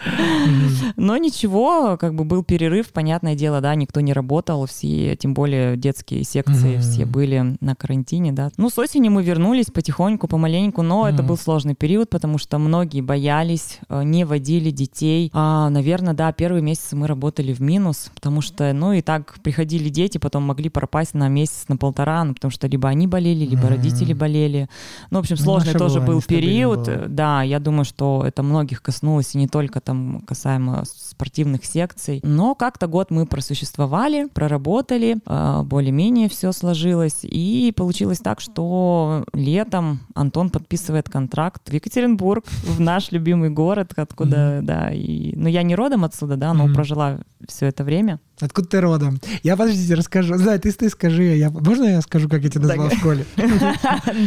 Но 0.97 1.17
ничего, 1.17 1.97
как 1.97 2.15
бы 2.15 2.25
был 2.25 2.45
перерыв, 2.45 2.93
понятное 2.93 3.35
дело, 3.35 3.61
да, 3.61 3.75
никто 3.75 4.01
не 4.01 4.13
работал, 4.13 4.67
все, 4.67 5.17
тем 5.17 5.35
более 5.35 5.77
детские 5.77 6.25
секции, 6.25 6.79
все 6.79 7.07
были 7.07 7.57
на 7.61 7.75
карантине, 7.75 8.33
да. 8.33 8.51
Ну, 8.57 8.71
с 8.71 8.79
осени 8.79 9.04
осени 9.05 9.09
мы 9.09 9.23
вернулись 9.23 9.67
потихоньку, 9.67 10.29
помаленьку, 10.29 10.83
но 10.83 11.07
mm-hmm. 11.07 11.13
это 11.13 11.23
был 11.23 11.37
сложный 11.37 11.75
период, 11.75 12.11
потому 12.11 12.39
что 12.39 12.59
многие 12.59 13.01
боялись, 13.01 13.79
э, 13.89 14.03
не 14.05 14.25
водили 14.25 14.71
детей. 14.71 15.31
А, 15.33 15.69
наверное, 15.71 16.15
да, 16.15 16.33
первые 16.33 16.63
месяцы 16.63 16.97
мы 16.97 17.07
работали 17.07 17.53
в 17.53 17.61
минус, 17.61 18.11
потому 18.15 18.41
что, 18.41 18.73
ну, 18.73 18.93
и 18.93 19.03
так 19.03 19.35
приходили 19.43 19.89
дети, 19.89 20.19
потом 20.19 20.45
могли 20.45 20.69
пропасть 20.69 21.15
на 21.15 21.29
месяц, 21.29 21.67
на 21.69 21.77
полтора, 21.77 22.25
ну, 22.25 22.35
потому 22.35 22.51
что 22.51 22.67
либо 22.67 22.89
они 22.89 23.07
болели, 23.07 23.45
либо 23.45 23.63
mm-hmm. 23.63 23.69
родители 23.69 24.13
болели. 24.15 24.69
Ну, 25.11 25.19
в 25.19 25.21
общем, 25.21 25.37
сложный 25.37 25.73
Наше 25.73 25.79
тоже 25.79 26.01
был 26.01 26.23
период. 26.23 26.87
Было. 26.87 27.09
Да, 27.09 27.43
я 27.43 27.59
думаю, 27.59 27.85
что 27.85 28.25
это 28.27 28.43
многих 28.43 28.83
коснулось, 28.83 29.35
и 29.35 29.39
не 29.39 29.49
только 29.49 29.81
там 29.81 30.23
касаемо 30.27 30.85
спортивных 31.15 31.65
секций. 31.65 32.21
Но 32.23 32.55
как-то 32.55 32.87
год 32.87 33.11
мы 33.11 33.27
просуществовали, 33.27 34.29
проработали, 34.33 35.19
э, 35.25 35.63
более-менее 35.63 36.29
все 36.29 36.53
сложилось, 36.53 37.21
и 37.23 37.73
получилось 37.77 38.19
так, 38.19 38.41
что 38.41 39.25
летом 39.33 40.01
Антон 40.15 40.51
подписывает 40.51 41.09
контракт 41.09 41.69
в 41.69 41.73
Екатеринбург, 41.73 42.45
в 42.47 42.81
наш 42.81 43.13
любимый 43.13 43.51
город, 43.51 43.93
откуда, 43.97 44.37
mm-hmm. 44.37 44.63
да, 44.63 44.91
и, 44.93 45.35
ну 45.37 45.49
я 45.49 45.63
не 45.63 45.75
родом 45.75 46.05
отсюда, 46.05 46.37
да, 46.37 46.53
но 46.53 46.67
mm-hmm. 46.67 46.75
прожила 46.75 47.19
все 47.47 47.67
это 47.67 47.85
время. 47.85 48.19
Откуда 48.41 48.69
ты 48.69 48.81
родом? 48.81 49.21
Я, 49.43 49.57
подождите, 49.57 49.95
расскажу. 49.95 50.35
Да, 50.39 50.59
ты, 50.59 50.73
ты 50.73 50.89
скажи. 50.89 51.23
Я, 51.23 51.51
можно 51.51 51.85
я 51.85 52.01
скажу, 52.01 52.29
как 52.29 52.43
я 52.43 52.51
тебя 52.51 52.67
назвал 52.67 52.89
в 52.89 52.95
школе? 52.95 53.25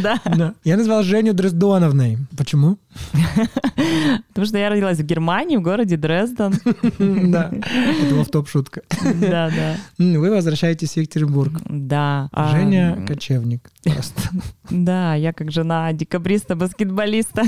Да. 0.02 0.54
Я 0.64 0.76
назвал 0.76 1.02
Женю 1.02 1.34
Дрездоновной. 1.34 2.18
Почему? 2.36 2.78
Потому 4.28 4.46
что 4.46 4.58
я 4.58 4.70
родилась 4.70 4.98
в 4.98 5.02
Германии, 5.02 5.56
в 5.56 5.62
городе 5.62 5.96
Дрезден. 5.96 6.54
Да, 7.30 7.50
это 7.52 8.14
в 8.14 8.26
топ 8.28 8.48
шутка. 8.48 8.82
Да, 9.02 9.50
да. 9.50 9.76
Вы 9.98 10.30
возвращаетесь 10.30 10.92
в 10.92 10.96
Екатеринбург. 10.96 11.52
Да. 11.68 12.28
Женя 12.52 13.04
кочевник. 13.06 13.70
Просто. 13.84 14.20
Да, 14.70 15.14
я 15.14 15.32
как 15.32 15.50
жена 15.50 15.92
декабриста-баскетболиста. 15.92 17.42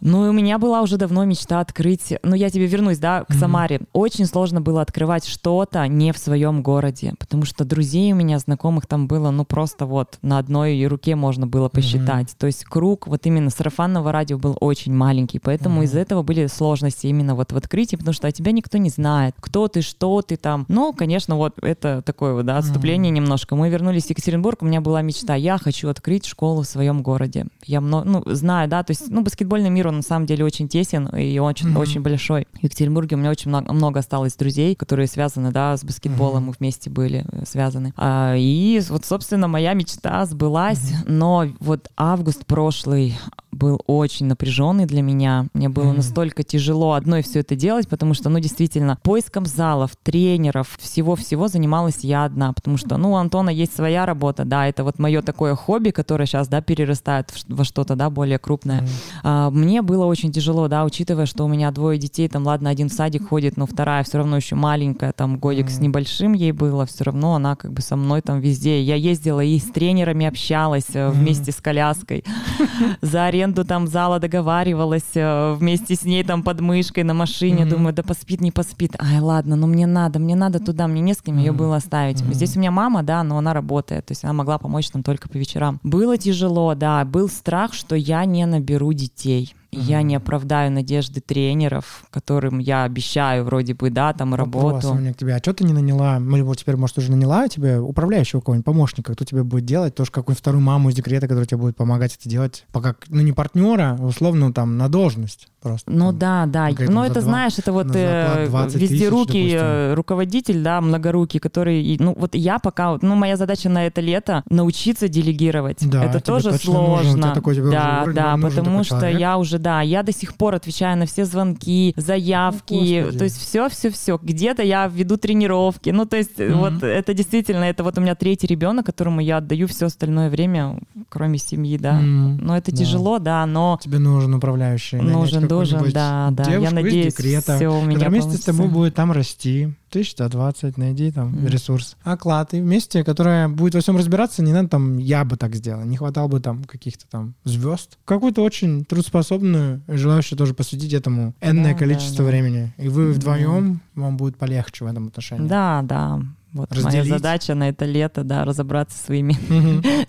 Ну, 0.00 0.26
и 0.26 0.28
у 0.28 0.32
меня 0.32 0.58
была 0.58 0.82
уже 0.82 0.96
давно 0.96 1.24
мечта 1.24 1.60
открыть... 1.60 2.14
Ну, 2.22 2.34
я 2.34 2.50
тебе 2.50 2.66
вернусь, 2.66 2.98
да, 2.98 3.24
к 3.24 3.32
Самаре. 3.34 3.80
Очень 3.92 4.26
сложно 4.26 4.60
было 4.60 4.80
открывать 4.82 5.26
что-то 5.26 5.86
не 5.86 6.12
в 6.12 6.18
своем 6.18 6.62
городе, 6.62 7.14
потому 7.18 7.44
что 7.44 7.64
друзей 7.64 8.12
у 8.12 8.16
меня, 8.16 8.38
знакомых 8.38 8.86
там 8.86 9.06
было, 9.06 9.30
ну, 9.30 9.44
просто 9.44 9.86
вот 9.86 10.18
на 10.22 10.38
одной 10.38 10.86
руке 10.86 11.14
можно 11.14 11.46
было 11.46 11.68
посчитать. 11.68 12.34
То 12.38 12.46
есть 12.46 12.64
круг 12.64 13.06
вот 13.06 13.26
именно 13.26 13.50
сарафанного 13.50 14.12
радио 14.12 14.38
был 14.38 14.56
очень 14.60 14.94
маленький, 14.94 15.38
поэтому 15.38 15.82
из-за 15.82 16.00
этого 16.00 16.22
были 16.22 16.46
сложности 16.46 17.06
именно 17.06 17.34
вот 17.34 17.52
в 17.52 17.56
открытии, 17.56 17.96
потому 17.96 18.14
что 18.14 18.28
о 18.28 18.32
тебя 18.32 18.52
никто 18.52 18.78
не 18.78 18.90
знает, 18.90 19.34
кто 19.40 19.68
ты, 19.68 19.82
что 19.82 20.22
ты 20.22 20.36
там. 20.36 20.64
Ну, 20.68 20.92
конечно, 20.92 21.36
вот 21.36 21.54
это 21.60 22.02
такое 22.02 22.32
вот, 22.34 22.46
да, 22.46 22.58
отступление 22.58 23.10
немножко. 23.10 23.54
Мы 23.56 23.68
вернулись 23.68 24.06
в 24.06 24.10
Екатеринбург, 24.10 24.37
у 24.62 24.66
меня 24.66 24.80
была 24.80 25.00
мечта, 25.00 25.34
я 25.34 25.56
хочу 25.56 25.88
открыть 25.88 26.26
школу 26.26 26.62
в 26.62 26.66
своем 26.66 27.02
городе. 27.02 27.46
Я, 27.64 27.80
ну, 27.80 28.22
знаю, 28.26 28.68
да, 28.68 28.82
то 28.82 28.90
есть, 28.90 29.08
ну, 29.08 29.22
баскетбольный 29.22 29.70
мир 29.70 29.78
мир, 29.78 29.88
он 29.88 29.96
на 29.96 30.02
самом 30.02 30.26
деле 30.26 30.44
очень 30.44 30.68
тесен 30.68 31.06
и 31.06 31.38
очень, 31.38 31.68
mm-hmm. 31.68 31.78
очень 31.78 32.02
большой. 32.02 32.46
В 32.54 32.64
Екатеринбурге 32.64 33.14
у 33.14 33.18
меня 33.18 33.30
очень 33.30 33.48
много, 33.48 33.72
много 33.72 34.00
осталось 34.00 34.34
друзей, 34.34 34.74
которые 34.74 35.06
связаны, 35.06 35.52
да, 35.52 35.76
с 35.76 35.84
баскетболом, 35.84 36.44
mm-hmm. 36.44 36.46
мы 36.46 36.54
вместе 36.58 36.90
были 36.90 37.24
э, 37.30 37.44
связаны. 37.46 37.92
А, 37.96 38.34
и 38.36 38.80
вот, 38.88 39.04
собственно, 39.04 39.46
моя 39.46 39.74
мечта 39.74 40.26
сбылась, 40.26 40.90
mm-hmm. 40.90 41.10
но 41.10 41.46
вот 41.60 41.88
август 41.96 42.44
прошлый 42.44 43.16
был 43.52 43.80
очень 43.86 44.26
напряженный 44.26 44.86
для 44.86 45.02
меня. 45.02 45.46
Мне 45.54 45.68
было 45.68 45.92
mm-hmm. 45.92 45.96
настолько 45.96 46.42
тяжело 46.42 46.92
одной 46.92 47.22
все 47.22 47.40
это 47.40 47.56
делать, 47.56 47.88
потому 47.88 48.14
что, 48.14 48.28
ну, 48.28 48.40
действительно, 48.40 48.98
поиском 49.02 49.46
залов, 49.46 49.92
тренеров, 50.02 50.76
всего-всего 50.80 51.48
занималась 51.48 51.98
я 52.02 52.24
одна, 52.24 52.52
потому 52.52 52.76
что, 52.76 52.96
ну, 52.96 53.12
у 53.12 53.16
Антона 53.16 53.50
есть 53.50 53.74
своя 53.74 54.06
работа, 54.06 54.27
да, 54.32 54.66
это 54.66 54.84
вот 54.84 54.98
мое 54.98 55.22
такое 55.22 55.54
хобби, 55.54 55.90
которое 55.90 56.26
сейчас, 56.26 56.48
да, 56.48 56.60
перерастает 56.60 57.32
во 57.48 57.64
что-то, 57.64 57.96
да, 57.96 58.10
более 58.10 58.38
крупное. 58.38 58.80
Mm-hmm. 58.80 59.20
А, 59.22 59.50
мне 59.50 59.82
было 59.82 60.04
очень 60.06 60.32
тяжело, 60.32 60.68
да, 60.68 60.84
учитывая, 60.84 61.26
что 61.26 61.44
у 61.44 61.48
меня 61.48 61.70
двое 61.70 61.98
детей, 61.98 62.28
там, 62.28 62.46
ладно, 62.46 62.70
один 62.70 62.88
в 62.88 62.92
садик 62.92 63.28
ходит, 63.28 63.56
но 63.56 63.66
вторая 63.66 64.04
все 64.04 64.18
равно 64.18 64.36
еще 64.36 64.54
маленькая, 64.54 65.12
там, 65.12 65.38
годик 65.38 65.66
mm-hmm. 65.66 65.76
с 65.76 65.80
небольшим 65.80 66.32
ей 66.32 66.52
было, 66.52 66.86
все 66.86 67.04
равно 67.04 67.34
она 67.34 67.56
как 67.56 67.72
бы 67.72 67.82
со 67.82 67.96
мной 67.96 68.20
там 68.20 68.40
везде. 68.40 68.82
Я 68.82 68.94
ездила 68.94 69.40
и 69.40 69.58
с 69.58 69.64
тренерами 69.64 70.26
общалась 70.26 70.84
mm-hmm. 70.90 71.10
вместе 71.10 71.52
с 71.52 71.56
коляской 71.56 72.24
за 73.02 73.26
аренду 73.26 73.64
там 73.64 73.86
зала 73.86 74.18
договаривалась 74.18 75.14
э, 75.14 75.54
вместе 75.54 75.94
с 75.94 76.04
ней 76.04 76.24
там 76.24 76.42
под 76.42 76.60
мышкой 76.60 77.04
на 77.04 77.14
машине, 77.14 77.64
думаю, 77.64 77.94
да 77.94 78.02
поспит, 78.02 78.40
не 78.40 78.50
поспит. 78.50 78.94
Ай, 78.98 79.20
ладно, 79.20 79.56
но 79.56 79.66
ну 79.66 79.72
мне 79.72 79.86
надо, 79.86 80.18
мне 80.18 80.34
надо 80.34 80.58
туда, 80.58 80.86
мне 80.86 81.00
не 81.00 81.14
с 81.14 81.22
кем 81.22 81.38
ее 81.38 81.52
было 81.52 81.76
оставить. 81.76 82.18
Здесь 82.18 82.56
у 82.56 82.60
меня 82.60 82.70
мама, 82.70 83.02
да, 83.02 83.22
но 83.22 83.38
она 83.38 83.52
работает, 83.52 84.06
то 84.06 84.12
есть 84.18 84.24
она 84.24 84.32
могла 84.32 84.58
помочь 84.58 84.92
нам 84.92 85.02
только 85.02 85.28
по 85.28 85.36
вечерам. 85.36 85.80
Было 85.82 86.16
тяжело, 86.18 86.74
да, 86.74 87.04
был 87.04 87.28
страх, 87.28 87.72
что 87.72 87.94
я 87.94 88.24
не 88.24 88.44
наберу 88.46 88.92
детей. 88.92 89.54
Mm-hmm. 89.70 89.80
Я 89.82 90.02
не 90.02 90.16
оправдаю 90.16 90.72
надежды 90.72 91.20
тренеров, 91.20 92.04
которым 92.10 92.58
я 92.58 92.84
обещаю 92.84 93.44
вроде 93.44 93.74
бы, 93.74 93.90
да, 93.90 94.14
там 94.14 94.30
Вопрос 94.30 94.82
работу. 94.82 94.90
у 94.92 94.94
меня 94.94 95.12
к 95.12 95.18
тебе. 95.18 95.34
А 95.34 95.38
что 95.38 95.52
ты 95.52 95.64
не 95.64 95.74
наняла, 95.74 96.18
ну, 96.18 96.42
вот 96.44 96.56
теперь, 96.56 96.76
может, 96.76 96.96
уже 96.96 97.10
наняла 97.10 97.48
тебе 97.48 97.78
управляющего 97.78 98.40
какого-нибудь 98.40 98.64
помощника, 98.64 99.12
кто 99.12 99.26
тебе 99.26 99.42
будет 99.42 99.66
делать, 99.66 99.94
тоже 99.94 100.10
какую-нибудь 100.10 100.40
вторую 100.40 100.62
маму 100.62 100.88
из 100.88 100.94
декрета, 100.94 101.26
которая 101.28 101.46
тебе 101.46 101.58
будет 101.58 101.76
помогать 101.76 102.16
это 102.16 102.28
делать, 102.28 102.64
пока, 102.72 102.96
ну, 103.08 103.20
не 103.20 103.32
партнера, 103.32 103.98
а 104.00 104.06
условно, 104.06 104.54
там, 104.54 104.78
на 104.78 104.88
должность 104.88 105.48
просто. 105.60 105.90
Ну 105.90 106.12
там, 106.12 106.50
да, 106.50 106.70
да. 106.70 106.84
Но 106.88 107.04
это, 107.04 107.14
два, 107.14 107.22
знаешь, 107.22 107.58
это 107.58 107.72
вот 107.72 107.88
э, 107.94 108.48
вездерукий 108.74 109.54
э, 109.54 109.94
руководитель, 109.94 110.62
да, 110.62 110.80
многорукий, 110.80 111.40
который, 111.40 111.96
ну 111.98 112.14
вот 112.18 112.34
я 112.34 112.58
пока, 112.58 112.98
ну 113.02 113.14
моя 113.14 113.36
задача 113.36 113.68
на 113.68 113.86
это 113.86 114.00
лето 114.00 114.42
научиться 114.48 115.08
делегировать. 115.08 115.78
Да, 115.88 116.04
это 116.04 116.20
тоже 116.20 116.52
сложно. 116.54 117.32
Такой, 117.34 117.56
да, 117.70 118.06
да, 118.06 118.36
потому 118.36 118.84
что 118.84 118.98
человек. 118.98 119.20
я 119.20 119.38
уже, 119.38 119.58
да, 119.58 119.82
я 119.82 120.02
до 120.02 120.12
сих 120.12 120.34
пор 120.34 120.54
отвечаю 120.54 120.98
на 120.98 121.06
все 121.06 121.24
звонки, 121.24 121.94
заявки, 121.96 123.06
ну, 123.10 123.18
то 123.18 123.24
есть 123.24 123.38
все, 123.38 123.68
все, 123.68 123.90
все. 123.90 124.18
Где-то 124.22 124.62
я 124.62 124.86
веду 124.86 125.16
тренировки. 125.16 125.90
Ну 125.90 126.06
то 126.06 126.16
есть 126.16 126.38
mm-hmm. 126.38 126.54
вот 126.54 126.82
это 126.82 127.14
действительно, 127.14 127.64
это 127.64 127.84
вот 127.84 127.98
у 127.98 128.00
меня 128.00 128.14
третий 128.14 128.46
ребенок, 128.46 128.86
которому 128.86 129.20
я 129.20 129.38
отдаю 129.38 129.66
все 129.66 129.86
остальное 129.86 130.30
время, 130.30 130.78
кроме 131.08 131.38
семьи, 131.38 131.78
да. 131.78 132.00
Mm-hmm. 132.00 132.38
Но 132.40 132.56
это 132.56 132.70
да. 132.70 132.76
тяжело, 132.76 133.18
да, 133.18 133.44
но... 133.46 133.78
Тебе 133.82 133.98
нужен 133.98 134.34
управляющий. 134.34 134.96
Нужен 134.96 135.47
должен, 135.48 135.90
да, 135.92 136.28
да. 136.32 136.54
Я 136.54 136.70
надеюсь, 136.70 137.14
декрета, 137.14 137.56
все 137.56 137.68
у 137.68 137.82
меня 137.84 138.08
вместе 138.08 138.28
получится. 138.28 138.52
с 138.52 138.56
тобой 138.56 138.68
будет 138.68 138.94
там 138.94 139.12
расти. 139.12 139.74
1120, 139.90 140.76
найди 140.76 141.10
там 141.10 141.34
mm. 141.34 141.48
ресурс. 141.48 141.96
Оклад. 142.02 142.52
И 142.52 142.60
вместе, 142.60 143.02
которая 143.04 143.48
будет 143.48 143.74
во 143.74 143.80
всем 143.80 143.96
разбираться, 143.96 144.42
не 144.42 144.52
надо 144.52 144.68
там, 144.68 144.98
я 144.98 145.24
бы 145.24 145.36
так 145.36 145.54
сделал. 145.54 145.82
Не 145.84 145.96
хватало 145.96 146.28
бы 146.28 146.40
там 146.40 146.64
каких-то 146.64 147.06
там 147.08 147.34
звезд. 147.44 147.98
Какую-то 148.04 148.42
очень 148.42 148.84
трудоспособную, 148.84 149.82
желающую 149.88 150.38
тоже 150.38 150.52
посвятить 150.52 150.92
этому 150.92 151.34
энное 151.40 151.72
да, 151.72 151.78
количество 151.78 152.24
да, 152.24 152.30
времени. 152.30 152.74
И 152.76 152.88
вы 152.88 153.12
вдвоем, 153.12 153.80
вам 153.94 154.16
будет 154.18 154.36
полегче 154.36 154.84
в 154.84 154.88
этом 154.88 155.08
отношении. 155.08 155.48
Да, 155.48 155.80
да. 155.82 156.20
Вот 156.58 156.72
Разделить. 156.72 156.92
моя 156.92 157.04
задача 157.04 157.54
на 157.54 157.68
это 157.68 157.84
лето, 157.84 158.24
да, 158.24 158.44
разобраться 158.44 158.98
своими 158.98 159.36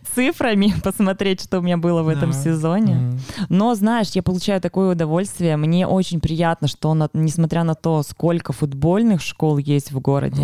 цифрами, 0.15 0.73
посмотреть, 0.83 1.43
что 1.43 1.59
у 1.59 1.61
меня 1.61 1.77
было 1.77 2.01
в 2.01 2.07
этом 2.07 2.33
сезоне. 2.33 3.19
Но, 3.49 3.75
знаешь, 3.75 4.09
я 4.13 4.23
получаю 4.23 4.59
такое 4.59 4.93
удовольствие. 4.93 5.57
Мне 5.57 5.85
очень 5.85 6.19
приятно, 6.19 6.67
что, 6.67 6.95
несмотря 7.13 7.63
на 7.63 7.75
то, 7.75 8.01
сколько 8.01 8.51
футбольных 8.51 9.21
школ 9.21 9.59
есть 9.59 9.91
в 9.91 9.99
городе, 9.99 10.43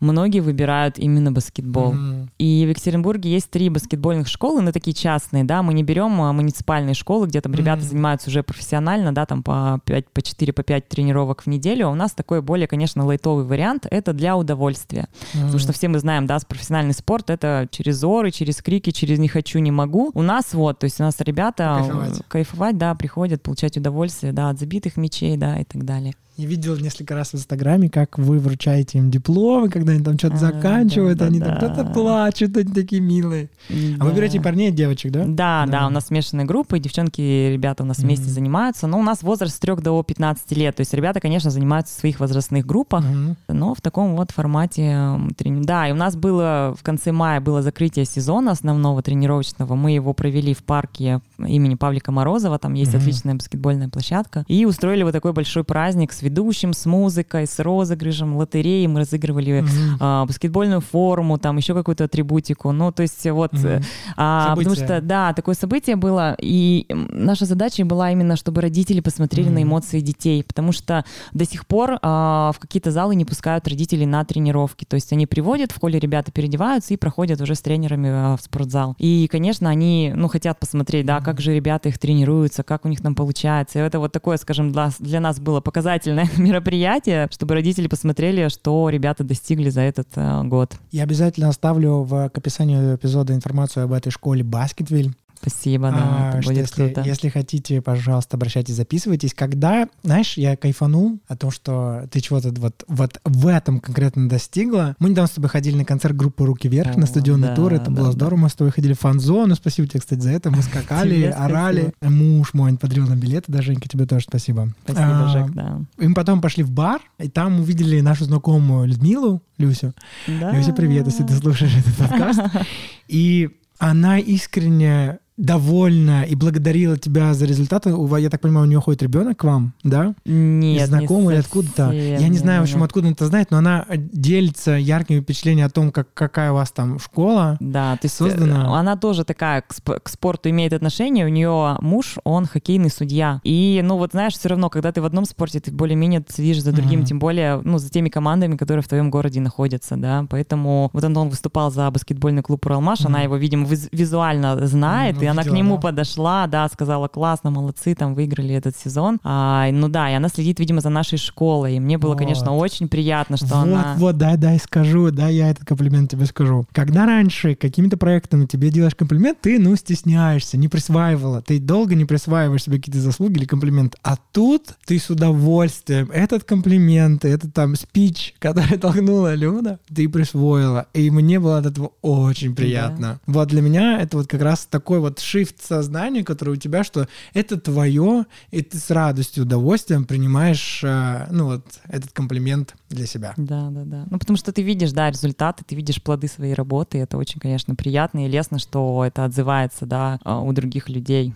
многие 0.00 0.40
выбирают 0.40 0.98
именно 0.98 1.32
баскетбол. 1.32 1.94
Mm-hmm. 1.94 2.28
И 2.38 2.64
в 2.66 2.68
Екатеринбурге 2.70 3.30
есть 3.30 3.50
три 3.50 3.68
баскетбольных 3.68 4.28
школы, 4.28 4.62
но 4.62 4.72
такие 4.72 4.94
частные, 4.94 5.44
да, 5.44 5.62
мы 5.62 5.74
не 5.74 5.82
берем 5.82 6.20
а, 6.20 6.32
муниципальные 6.32 6.94
школы, 6.94 7.26
где 7.26 7.40
там 7.40 7.52
mm-hmm. 7.52 7.56
ребята 7.56 7.82
занимаются 7.82 8.30
уже 8.30 8.42
профессионально, 8.42 9.14
да, 9.14 9.26
там 9.26 9.42
по 9.42 9.80
5, 9.84 10.10
по 10.10 10.22
4, 10.22 10.52
по 10.52 10.62
5 10.62 10.88
тренировок 10.88 11.42
в 11.42 11.46
неделю. 11.46 11.88
А 11.88 11.90
у 11.90 11.94
нас 11.94 12.12
такой 12.12 12.42
более, 12.42 12.66
конечно, 12.66 13.04
лайтовый 13.04 13.44
вариант, 13.44 13.86
это 13.90 14.12
для 14.12 14.36
удовольствия. 14.36 15.08
Mm-hmm. 15.08 15.40
Потому 15.40 15.58
что 15.58 15.72
все 15.72 15.88
мы 15.88 15.98
знаем, 15.98 16.26
да, 16.26 16.38
профессиональный 16.46 16.94
спорт 16.94 17.30
это 17.30 17.68
через 17.70 18.02
оры, 18.04 18.30
через 18.30 18.62
крики, 18.62 18.90
через 18.90 19.18
не 19.18 19.28
хочу, 19.28 19.58
не 19.58 19.70
могу. 19.70 20.10
У 20.14 20.22
нас 20.22 20.54
вот, 20.54 20.78
то 20.78 20.84
есть 20.84 21.00
у 21.00 21.04
нас 21.04 21.16
ребята 21.20 21.76
кайфовать, 21.78 22.22
кайфовать 22.28 22.78
да, 22.78 22.94
приходят, 22.94 23.42
получать 23.42 23.76
удовольствие, 23.76 24.32
да, 24.32 24.50
от 24.50 24.58
забитых 24.58 24.96
мячей, 24.96 25.36
да, 25.36 25.58
и 25.58 25.64
так 25.64 25.84
далее. 25.84 26.14
Я 26.36 26.46
видел 26.48 26.76
несколько 26.76 27.14
раз 27.14 27.30
в 27.30 27.36
Инстаграме, 27.36 27.88
как 27.88 28.18
вы 28.18 28.40
вручаете 28.40 28.98
им 28.98 29.08
дипломы, 29.08 29.68
когда 29.68 29.92
они 29.92 30.02
там 30.02 30.18
что-то 30.18 30.34
а, 30.34 30.38
заканчивают, 30.38 31.18
да, 31.18 31.26
они 31.26 31.38
да, 31.38 31.46
там 31.46 31.56
кто-то 31.58 31.84
плачут, 31.84 32.56
они 32.56 32.72
такие 32.72 33.00
милые. 33.00 33.50
Да. 33.68 33.76
А 34.00 34.04
вы 34.04 34.12
берете 34.14 34.40
парней 34.40 34.70
и 34.70 34.72
девочек, 34.72 35.12
да? 35.12 35.24
Да, 35.26 35.64
да, 35.66 35.66
да, 35.66 35.86
у 35.86 35.90
нас 35.90 36.06
смешанные 36.06 36.44
группы, 36.44 36.80
девчонки 36.80 37.20
и 37.20 37.50
ребята 37.52 37.84
у 37.84 37.86
нас 37.86 37.98
mm-hmm. 37.98 38.02
вместе 38.02 38.24
занимаются, 38.24 38.88
но 38.88 38.98
у 38.98 39.02
нас 39.04 39.22
возраст 39.22 39.54
с 39.54 39.58
3 39.60 39.76
до 39.76 40.02
15 40.02 40.50
лет, 40.56 40.74
то 40.74 40.80
есть 40.80 40.92
ребята, 40.92 41.20
конечно, 41.20 41.50
занимаются 41.50 41.94
в 41.96 42.00
своих 42.00 42.18
возрастных 42.18 42.66
группах, 42.66 43.04
mm-hmm. 43.04 43.36
но 43.50 43.74
в 43.74 43.80
таком 43.80 44.16
вот 44.16 44.32
формате 44.32 45.20
трени... 45.36 45.64
Да, 45.64 45.88
и 45.88 45.92
у 45.92 45.96
нас 45.96 46.16
было 46.16 46.74
в 46.76 46.82
конце 46.82 47.12
мая 47.12 47.40
было 47.40 47.62
закрытие 47.62 48.06
сезона 48.06 48.50
основного 48.50 49.02
тренировочного, 49.02 49.76
мы 49.76 49.92
его 49.92 50.12
провели 50.14 50.52
в 50.52 50.64
парке 50.64 51.20
имени 51.38 51.76
Павлика 51.76 52.10
Морозова, 52.10 52.58
там 52.58 52.74
есть 52.74 52.92
mm-hmm. 52.92 52.98
отличная 52.98 53.34
баскетбольная 53.36 53.88
площадка, 53.88 54.44
и 54.48 54.64
устроили 54.64 55.04
вот 55.04 55.12
такой 55.12 55.32
большой 55.32 55.62
праздник 55.62 56.12
с 56.12 56.23
ведущим, 56.24 56.72
с 56.72 56.86
музыкой, 56.86 57.46
с 57.46 57.58
розыгрышем, 57.58 58.36
лотереей. 58.36 58.86
Мы 58.86 59.00
разыгрывали 59.00 59.60
mm-hmm. 59.60 59.96
а, 60.00 60.26
баскетбольную 60.26 60.80
форму, 60.80 61.38
там 61.38 61.56
еще 61.56 61.74
какую-то 61.74 62.04
атрибутику. 62.04 62.72
Ну, 62.72 62.92
то 62.92 63.02
есть 63.02 63.24
вот... 63.30 63.52
Mm-hmm. 63.52 63.84
А, 64.16 64.56
потому 64.56 64.74
что, 64.74 65.00
да, 65.00 65.32
такое 65.32 65.54
событие 65.54 65.96
было, 65.96 66.36
и 66.40 66.86
наша 66.88 67.44
задача 67.44 67.84
была 67.84 68.10
именно, 68.10 68.36
чтобы 68.36 68.60
родители 68.60 69.00
посмотрели 69.00 69.48
mm-hmm. 69.48 69.52
на 69.52 69.62
эмоции 69.62 70.00
детей, 70.00 70.42
потому 70.42 70.72
что 70.72 71.04
до 71.32 71.44
сих 71.44 71.66
пор 71.66 71.98
а, 72.02 72.52
в 72.52 72.58
какие-то 72.58 72.90
залы 72.90 73.14
не 73.14 73.24
пускают 73.24 73.68
родителей 73.68 74.06
на 74.06 74.24
тренировки. 74.24 74.84
То 74.84 74.94
есть 74.94 75.12
они 75.12 75.26
приводят, 75.26 75.72
в 75.72 75.80
холле 75.80 75.98
ребята 75.98 76.32
переодеваются 76.32 76.94
и 76.94 76.96
проходят 76.96 77.40
уже 77.40 77.54
с 77.54 77.60
тренерами 77.60 78.08
а, 78.10 78.36
в 78.36 78.42
спортзал. 78.42 78.96
И, 78.98 79.28
конечно, 79.30 79.68
они, 79.68 80.12
ну, 80.14 80.28
хотят 80.28 80.58
посмотреть, 80.58 81.06
да, 81.06 81.20
как 81.20 81.40
же 81.40 81.54
ребята 81.54 81.88
их 81.88 81.98
тренируются, 81.98 82.62
как 82.62 82.84
у 82.84 82.88
них 82.88 83.00
там 83.00 83.14
получается. 83.14 83.78
И 83.78 83.82
это 83.82 83.98
вот 83.98 84.12
такое, 84.12 84.36
скажем, 84.36 84.72
для, 84.72 84.90
для 84.98 85.20
нас 85.20 85.40
было 85.40 85.60
показательно 85.60 86.13
показательное 86.14 86.28
мероприятие, 86.46 87.28
чтобы 87.30 87.54
родители 87.54 87.88
посмотрели, 87.88 88.48
что 88.48 88.88
ребята 88.88 89.24
достигли 89.24 89.70
за 89.70 89.82
этот 89.82 90.08
э, 90.16 90.42
год. 90.44 90.74
Я 90.90 91.02
обязательно 91.02 91.48
оставлю 91.48 92.02
в 92.02 92.28
к 92.28 92.38
описанию 92.38 92.96
эпизода 92.96 93.34
информацию 93.34 93.84
об 93.84 93.92
этой 93.92 94.10
школе 94.10 94.42
Баскетвиль. 94.42 95.12
Спасибо, 95.46 95.90
да, 95.90 95.98
а, 95.98 96.38
это 96.38 96.48
будет 96.48 96.56
если, 96.58 96.74
круто. 96.74 97.02
Если 97.04 97.28
хотите, 97.28 97.82
пожалуйста, 97.82 98.36
обращайтесь, 98.36 98.74
записывайтесь. 98.74 99.34
Когда, 99.34 99.88
знаешь, 100.02 100.38
я 100.38 100.56
кайфанул 100.56 101.18
о 101.28 101.36
том, 101.36 101.50
что 101.50 102.06
ты 102.10 102.20
чего-то 102.20 102.50
вот, 102.56 102.84
вот 102.88 103.20
в 103.24 103.46
этом 103.46 103.80
конкретно 103.80 104.28
достигла. 104.28 104.96
Мы 104.98 105.10
недавно 105.10 105.28
с 105.28 105.32
тобой 105.32 105.50
ходили 105.50 105.76
на 105.76 105.84
концерт 105.84 106.16
группы 106.16 106.46
«Руки 106.46 106.68
вверх» 106.68 106.96
О, 106.96 106.98
на 107.00 107.06
стадионный 107.06 107.48
да, 107.48 107.56
тур. 107.56 107.74
Это 107.74 107.90
да, 107.90 107.90
было 107.90 108.12
здорово. 108.12 108.38
Да. 108.38 108.42
Мы 108.44 108.48
с 108.48 108.54
тобой 108.54 108.72
ходили 108.72 108.94
в 108.94 109.00
фан-зону. 109.00 109.54
Спасибо 109.54 109.86
тебе, 109.86 110.00
кстати, 110.00 110.20
за 110.20 110.30
это. 110.30 110.50
Мы 110.50 110.62
скакали, 110.62 111.24
орали. 111.24 111.92
Муж 112.00 112.54
мой 112.54 112.74
подарил 112.78 113.06
нам 113.06 113.18
билеты. 113.18 113.52
Да, 113.52 113.60
Женька, 113.60 113.86
тебе 113.86 114.06
тоже 114.06 114.24
спасибо. 114.24 114.72
Спасибо, 114.84 115.26
а, 115.26 115.28
Жек, 115.28 115.50
да. 115.52 115.80
И 115.98 116.08
мы 116.08 116.14
потом 116.14 116.40
пошли 116.40 116.62
в 116.62 116.70
бар, 116.70 117.02
и 117.18 117.28
там 117.28 117.60
увидели 117.60 118.00
нашу 118.00 118.24
знакомую 118.24 118.88
Людмилу, 118.88 119.42
Люсю. 119.58 119.92
Да. 120.26 120.52
Люся, 120.52 120.72
привет, 120.72 121.06
если 121.06 121.24
ты 121.24 121.34
слушаешь 121.34 121.76
этот 121.76 121.96
подкаст. 121.96 122.40
И 123.08 123.50
она 123.78 124.18
искренне 124.18 125.18
довольна 125.36 126.22
и 126.22 126.34
благодарила 126.34 126.96
тебя 126.96 127.34
за 127.34 127.46
результаты. 127.46 127.90
Я 128.18 128.30
так 128.30 128.40
понимаю, 128.40 128.66
у 128.66 128.68
нее 128.68 128.80
ходит 128.80 129.02
ребенок 129.02 129.38
к 129.38 129.44
вам, 129.44 129.74
да? 129.82 130.14
Нет, 130.24 130.88
Знакомый 130.88 131.34
не 131.34 131.40
откуда-то. 131.40 131.92
Я 131.92 132.28
не 132.28 132.38
знаю, 132.38 132.60
в 132.60 132.64
общем, 132.64 132.82
откуда 132.82 133.06
она 133.06 133.12
это 133.12 133.26
знает, 133.26 133.50
но 133.50 133.58
она 133.58 133.86
делится 133.90 134.72
яркими 134.72 135.20
впечатлениями 135.20 135.66
о 135.66 135.70
том, 135.70 135.90
как, 135.90 136.12
какая 136.14 136.52
у 136.52 136.54
вас 136.54 136.70
там 136.70 136.98
школа 136.98 137.56
Да, 137.60 137.94
то 137.96 138.04
есть 138.04 138.14
создана. 138.14 138.64
Э, 138.64 138.78
она 138.78 138.96
тоже 138.96 139.24
такая 139.24 139.62
к, 139.62 139.72
сп- 139.72 140.00
к 140.00 140.08
спорту 140.08 140.50
имеет 140.50 140.72
отношение. 140.72 141.26
У 141.26 141.28
нее 141.28 141.76
муж, 141.80 142.16
он 142.24 142.46
хоккейный 142.46 142.90
судья. 142.90 143.40
И, 143.42 143.80
ну 143.84 143.96
вот 143.96 144.12
знаешь, 144.12 144.34
все 144.34 144.48
равно, 144.48 144.70
когда 144.70 144.92
ты 144.92 145.02
в 145.02 145.04
одном 145.04 145.24
спорте, 145.24 145.60
ты 145.60 145.72
более-менее 145.72 146.24
следишь 146.28 146.62
за 146.62 146.72
другим, 146.72 147.00
mm-hmm. 147.00 147.06
тем 147.06 147.18
более, 147.18 147.60
ну, 147.64 147.78
за 147.78 147.90
теми 147.90 148.08
командами, 148.08 148.56
которые 148.56 148.82
в 148.82 148.88
твоем 148.88 149.10
городе 149.10 149.40
находятся, 149.40 149.96
да. 149.96 150.26
Поэтому 150.30 150.90
вот 150.92 151.04
Антон 151.04 151.28
выступал 151.28 151.70
за 151.70 151.90
баскетбольный 151.90 152.42
клуб 152.42 152.64
Уралмаш, 152.66 153.00
mm-hmm. 153.00 153.06
она 153.06 153.20
его, 153.22 153.36
видимо, 153.36 153.66
визуально 153.92 154.66
знает, 154.66 155.23
и 155.24 155.26
она 155.26 155.42
к 155.42 155.50
нему 155.50 155.78
подошла, 155.78 156.46
да, 156.46 156.68
сказала, 156.68 157.08
классно, 157.08 157.50
молодцы, 157.50 157.94
там 157.94 158.14
выиграли 158.14 158.54
этот 158.54 158.76
сезон. 158.76 159.20
А, 159.24 159.68
ну 159.72 159.88
да, 159.88 160.10
и 160.10 160.14
она 160.14 160.28
следит, 160.28 160.60
видимо, 160.60 160.80
за 160.80 160.90
нашей 160.90 161.18
школой. 161.18 161.76
И 161.76 161.80
мне 161.80 161.98
было, 161.98 162.14
конечно, 162.14 162.54
очень 162.54 162.88
приятно, 162.88 163.36
что 163.36 163.56
она... 163.58 163.94
Вот, 163.96 164.16
да, 164.16 164.36
да, 164.36 164.54
и 164.54 164.58
скажу, 164.58 165.10
да, 165.10 165.28
я 165.28 165.50
этот 165.50 165.64
комплимент 165.64 166.10
тебе 166.10 166.26
скажу. 166.26 166.66
Когда 166.72 167.06
раньше 167.06 167.54
какими-то 167.54 167.96
проектами 167.96 168.46
тебе 168.46 168.70
делаешь 168.70 168.94
комплимент, 168.94 169.40
ты, 169.40 169.58
ну, 169.58 169.74
стесняешься, 169.76 170.56
не 170.56 170.68
присваивала. 170.68 171.42
Ты 171.42 171.58
долго 171.58 171.94
не 171.94 172.04
присваиваешь 172.04 172.64
себе 172.64 172.78
какие-то 172.78 173.00
заслуги 173.00 173.38
или 173.38 173.46
комплимент. 173.46 173.96
А 174.02 174.16
тут 174.32 174.74
ты 174.86 174.98
с 174.98 175.10
удовольствием 175.10 176.10
этот 176.12 176.44
комплимент, 176.44 177.24
этот 177.24 177.52
там 177.54 177.76
спич, 177.76 178.34
который 178.38 178.78
толкнула 178.78 179.34
Люда, 179.34 179.78
ты 179.92 180.08
присвоила. 180.08 180.86
И 180.92 181.10
мне 181.10 181.40
было 181.40 181.58
от 181.58 181.66
этого 181.66 181.92
очень 182.02 182.54
приятно. 182.54 183.20
Да. 183.26 183.32
Вот 183.32 183.48
для 183.48 183.62
меня 183.62 184.00
это 184.00 184.18
вот 184.18 184.26
как 184.26 184.42
раз 184.42 184.66
такой 184.66 185.00
вот 185.00 185.13
шифт 185.20 185.62
сознания, 185.62 186.24
который 186.24 186.54
у 186.54 186.56
тебя, 186.56 186.84
что 186.84 187.08
это 187.32 187.58
твое, 187.58 188.26
и 188.50 188.62
ты 188.62 188.78
с 188.78 188.90
радостью, 188.90 189.44
удовольствием 189.44 190.04
принимаешь, 190.04 190.80
э, 190.82 191.26
ну 191.30 191.46
вот, 191.46 191.64
этот 191.88 192.12
комплимент 192.12 192.74
для 192.88 193.06
себя. 193.06 193.34
Да, 193.36 193.70
да, 193.70 193.84
да. 193.84 194.06
Ну, 194.10 194.18
потому 194.18 194.36
что 194.36 194.52
ты 194.52 194.62
видишь, 194.62 194.92
да, 194.92 195.10
результаты, 195.10 195.64
ты 195.66 195.74
видишь 195.74 196.02
плоды 196.02 196.28
своей 196.28 196.54
работы, 196.54 196.98
и 196.98 197.00
это 197.00 197.16
очень, 197.16 197.40
конечно, 197.40 197.74
приятно 197.74 198.26
и 198.26 198.28
лестно, 198.28 198.58
что 198.58 199.04
это 199.04 199.24
отзывается, 199.24 199.86
да, 199.86 200.18
а, 200.24 200.40
у 200.40 200.52
других 200.52 200.88
людей. 200.88 201.34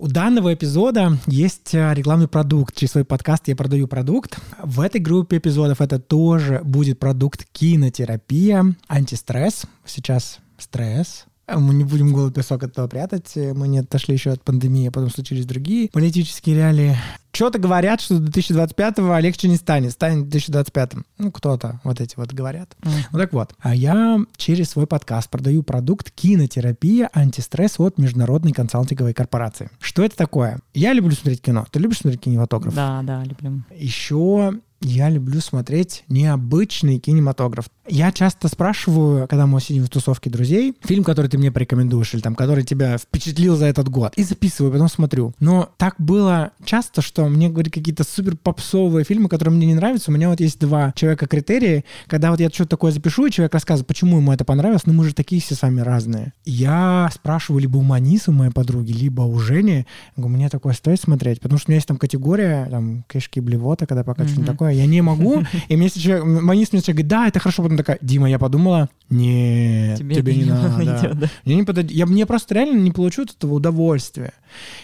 У 0.00 0.08
данного 0.08 0.54
эпизода 0.54 1.18
есть 1.26 1.74
э, 1.74 1.92
рекламный 1.92 2.26
продукт. 2.26 2.74
Через 2.74 2.92
свой 2.92 3.04
подкаст 3.04 3.48
я 3.48 3.54
продаю 3.54 3.86
продукт. 3.86 4.38
В 4.62 4.80
этой 4.80 4.98
группе 4.98 5.36
эпизодов 5.36 5.82
это 5.82 5.98
тоже 5.98 6.62
будет 6.64 6.98
продукт 6.98 7.46
кинотерапия, 7.52 8.64
антистресс. 8.88 9.64
Сейчас 9.84 10.38
стресс, 10.56 11.26
мы 11.54 11.74
не 11.74 11.84
будем 11.84 12.14
голый 12.14 12.32
песок 12.32 12.62
от 12.62 12.70
этого 12.70 12.88
прятать. 12.88 13.32
Мы 13.36 13.68
не 13.68 13.80
отошли 13.80 14.14
еще 14.14 14.30
от 14.30 14.42
пандемии, 14.42 14.88
а 14.88 14.90
потом 14.90 15.10
случились 15.10 15.44
другие 15.44 15.90
политические 15.90 16.56
реалии. 16.56 16.96
Что-то 17.32 17.58
говорят, 17.58 18.00
что 18.00 18.18
до 18.18 18.30
2025-го 18.30 19.18
легче 19.18 19.48
не 19.48 19.56
станет, 19.56 19.92
станет 19.92 20.26
2025-м. 20.26 21.06
Ну, 21.18 21.30
кто-то 21.30 21.80
вот 21.84 22.00
эти 22.00 22.16
вот 22.16 22.32
говорят. 22.32 22.76
Mm. 22.82 22.90
Ну, 23.12 23.18
так 23.18 23.32
вот. 23.32 23.54
А 23.60 23.74
я 23.74 24.18
через 24.36 24.70
свой 24.70 24.86
подкаст 24.86 25.30
продаю 25.30 25.62
продукт 25.62 26.10
кинотерапия 26.10 27.08
антистресс 27.12 27.78
от 27.78 27.98
международной 27.98 28.52
консалтинговой 28.52 29.14
корпорации. 29.14 29.70
Что 29.80 30.04
это 30.04 30.16
такое? 30.16 30.60
Я 30.74 30.92
люблю 30.92 31.12
смотреть 31.12 31.42
кино. 31.42 31.66
Ты 31.70 31.78
любишь 31.78 31.98
смотреть 31.98 32.22
кинематограф? 32.22 32.74
Да, 32.74 33.00
да, 33.02 33.22
люблю. 33.24 33.62
Еще 33.74 34.54
я 34.80 35.10
люблю 35.10 35.40
смотреть 35.40 36.04
необычный 36.08 36.98
кинематограф. 36.98 37.66
Я 37.86 38.12
часто 38.12 38.48
спрашиваю, 38.48 39.28
когда 39.28 39.46
мы 39.46 39.60
сидим 39.60 39.84
в 39.84 39.90
тусовке 39.90 40.30
друзей, 40.30 40.74
фильм, 40.82 41.04
который 41.04 41.26
ты 41.26 41.38
мне 41.38 41.50
порекомендуешь, 41.50 42.14
или 42.14 42.20
там, 42.20 42.34
который 42.34 42.64
тебя 42.64 42.96
впечатлил 42.96 43.56
за 43.56 43.66
этот 43.66 43.88
год, 43.88 44.14
и 44.16 44.22
записываю, 44.22 44.72
потом 44.72 44.88
смотрю. 44.88 45.34
Но 45.40 45.70
так 45.76 45.96
было 45.98 46.52
часто, 46.64 47.02
что 47.02 47.28
мне 47.28 47.48
говорят 47.48 47.72
какие-то 47.72 48.04
супер 48.04 48.36
попсовые 48.36 49.04
фильмы, 49.04 49.28
которые 49.28 49.54
мне 49.54 49.66
не 49.66 49.74
нравятся. 49.74 50.10
У 50.10 50.14
меня 50.14 50.30
вот 50.30 50.40
есть 50.40 50.58
два 50.60 50.92
человека 50.94 51.26
критерии, 51.26 51.84
когда 52.06 52.30
вот 52.30 52.40
я 52.40 52.48
что-то 52.48 52.70
такое 52.70 52.92
запишу, 52.92 53.26
и 53.26 53.30
человек 53.30 53.52
рассказывает, 53.52 53.88
почему 53.88 54.18
ему 54.18 54.32
это 54.32 54.44
понравилось, 54.44 54.86
но 54.86 54.92
мы 54.92 55.04
же 55.04 55.14
такие 55.14 55.42
все 55.42 55.54
с 55.54 55.62
вами 55.62 55.80
разные. 55.80 56.32
Я 56.44 57.10
спрашиваю 57.12 57.60
либо 57.60 57.76
у 57.78 57.82
Манисы, 57.82 58.30
моей 58.30 58.52
подруги, 58.52 58.92
либо 58.92 59.22
у 59.22 59.38
Жени, 59.38 59.86
говорю, 60.16 60.36
мне 60.36 60.48
такое 60.48 60.72
стоит 60.72 61.00
смотреть, 61.00 61.40
потому 61.40 61.58
что 61.58 61.70
у 61.70 61.72
меня 61.72 61.78
есть 61.78 61.88
там 61.88 61.96
категория, 61.96 62.66
там, 62.70 63.04
кишки, 63.08 63.40
блевота, 63.40 63.86
когда 63.86 64.04
пока 64.04 64.22
mm-hmm. 64.22 64.26
что-нибудь 64.28 64.46
такое, 64.46 64.69
я 64.72 64.86
не 64.86 65.02
могу, 65.02 65.42
и 65.68 65.76
мне 65.76 65.86
если 65.86 66.00
человек, 66.00 66.24
Манис 66.24 66.72
мне 66.72 66.82
говорит, 66.86 67.08
да, 67.08 67.28
это 67.28 67.40
хорошо, 67.40 67.62
потом 67.62 67.76
такая, 67.76 67.98
Дима, 68.00 68.28
я 68.28 68.38
подумала, 68.38 68.88
нет, 69.10 69.98
тебе, 69.98 70.14
тебе 70.14 70.36
не 70.36 70.44
надо. 70.44 70.70
Подойдет, 70.70 71.18
да. 71.18 71.26
Мне 71.44 71.56
не 71.56 71.62
подойдет. 71.64 71.92
Я 71.92 72.06
мне 72.06 72.26
просто 72.26 72.54
реально 72.54 72.78
не 72.78 72.92
получу 72.92 73.22
от 73.22 73.30
этого 73.32 73.54
удовольствия. 73.54 74.32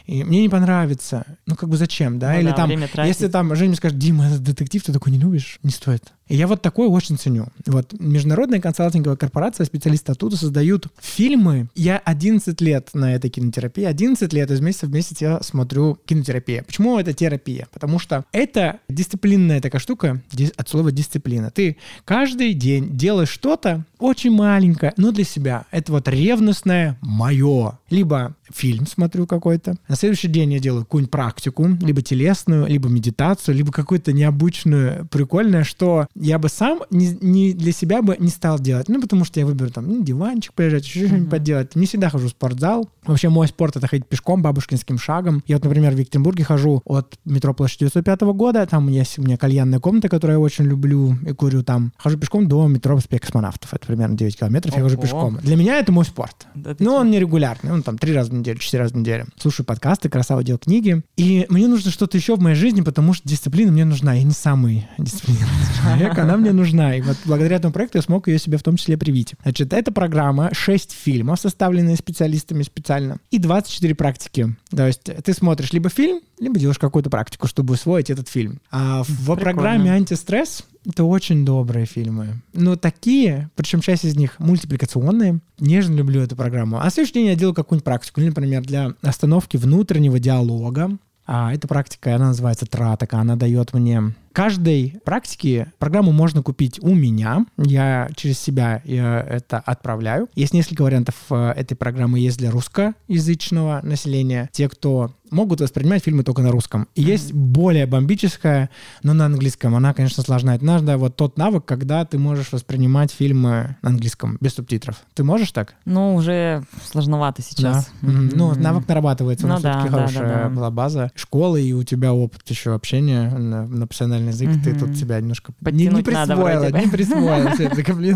И 0.07 0.25
мне 0.25 0.43
не 0.43 0.49
понравится. 0.49 1.25
Ну, 1.47 1.55
как 1.55 1.69
бы 1.69 1.77
зачем, 1.77 2.19
да? 2.19 2.33
Ну, 2.33 2.41
Или 2.41 2.49
да, 2.49 2.55
там, 2.55 2.71
если 3.05 3.29
там 3.29 3.55
Женя 3.55 3.77
скажет, 3.77 3.99
Дима, 3.99 4.27
это 4.27 4.41
детектив, 4.41 4.83
ты 4.83 4.93
такой 4.93 5.13
не 5.13 5.19
любишь, 5.19 5.61
не 5.63 5.71
стоит. 5.71 6.13
Я 6.29 6.47
вот 6.49 6.61
такое 6.61 6.89
очень 6.89 7.17
ценю. 7.17 7.47
Вот 7.67 7.95
международная 7.99 8.61
консалтинговая 8.61 9.17
корпорация, 9.17 9.65
специалисты 9.65 10.13
оттуда 10.13 10.37
создают 10.37 10.89
фильмы. 11.01 11.69
Я 11.75 11.99
11 11.99 12.61
лет 12.61 12.91
на 12.95 13.15
этой 13.15 13.31
кинотерапии, 13.31 13.85
11 13.85 14.33
лет 14.33 14.51
из 14.51 14.61
месяца 14.61 14.87
в 14.87 14.93
месяц 14.93 15.21
я 15.21 15.41
смотрю 15.43 15.99
кинотерапия. 16.05 16.65
Почему 16.65 16.99
это 16.99 17.13
терапия? 17.13 17.69
Потому 17.73 17.99
что 17.99 18.25
это 18.33 18.81
дисциплинная 18.89 19.61
такая 19.61 19.81
штука, 19.81 20.21
от 20.57 20.69
слова 20.69 20.91
дисциплина. 20.91 21.51
Ты 21.51 21.77
каждый 22.05 22.55
день 22.55 22.97
делаешь 22.97 23.29
что-то 23.29 23.85
очень 23.99 24.31
маленькое, 24.31 24.93
но 24.97 25.13
для 25.13 25.25
себя. 25.25 25.65
Это 25.71 25.93
вот 25.93 26.09
ревностное 26.09 26.99
мое. 27.01 27.79
Либо 27.91 28.35
фильм 28.53 28.87
смотрю 28.87 29.27
какой-то. 29.27 29.77
На 29.89 29.97
следующий 29.97 30.29
день 30.29 30.53
я 30.53 30.59
делаю 30.59 30.85
какую-нибудь 30.85 31.11
практику, 31.11 31.69
либо 31.81 32.03
телесную, 32.03 32.67
либо 32.67 32.89
медитацию, 32.89 33.55
либо 33.57 33.73
какую-то 33.73 34.13
необычную, 34.13 35.07
прикольное, 35.07 35.65
что 35.65 36.07
я 36.15 36.39
бы 36.39 36.49
сам 36.49 36.81
не, 36.91 37.17
не 37.21 37.53
для 37.53 37.73
себя 37.73 38.03
бы 38.03 38.17
не 38.19 38.29
стал 38.29 38.59
делать. 38.59 38.89
Ну, 38.89 39.01
потому 39.01 39.25
что 39.25 39.41
я 39.41 39.47
выберу 39.47 39.71
там 39.71 39.89
ну, 39.89 40.03
диванчик 40.03 40.53
полежать, 40.53 40.85
еще 40.85 41.07
что-нибудь 41.07 41.29
mm-hmm. 41.29 41.31
поделать. 41.31 41.77
Не 41.77 41.87
всегда 41.87 42.11
хожу 42.11 42.29
в 42.29 42.31
спортзал. 42.31 42.89
Вообще 43.05 43.29
мой 43.29 43.49
спорт— 43.49 43.77
это 43.77 43.87
ходить 43.87 44.07
пешком, 44.07 44.43
бабушкинским 44.43 44.99
шагом. 44.99 45.43
Я 45.47 45.57
вот, 45.57 45.65
например, 45.65 45.95
в 45.95 45.99
Екатеринбурге 45.99 46.45
хожу 46.45 46.83
от 46.85 47.19
метро 47.25 47.55
площадь 47.55 47.81
905 47.81 48.21
года. 48.35 48.67
Там 48.67 48.89
есть 48.89 49.19
у 49.19 49.23
меня 49.23 49.37
кальянная 49.37 49.81
комната, 49.81 50.09
которую 50.09 50.39
я 50.39 50.41
очень 50.41 50.65
люблю 50.65 51.17
и 51.27 51.33
курю 51.33 51.63
там. 51.63 51.93
Хожу 51.97 52.19
пешком 52.19 52.49
до 52.49 52.67
метро 52.67 52.97
проспект 53.07 53.27
космонавтов. 53.27 53.73
Это 53.73 53.86
примерно 53.87 54.17
9 54.17 54.39
километров. 54.39 54.73
Ого. 54.75 54.81
Я 54.81 54.85
хожу 54.85 55.01
пешком. 55.01 55.39
Для 55.43 55.57
меня 55.57 55.79
это 55.79 55.93
мой 55.93 56.05
спорт. 56.05 56.47
Да, 56.55 56.77
Но 56.79 56.97
он 56.97 57.11
нерегулярный. 57.11 57.73
Он 57.73 57.83
там 57.83 57.99
три 57.99 58.13
раза 58.13 58.31
в 58.31 58.35
неделю, 58.35 58.59
четыре 58.59 58.83
раза 58.83 58.95
в 58.95 58.97
неделю. 58.97 59.27
Слушаю 59.39 59.67
подкасты, 59.67 60.09
красава 60.09 60.43
дел 60.43 60.59
книги. 60.59 61.03
И 61.17 61.47
мне 61.49 61.69
нужно 61.69 61.91
что-то 61.91 62.17
еще 62.17 62.37
в 62.37 62.41
моей 62.41 62.57
жизни, 62.57 62.81
потому 62.81 63.13
что 63.13 63.29
дисциплина 63.29 63.71
мне 63.71 63.85
нужна. 63.85 64.15
Я 64.15 64.23
не 64.23 64.33
самый 64.33 64.89
дисциплинированный 64.99 65.67
человек, 65.83 66.19
она 66.19 66.37
мне 66.37 66.53
нужна. 66.53 66.97
И 66.97 67.01
вот 67.01 67.17
благодаря 67.25 67.57
этому 67.57 67.73
проекту 67.73 67.99
я 67.99 68.03
смог 68.03 68.29
ее 68.29 68.39
себе 68.39 68.59
в 68.59 68.63
том 68.63 68.77
числе 68.77 68.97
привить. 68.97 69.35
Значит, 69.43 69.73
эта 69.73 69.93
программа 69.93 70.51
6 70.53 70.93
фильмов, 70.93 71.41
составленные 71.41 71.97
специалистами 71.97 72.63
специально, 72.63 73.19
и 73.31 73.39
24 73.39 73.95
практики. 73.95 74.55
То 74.71 74.87
есть 74.87 75.05
ты 75.05 75.33
смотришь 75.33 75.73
либо 75.73 75.89
фильм, 75.89 76.21
либо 76.39 76.59
делаешь 76.59 76.79
какую-то 76.79 77.11
практику, 77.11 77.47
чтобы 77.47 77.75
усвоить 77.75 78.11
этот 78.11 78.29
фильм. 78.29 78.61
А 78.71 79.03
в 79.03 79.07
Прикольно. 79.07 79.41
программе 79.43 79.93
«Антистресс» 79.93 80.65
это 80.87 81.05
очень 81.05 81.45
добрые 81.45 81.85
фильмы. 81.85 82.43
Но 82.53 82.77
такие, 82.77 83.51
причем 83.57 83.81
часть 83.81 84.05
из 84.05 84.17
них 84.17 84.39
мультипликационные. 84.39 85.41
Нежно 85.59 85.97
люблю 85.97 86.21
эту 86.21 86.37
программу. 86.37 86.79
А 86.81 86.89
в 86.89 86.93
следующий 86.93 87.15
день 87.15 87.27
я 87.27 87.35
делаю 87.35 87.55
какую-нибудь 87.55 87.85
практику. 87.85 88.21
Например, 88.21 88.63
для 88.63 88.95
остановки 89.03 89.57
внутреннего 89.57 90.21
диалога. 90.21 90.97
А 91.27 91.53
эта 91.53 91.67
практика, 91.67 92.15
она 92.15 92.29
называется 92.29 92.67
тратака. 92.67 93.19
Она 93.19 93.35
дает 93.35 93.75
мне 93.75 94.15
каждой 94.33 95.01
практике 95.05 95.73
программу 95.79 96.13
можно 96.13 96.43
купить 96.43 96.79
у 96.83 96.95
меня. 96.95 97.47
Я 97.57 98.11
через 98.15 98.39
себя 98.39 98.81
я 98.85 99.27
это 99.29 99.59
отправляю. 99.59 100.29
Есть 100.35 100.55
несколько 100.55 100.83
вариантов 100.83 101.17
э, 101.31 101.53
этой 101.57 101.75
программы. 101.75 102.21
Есть 102.21 102.39
для 102.39 102.51
русскоязычного 102.51 103.81
населения. 103.83 104.51
Те, 104.53 104.69
кто 104.69 105.11
могут 105.31 105.61
воспринимать 105.61 106.03
фильмы 106.03 106.23
только 106.23 106.43
на 106.43 106.51
русском. 106.51 106.89
И 106.95 107.03
mm-hmm. 107.03 107.11
есть 107.11 107.33
более 107.33 107.87
бомбическая, 107.87 108.71
но 109.03 109.15
на 109.15 109.27
английском. 109.27 109.75
Она, 109.75 109.95
конечно, 109.95 110.23
сложна. 110.23 110.55
Это 110.55 110.65
надо 110.65 110.99
вот 110.99 111.17
тот 111.17 111.37
навык, 111.37 111.65
когда 111.65 112.05
ты 112.05 112.19
можешь 112.19 112.53
воспринимать 112.53 113.13
фильмы 113.13 113.77
на 113.83 113.91
английском 113.91 114.39
без 114.41 114.55
субтитров. 114.55 114.97
Ты 115.15 115.25
можешь 115.25 115.53
так? 115.53 115.75
Ну, 115.85 116.15
уже 116.15 116.65
сложновато 116.91 117.43
сейчас. 117.43 117.91
Да. 118.03 118.09
Mm-hmm. 118.09 118.33
Ну, 118.35 118.55
навык 118.55 118.89
нарабатывается. 118.89 119.47
Ну, 119.47 119.59
да, 119.61 119.73
все-таки 119.73 119.89
хорошая 119.89 120.29
да, 120.29 120.43
да, 120.45 120.49
была 120.49 120.71
база 120.71 121.11
школы, 121.15 121.63
и 121.63 121.73
у 121.73 121.83
тебя 121.83 122.13
опыт 122.13 122.43
еще 122.49 122.75
общения 122.75 123.31
на, 123.31 123.67
на 123.67 123.87
профессиональный 123.87 124.33
язык. 124.33 124.49
Mm-hmm. 124.49 124.63
Ты 124.65 124.79
тут 124.79 124.97
себя 124.97 125.21
немножко 125.21 125.53
не, 125.61 125.87
не 125.87 126.03
присвоила, 126.03 126.71
не 126.71 126.89
присвоила. 126.89 127.53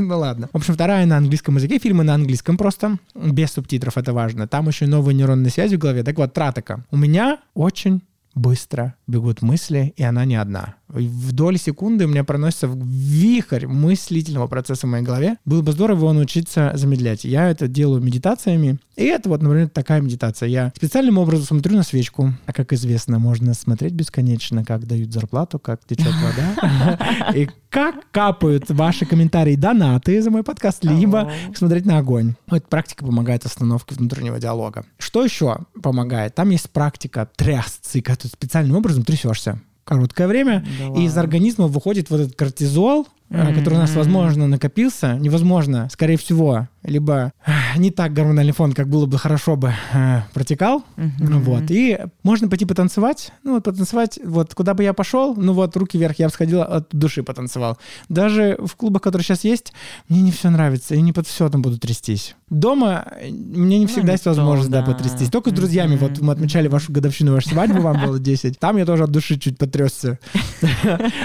Ну 0.01 0.19
ладно. 0.19 0.49
В 0.53 0.57
общем, 0.57 0.75
вторая 0.75 1.07
на 1.07 1.17
английском 1.17 1.57
языке. 1.57 1.79
Фильмы 1.79 2.05
на 2.05 2.15
английском 2.15 2.57
просто. 2.57 2.99
Без 3.15 3.53
субтитров, 3.53 3.97
это 3.99 4.13
важно. 4.13 4.49
Там 4.49 4.69
еще 4.69 4.87
новые 4.87 5.15
нейронные 5.15 5.51
связи 5.51 5.77
в 5.77 5.79
голове. 5.79 6.03
Так 6.03 6.17
вот, 6.19 6.33
Тратака. 6.33 6.85
У 6.91 6.97
меня 6.97 7.10
очень 7.55 8.03
быстро 8.41 8.95
бегут 9.07 9.43
мысли, 9.43 9.93
и 9.97 10.03
она 10.03 10.25
не 10.25 10.37
одна. 10.37 10.77
В 10.89 11.33
доли 11.33 11.57
секунды 11.57 12.07
у 12.07 12.09
меня 12.09 12.25
проносится 12.25 12.69
вихрь 12.69 13.67
мыслительного 13.67 14.49
процесса 14.49 14.87
в 14.87 14.91
моей 14.91 15.05
голове. 15.05 15.37
Было 15.45 15.63
бы 15.63 15.73
здорово 15.73 15.99
его 15.99 16.13
научиться 16.13 16.73
замедлять. 16.75 17.25
Я 17.25 17.49
это 17.49 17.69
делаю 17.69 18.03
медитациями. 18.03 18.81
И 18.97 19.05
это 19.05 19.29
вот, 19.29 19.41
например, 19.41 19.69
такая 19.69 20.01
медитация. 20.01 20.49
Я 20.49 20.73
специальным 20.77 21.19
образом 21.19 21.47
смотрю 21.47 21.77
на 21.77 21.85
свечку. 21.85 22.33
А 22.47 22.53
как 22.53 22.73
известно, 22.73 23.19
можно 23.19 23.55
смотреть 23.55 23.93
бесконечно, 23.93 24.65
как 24.65 24.87
дают 24.87 25.13
зарплату, 25.13 25.59
как 25.61 25.87
течет 25.87 26.13
вода. 26.13 26.99
И 27.35 27.49
как 27.69 28.11
капают 28.11 28.69
ваши 28.69 29.07
комментарии 29.07 29.55
донаты 29.55 30.21
за 30.21 30.31
мой 30.31 30.43
подкаст, 30.43 30.85
либо 30.85 31.31
смотреть 31.55 31.87
на 31.87 31.99
огонь. 31.99 32.35
Эта 32.49 32.67
практика 32.67 33.07
помогает 33.07 33.47
остановке 33.47 33.95
внутреннего 33.95 34.41
диалога. 34.41 34.85
Что 34.99 35.25
еще 35.25 35.59
помогает? 35.81 36.35
Там 36.35 36.51
есть 36.51 36.69
практика 36.71 37.29
трясцы, 37.37 38.03
ты 38.03 38.30
специальным 38.31 38.77
образом 38.77 39.05
трясешься 39.05 39.61
короткое 39.91 40.29
время, 40.29 40.65
да 40.79 41.01
и 41.01 41.07
из 41.07 41.17
организма 41.19 41.67
выходит 41.67 42.11
вот 42.11 42.21
этот 42.21 42.37
кортизол, 42.37 43.09
mm-hmm. 43.29 43.55
который 43.55 43.75
у 43.75 43.79
нас, 43.79 43.93
возможно, 43.97 44.47
накопился, 44.47 45.15
невозможно, 45.15 45.89
скорее 45.91 46.17
всего, 46.17 46.69
либо 46.85 47.33
не 47.77 47.91
так 47.91 48.13
гормональный 48.13 48.53
фон, 48.53 48.73
как 48.73 48.89
было 48.89 49.07
бы 49.07 49.19
хорошо 49.19 49.57
бы 49.57 49.75
э, 49.93 50.23
протекал, 50.33 50.85
mm-hmm. 50.97 51.39
вот, 51.41 51.65
и 51.71 51.99
можно 52.23 52.49
пойти 52.49 52.67
потанцевать, 52.67 53.33
ну 53.43 53.55
вот 53.55 53.65
потанцевать, 53.65 54.21
вот 54.25 54.55
куда 54.55 54.75
бы 54.75 54.85
я 54.85 54.93
пошел, 54.93 55.35
ну 55.35 55.55
вот 55.55 55.77
руки 55.77 55.99
вверх, 55.99 56.21
я 56.21 56.29
бы 56.29 56.33
сходил 56.33 56.63
от 56.63 56.89
души 56.93 57.25
потанцевал. 57.25 57.77
Даже 58.09 58.59
в 58.65 58.77
клубах, 58.77 59.03
которые 59.03 59.25
сейчас 59.25 59.43
есть, 59.43 59.73
мне 60.09 60.23
не 60.23 60.31
все 60.31 60.51
нравится, 60.51 60.95
и 60.95 61.01
не 61.01 61.13
под 61.13 61.27
все 61.27 61.49
там 61.49 61.63
буду 61.63 61.79
трястись. 61.79 62.37
Дома 62.51 63.07
мне 63.23 63.79
не 63.79 63.85
ну, 63.85 63.87
всегда 63.87 64.09
ну, 64.09 64.13
есть 64.13 64.27
возможность, 64.27 64.71
да, 64.71 64.81
да 64.81 64.93
потрястись. 64.93 65.31
Только 65.31 65.51
с 65.51 65.53
друзьями, 65.53 65.95
mm-hmm. 65.95 65.99
вот 65.99 66.21
мы 66.21 66.33
отмечали 66.33 66.67
вашу 66.67 66.93
годовщину, 66.93 67.33
вашу 67.33 67.51
свадьбу, 67.51 67.81
вам 67.81 68.05
было 68.05 68.19
10, 68.19 68.59
там 68.59 68.77
я 68.77 68.85
тоже 68.85 69.05
от 69.05 69.11
души 69.11 69.39
чуть 69.39 69.57
потрясся. 69.57 70.19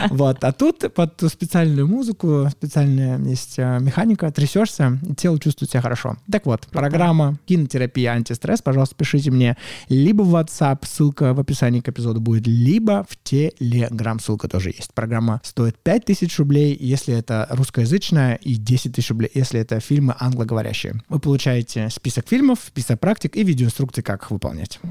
Вот, 0.09 0.43
а 0.43 0.51
тут 0.51 0.93
под 0.93 1.21
специальную 1.27 1.87
музыку, 1.87 2.47
специальная 2.51 3.17
есть 3.19 3.55
э, 3.57 3.79
механика, 3.79 4.31
трясешься, 4.31 4.99
тело 5.17 5.39
чувствует 5.39 5.71
себя 5.71 5.81
хорошо. 5.81 6.17
Так 6.31 6.45
вот, 6.45 6.67
программа 6.67 7.37
кинотерапия 7.45 8.11
антистресс, 8.11 8.61
пожалуйста, 8.61 8.95
пишите 8.95 9.31
мне 9.31 9.57
либо 9.89 10.21
в 10.21 10.35
WhatsApp, 10.35 10.79
ссылка 10.83 11.33
в 11.33 11.39
описании 11.39 11.81
к 11.81 11.89
эпизоду 11.89 12.21
будет, 12.21 12.47
либо 12.47 13.05
в 13.09 13.17
Telegram, 13.25 14.21
ссылка 14.21 14.47
тоже 14.47 14.69
есть. 14.69 14.93
Программа 14.93 15.41
стоит 15.43 15.77
5000 15.81 16.39
рублей, 16.39 16.77
если 16.79 17.15
это 17.15 17.47
русскоязычная, 17.49 18.35
и 18.35 18.55
10 18.55 18.93
тысяч 18.93 19.09
рублей, 19.09 19.31
если 19.33 19.59
это 19.59 19.79
фильмы 19.79 20.15
англоговорящие. 20.19 21.01
Вы 21.15 21.21
получаете 21.21 21.89
список 21.91 22.27
фильмов, 22.27 22.59
список 22.67 22.99
практик 22.99 23.37
и 23.37 23.43
видеоинструкции, 23.45 24.01
как 24.01 24.23
их 24.23 24.31
выполнять. 24.31 24.81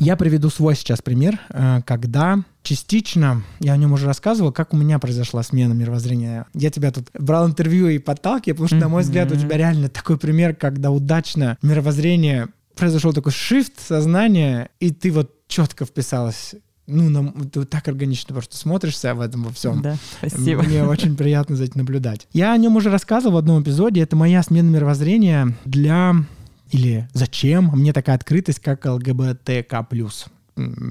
Я 0.00 0.16
приведу 0.16 0.50
свой 0.50 0.74
сейчас 0.74 1.00
пример, 1.00 1.38
э, 1.50 1.82
когда 1.86 2.42
частично, 2.64 3.44
я 3.60 3.74
о 3.74 3.76
нем 3.76 3.92
уже 3.92 4.06
рассказывал, 4.06 4.50
как 4.50 4.74
у 4.74 4.76
меня 4.76 4.98
произошла 4.98 5.44
смена 5.44 5.74
мировоззрения. 5.74 6.46
Я 6.54 6.72
тебя 6.72 6.90
тут 6.90 7.08
брал 7.16 7.46
интервью 7.46 7.86
и 7.86 7.98
подталкивал, 7.98 8.56
потому 8.56 8.66
что, 8.66 8.76
на 8.78 8.88
мой 8.88 9.02
взгляд, 9.02 9.30
у 9.30 9.36
тебя 9.36 9.56
реально 9.56 9.88
такой 9.88 10.18
пример, 10.18 10.56
когда 10.56 10.90
удачно 10.90 11.56
мировоззрение 11.62 12.48
произошел 12.74 13.12
такой 13.12 13.30
shift 13.30 13.74
сознания, 13.78 14.70
и 14.80 14.90
ты 14.90 15.12
вот 15.12 15.32
четко 15.46 15.84
вписалась 15.84 16.56
ну, 16.88 17.08
нам, 17.10 17.32
ты 17.50 17.64
так 17.64 17.86
органично 17.86 18.34
просто 18.34 18.56
смотришься 18.56 19.14
в 19.14 19.20
этом 19.20 19.44
во 19.44 19.52
всем. 19.52 19.82
Да, 19.82 19.96
спасибо. 20.18 20.62
Мне 20.62 20.84
очень 20.84 21.16
приятно 21.16 21.54
за 21.54 21.64
этим 21.64 21.80
наблюдать. 21.80 22.26
Я 22.32 22.52
о 22.52 22.56
нем 22.56 22.76
уже 22.76 22.90
рассказывал 22.90 23.34
в 23.34 23.38
одном 23.38 23.62
эпизоде. 23.62 24.00
Это 24.00 24.16
моя 24.16 24.42
смена 24.42 24.70
мировоззрения 24.70 25.54
для 25.64 26.14
или 26.70 27.08
зачем 27.12 27.70
мне 27.74 27.92
такая 27.92 28.16
открытость, 28.16 28.60
как 28.60 28.84
ЛГБТК+, 28.84 29.86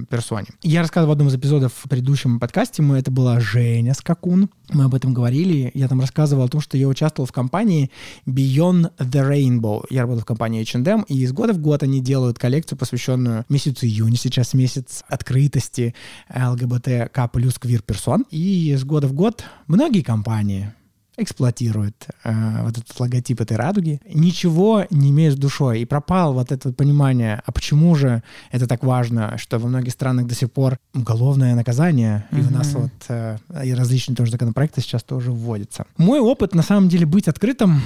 персоне. 0.09 0.47
Я 0.61 0.81
рассказывал 0.81 1.09
в 1.09 1.11
одном 1.13 1.27
из 1.27 1.35
эпизодов 1.35 1.73
в 1.73 1.89
предыдущем 1.89 2.39
подкасте, 2.39 2.81
мы, 2.81 2.97
это 2.97 3.11
была 3.11 3.39
Женя 3.39 3.93
Скакун, 3.93 4.49
мы 4.69 4.85
об 4.85 4.95
этом 4.95 5.13
говорили, 5.13 5.71
я 5.73 5.87
там 5.87 6.01
рассказывал 6.01 6.43
о 6.43 6.47
том, 6.47 6.61
что 6.61 6.77
я 6.77 6.87
участвовал 6.87 7.27
в 7.27 7.31
компании 7.31 7.91
Beyond 8.25 8.91
the 8.97 9.29
Rainbow. 9.29 9.85
Я 9.89 10.01
работал 10.01 10.23
в 10.23 10.25
компании 10.25 10.61
H&M, 10.61 11.03
и 11.07 11.19
из 11.19 11.31
года 11.31 11.53
в 11.53 11.59
год 11.59 11.83
они 11.83 12.01
делают 12.01 12.39
коллекцию, 12.39 12.77
посвященную 12.77 13.45
месяцу 13.49 13.85
июня, 13.85 14.17
сейчас 14.17 14.53
месяц 14.53 15.03
открытости 15.07 15.95
ЛГБТК 16.33 17.27
плюс 17.31 17.57
квир-персон. 17.59 18.25
И 18.31 18.71
из 18.71 18.83
года 18.83 19.07
в 19.07 19.13
год 19.13 19.43
многие 19.67 20.01
компании 20.01 20.73
эксплуатирует 21.17 22.07
э, 22.23 22.63
вот 22.63 22.77
этот 22.77 22.99
логотип 22.99 23.41
этой 23.41 23.57
радуги, 23.57 23.99
ничего 24.07 24.85
не 24.89 25.09
имея 25.09 25.31
с 25.31 25.35
душой. 25.35 25.81
И 25.81 25.85
пропал 25.85 26.33
вот 26.33 26.51
это 26.51 26.71
понимание, 26.71 27.41
а 27.45 27.51
почему 27.51 27.95
же 27.95 28.23
это 28.51 28.67
так 28.67 28.83
важно, 28.83 29.37
что 29.37 29.57
во 29.59 29.67
многих 29.67 29.93
странах 29.93 30.27
до 30.27 30.35
сих 30.35 30.51
пор 30.51 30.77
уголовное 30.93 31.55
наказание, 31.55 32.25
mm-hmm. 32.31 32.39
и 32.39 32.47
у 32.47 32.49
нас 32.51 32.73
вот 32.73 32.91
э, 33.09 33.37
и 33.65 33.73
различные 33.73 34.15
тоже 34.15 34.31
законопроекты 34.31 34.81
сейчас 34.81 35.03
тоже 35.03 35.31
вводятся. 35.31 35.85
Мой 35.97 36.19
опыт, 36.19 36.53
на 36.53 36.63
самом 36.63 36.89
деле, 36.89 37.05
быть 37.05 37.27
открытым 37.27 37.81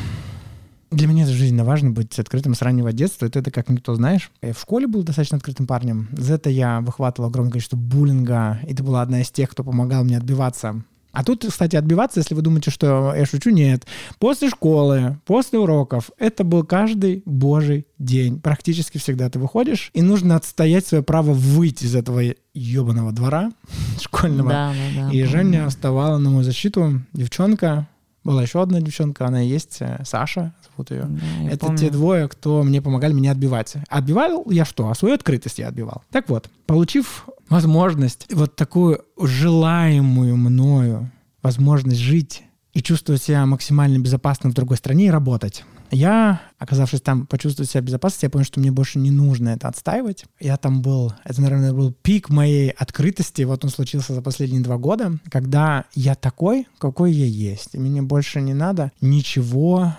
для 0.92 1.08
меня 1.08 1.24
это 1.24 1.32
жизненно 1.32 1.64
важно 1.64 1.92
быть 1.92 2.20
открытым 2.20 2.54
с 2.54 2.62
раннего 2.62 2.92
детства. 2.92 3.26
Это, 3.26 3.40
это 3.40 3.50
как 3.50 3.70
никто 3.70 3.96
знаешь. 3.96 4.30
Я 4.42 4.54
в 4.54 4.60
школе 4.60 4.88
был 4.88 5.04
достаточно 5.04 5.38
открытым 5.38 5.66
парнем. 5.66 6.10
За 6.12 6.34
это 6.34 6.50
я 6.50 6.82
выхватывал 6.82 7.30
огромное 7.30 7.52
количество 7.54 7.78
буллинга. 7.78 8.60
И 8.68 8.74
ты 8.74 8.84
была 8.84 9.02
одна 9.02 9.22
из 9.22 9.32
тех, 9.32 9.50
кто 9.50 9.64
помогал 9.64 10.04
мне 10.04 10.18
отбиваться 10.18 10.84
а 11.12 11.24
тут, 11.24 11.45
кстати, 11.47 11.76
отбиваться, 11.76 12.20
если 12.20 12.34
вы 12.34 12.41
думаете, 12.41 12.72
что 12.72 13.14
я 13.16 13.26
шучу, 13.26 13.49
нет. 13.49 13.86
После 14.20 14.49
школы, 14.49 15.20
после 15.26 15.59
уроков, 15.59 16.12
это 16.18 16.43
был 16.43 16.64
каждый 16.64 17.24
божий 17.26 17.86
день. 17.99 18.39
Практически 18.39 18.97
всегда 18.97 19.30
ты 19.30 19.39
выходишь, 19.39 19.91
и 19.93 20.01
нужно 20.01 20.36
отстоять 20.36 20.88
свое 20.88 21.03
право 21.03 21.34
выйти 21.34 21.86
из 21.86 21.95
этого 21.95 22.22
ебаного 22.53 23.12
двора 23.12 23.51
школьного. 24.01 24.49
Да, 24.49 24.74
да, 24.74 25.07
да, 25.07 25.12
и 25.12 25.24
Женя 25.24 25.68
вставала 25.70 26.18
на 26.18 26.30
мою 26.30 26.43
защиту. 26.43 27.01
Девчонка, 27.14 27.88
была 28.24 28.43
еще 28.43 28.62
одна 28.62 28.80
девчонка, 28.82 29.26
она 29.26 29.43
и 29.43 29.47
есть, 29.47 29.78
э, 29.80 30.01
Саша, 30.05 30.53
зовут 30.72 30.91
ее. 30.91 31.03
Да, 31.03 31.49
это 31.49 31.67
помню. 31.67 31.78
те 31.78 31.89
двое, 31.89 32.28
кто 32.28 32.63
мне 32.63 32.82
помогали 32.82 33.13
меня 33.13 33.32
отбивать. 33.32 33.76
Отбивал 33.89 34.49
я 34.49 34.65
что? 34.65 34.89
А 34.89 34.95
свою 34.95 35.15
открытость 35.15 35.59
я 35.59 35.67
отбивал. 35.67 36.03
Так 36.11 36.30
вот, 36.30 36.49
получив 36.65 37.28
возможность, 37.49 38.28
вот 38.34 38.55
такую 38.55 39.01
желаемую 39.19 40.38
мною 40.38 41.11
возможность 41.41 41.99
жить 41.99 42.43
и 42.74 42.82
чувствовать 42.82 43.22
себя 43.22 43.45
максимально 43.45 43.99
безопасно 43.99 44.49
в 44.49 44.53
другой 44.53 44.78
стране 44.78 45.07
и 45.07 45.09
работать. 45.09 45.65
Я, 45.93 46.39
оказавшись 46.57 47.01
там, 47.01 47.28
почувствовал 47.28 47.67
себя 47.67 47.82
безопасно, 47.82 48.19
я 48.28 48.30
понял, 48.30 48.45
что 48.45 48.61
мне 48.61 48.72
больше 48.72 48.97
не 48.97 49.11
нужно 49.11 49.49
это 49.49 49.67
отстаивать. 49.67 50.24
Я 50.39 50.55
там 50.55 50.82
был, 50.82 51.13
это, 51.26 51.41
наверное, 51.41 51.74
был 51.74 51.91
пик 51.91 52.30
моей 52.30 52.69
открытости, 52.69 53.41
вот 53.41 53.65
он 53.65 53.72
случился 53.72 54.13
за 54.13 54.22
последние 54.22 54.61
два 54.61 54.78
года, 54.78 55.17
когда 55.30 55.84
я 55.93 56.15
такой, 56.15 56.65
какой 56.78 57.11
я 57.11 57.26
есть, 57.26 57.72
и 57.74 57.78
мне 57.78 58.01
больше 58.01 58.39
не 58.39 58.53
надо 58.53 58.93
ничего 59.01 59.93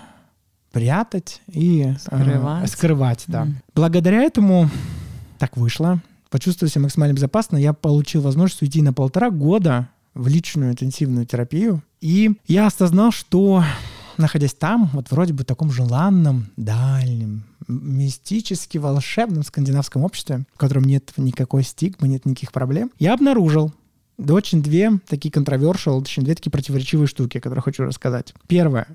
прятать 0.72 1.40
и 1.46 1.94
скрывать, 2.00 2.64
э, 2.64 2.66
скрывать 2.66 3.24
да. 3.28 3.44
Mm. 3.44 3.52
Благодаря 3.74 4.22
этому 4.22 4.68
так 5.38 5.56
вышло, 5.56 6.00
почувствовал 6.30 6.70
себя 6.70 6.82
максимально 6.82 7.14
безопасно, 7.14 7.56
я 7.56 7.72
получил 7.72 8.22
возможность 8.22 8.62
уйти 8.62 8.82
на 8.82 8.92
полтора 8.92 9.30
года 9.30 9.88
в 10.14 10.28
личную 10.28 10.72
интенсивную 10.72 11.26
терапию. 11.26 11.82
И 12.00 12.32
я 12.46 12.66
осознал, 12.66 13.12
что 13.12 13.64
находясь 14.18 14.54
там, 14.54 14.90
вот 14.92 15.10
вроде 15.10 15.32
бы 15.32 15.42
в 15.42 15.46
таком 15.46 15.70
желанном, 15.70 16.46
дальнем, 16.56 17.44
мистически 17.68 18.78
волшебном 18.78 19.42
скандинавском 19.42 20.04
обществе, 20.04 20.44
в 20.54 20.58
котором 20.58 20.84
нет 20.84 21.12
никакой 21.16 21.62
стигмы, 21.62 22.08
нет 22.08 22.26
никаких 22.26 22.52
проблем, 22.52 22.90
я 22.98 23.14
обнаружил 23.14 23.72
очень 24.18 24.62
две 24.62 25.00
такие 25.08 25.32
контровершил, 25.32 26.00
точнее, 26.02 26.24
две 26.24 26.34
такие 26.34 26.50
противоречивые 26.52 27.06
штуки, 27.06 27.40
которые 27.40 27.62
хочу 27.62 27.84
рассказать. 27.84 28.34
Первое, 28.46 28.86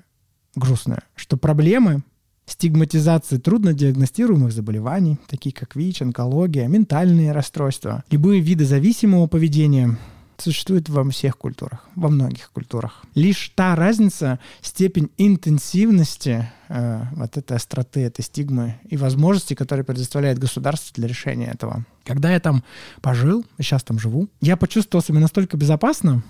грустное, 0.58 1.02
что 1.14 1.36
проблемы 1.36 2.02
стигматизации 2.46 3.36
труднодиагностируемых 3.36 4.52
заболеваний, 4.52 5.18
такие 5.28 5.54
как 5.54 5.76
ВИЧ, 5.76 6.02
онкология, 6.02 6.66
ментальные 6.66 7.32
расстройства, 7.32 8.04
любые 8.10 8.40
виды 8.40 8.64
зависимого 8.64 9.26
поведения 9.26 9.96
существуют 10.38 10.88
во 10.88 11.08
всех 11.10 11.36
культурах, 11.36 11.84
во 11.96 12.08
многих 12.08 12.52
культурах. 12.52 13.02
Лишь 13.14 13.52
та 13.54 13.74
разница, 13.74 14.38
степень 14.60 15.10
интенсивности 15.18 16.48
э, 16.68 17.02
вот 17.12 17.36
этой 17.36 17.56
остроты, 17.56 18.00
этой 18.00 18.22
стигмы 18.22 18.76
и 18.88 18.96
возможности, 18.96 19.54
которые 19.54 19.84
предоставляет 19.84 20.38
государство 20.38 20.94
для 20.94 21.08
решения 21.08 21.50
этого. 21.50 21.84
Когда 22.04 22.32
я 22.32 22.40
там 22.40 22.62
пожил, 23.02 23.44
сейчас 23.58 23.82
там 23.82 23.98
живу, 23.98 24.28
я 24.40 24.56
почувствовал 24.56 25.02
себя 25.02 25.18
настолько 25.18 25.56
безопасно, 25.56 26.22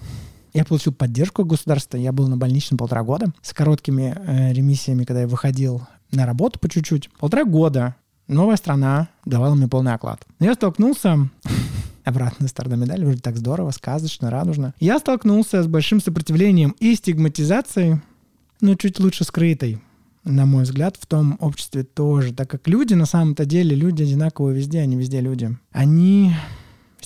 я 0.52 0.64
получил 0.64 0.92
поддержку 0.92 1.44
государства, 1.44 1.96
я 1.96 2.12
был 2.12 2.28
на 2.28 2.36
больничном 2.36 2.78
полтора 2.78 3.02
года 3.02 3.32
с 3.42 3.52
короткими 3.52 4.14
э, 4.16 4.52
ремиссиями, 4.52 5.04
когда 5.04 5.22
я 5.22 5.28
выходил 5.28 5.82
на 6.12 6.26
работу 6.26 6.58
по 6.58 6.68
чуть-чуть. 6.68 7.10
Полтора 7.18 7.44
года 7.44 7.96
новая 8.26 8.56
страна 8.56 9.08
давала 9.24 9.54
мне 9.54 9.68
полный 9.68 9.94
оклад. 9.94 10.24
Но 10.38 10.46
я 10.46 10.54
столкнулся 10.54 11.28
обратная 12.04 12.48
сторона 12.48 12.76
медали, 12.76 13.04
вроде 13.04 13.20
так 13.20 13.36
здорово, 13.36 13.70
сказочно, 13.70 14.30
радужно. 14.30 14.74
Я 14.80 14.98
столкнулся 14.98 15.62
с 15.62 15.66
большим 15.66 16.00
сопротивлением 16.00 16.74
и 16.78 16.94
стигматизацией, 16.94 18.00
но 18.60 18.74
чуть 18.74 18.98
лучше 18.98 19.24
скрытой, 19.24 19.80
на 20.24 20.46
мой 20.46 20.64
взгляд, 20.64 20.96
в 21.00 21.06
том 21.06 21.36
обществе 21.40 21.84
тоже, 21.84 22.34
так 22.34 22.50
как 22.50 22.66
люди 22.68 22.94
на 22.94 23.06
самом-то 23.06 23.44
деле, 23.44 23.74
люди 23.74 24.02
одинаковые 24.02 24.56
везде, 24.56 24.80
они 24.80 24.96
везде 24.96 25.20
люди. 25.20 25.56
Они 25.72 26.34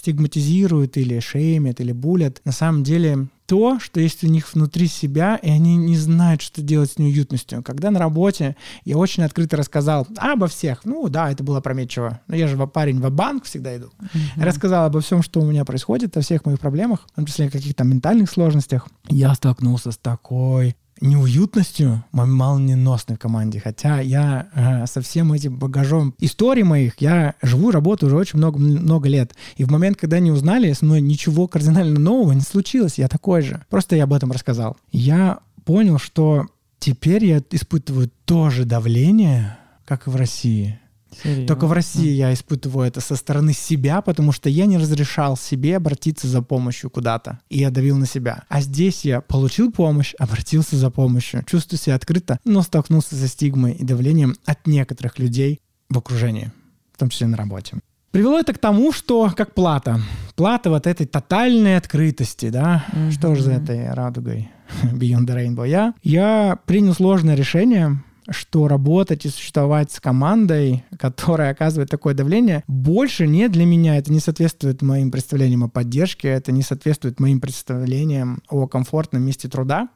стигматизируют 0.03 0.97
или 0.97 1.21
шеймят, 1.21 1.81
или 1.81 1.93
булят, 1.93 2.41
на 2.45 2.51
самом 2.51 2.83
деле 2.83 3.29
то, 3.47 3.79
что 3.79 4.01
есть 4.01 4.25
у 4.25 4.27
них 4.27 4.53
внутри 4.53 4.89
себя, 4.89 5.37
и 5.37 5.49
они 5.49 5.77
не 5.77 5.97
знают, 5.97 6.43
что 6.43 6.61
делать 6.61 6.91
с 6.91 6.99
неуютностью. 6.99 7.63
Когда 7.63 7.93
на 7.93 8.01
работе 8.01 8.57
я 8.85 8.97
очень 8.97 9.23
открыто 9.23 9.57
рассказал 9.57 10.09
обо 10.17 10.49
всех, 10.49 10.85
ну 10.85 11.09
да, 11.09 11.31
это 11.31 11.45
было 11.45 11.59
опрометчиво, 11.59 12.21
но 12.27 12.35
я 12.35 12.49
же 12.49 12.57
парень 12.67 13.01
в 13.01 13.09
банк 13.11 13.45
всегда 13.45 13.77
иду, 13.77 13.91
mm-hmm. 14.01 14.45
рассказал 14.45 14.87
обо 14.87 15.01
всем, 15.01 15.23
что 15.23 15.41
у 15.41 15.45
меня 15.45 15.65
происходит, 15.65 16.17
о 16.17 16.21
всех 16.21 16.47
моих 16.47 16.59
проблемах, 16.59 17.07
в 17.13 17.15
том 17.15 17.27
числе 17.27 17.47
о 17.47 17.51
каких-то 17.51 17.85
ментальных 17.85 18.29
сложностях, 18.29 18.89
я 19.09 19.33
столкнулся 19.35 19.93
с 19.93 19.97
такой 19.99 20.75
неуютностью 21.03 22.05
молниеносной 22.13 23.17
в 23.17 23.19
команде. 23.19 23.61
Хотя 23.61 24.01
я 24.01 24.49
э, 24.55 24.87
со 24.87 25.01
всем 25.03 25.33
этим 25.33 25.59
багажом 25.59 26.15
историй 26.19 26.63
моих, 26.63 26.95
я 27.01 27.35
живу 27.43 27.71
работаю 27.71 28.09
уже 28.09 28.17
очень 28.17 28.39
много, 28.39 28.59
много 28.59 29.09
лет. 29.09 29.35
И 29.57 29.65
в 29.65 29.71
момент, 29.71 29.99
когда 29.99 30.17
они 30.17 30.31
узнали, 30.31 30.73
с 30.73 30.83
мной 30.83 31.01
ничего 31.01 31.49
кардинально 31.49 31.99
нового 31.99 32.33
не 32.33 32.41
случилось. 32.41 32.99
Я 32.99 33.09
такой 33.09 33.43
же. 33.43 33.65
Просто 33.69 33.97
я 33.97 34.05
об 34.05 34.13
этом 34.13 34.33
рассказал. 34.33 34.77
Я 34.91 35.41
понял, 35.65 35.99
что 35.99 36.47
теперь 36.79 37.25
я 37.25 37.43
испытываю 37.51 38.11
то 38.25 38.51
же 38.51 38.65
давление, 38.65 39.59
как 39.85 40.07
и 40.07 40.11
в 40.11 40.17
России. 40.17 40.79
Серьезно? 41.23 41.47
Только 41.47 41.67
в 41.67 41.73
России 41.73 42.11
я 42.11 42.33
испытываю 42.33 42.87
это 42.87 43.01
со 43.01 43.17
стороны 43.17 43.53
себя, 43.53 44.01
потому 44.03 44.33
что 44.33 44.49
я 44.49 44.67
не 44.67 44.79
разрешал 44.79 45.37
себе 45.37 45.77
обратиться 45.77 46.29
за 46.29 46.43
помощью 46.43 46.91
куда-то. 46.91 47.41
И 47.49 47.59
я 47.59 47.71
давил 47.71 47.97
на 47.99 48.07
себя. 48.07 48.45
А 48.49 48.61
здесь 48.61 49.05
я 49.05 49.21
получил 49.21 49.73
помощь, 49.73 50.15
обратился 50.19 50.77
за 50.77 50.91
помощью, 50.91 51.45
чувствую 51.45 51.79
себя 51.79 51.95
открыто, 51.95 52.39
но 52.45 52.63
столкнулся 52.63 53.15
со 53.15 53.29
стигмой 53.29 53.73
и 53.73 53.85
давлением 53.85 54.37
от 54.45 54.67
некоторых 54.67 55.19
людей 55.19 55.61
в 55.89 55.99
окружении, 55.99 56.53
в 56.95 56.99
том 56.99 57.09
числе 57.09 57.27
на 57.27 57.37
работе. 57.37 57.79
Привело 58.13 58.39
это 58.39 58.53
к 58.53 58.59
тому, 58.59 58.93
что 58.93 59.33
как 59.35 59.55
плата. 59.55 60.01
Плата 60.37 60.69
вот 60.69 60.87
этой 60.87 61.07
тотальной 61.07 61.79
открытости, 61.79 62.51
да? 62.51 62.85
Mm-hmm. 62.93 63.11
Что 63.11 63.35
же 63.35 63.43
за 63.43 63.53
этой 63.53 63.91
радугой 63.91 64.51
Beyond 64.83 65.27
the 65.27 65.35
Rainbow? 65.35 65.67
Я, 65.67 65.95
я 66.03 66.59
принял 66.67 66.93
сложное 66.93 67.35
решение, 67.35 68.03
что 68.33 68.68
работать 68.68 69.24
и 69.24 69.28
существовать 69.28 69.93
с 69.93 70.01
командой, 70.01 70.85
которая 70.99 71.53
оказывает 71.53 71.91
такое 71.91 72.14
давление, 72.14 72.64
больше 72.66 73.26
не 73.26 73.49
для 73.49 73.64
меня. 73.64 73.97
Это 73.97 74.12
не 74.12 74.20
соответствует 74.20 74.83
моим 74.83 75.11
представлениям 75.11 75.64
о 75.64 75.68
поддержке, 75.68 76.28
это 76.28 76.53
не 76.53 76.62
соответствует 76.62 77.20
моим 77.20 77.41
представлениям 77.41 78.43
о 78.49 78.66
комфортном 78.66 79.22
месте 79.22 79.49
труда. 79.49 79.89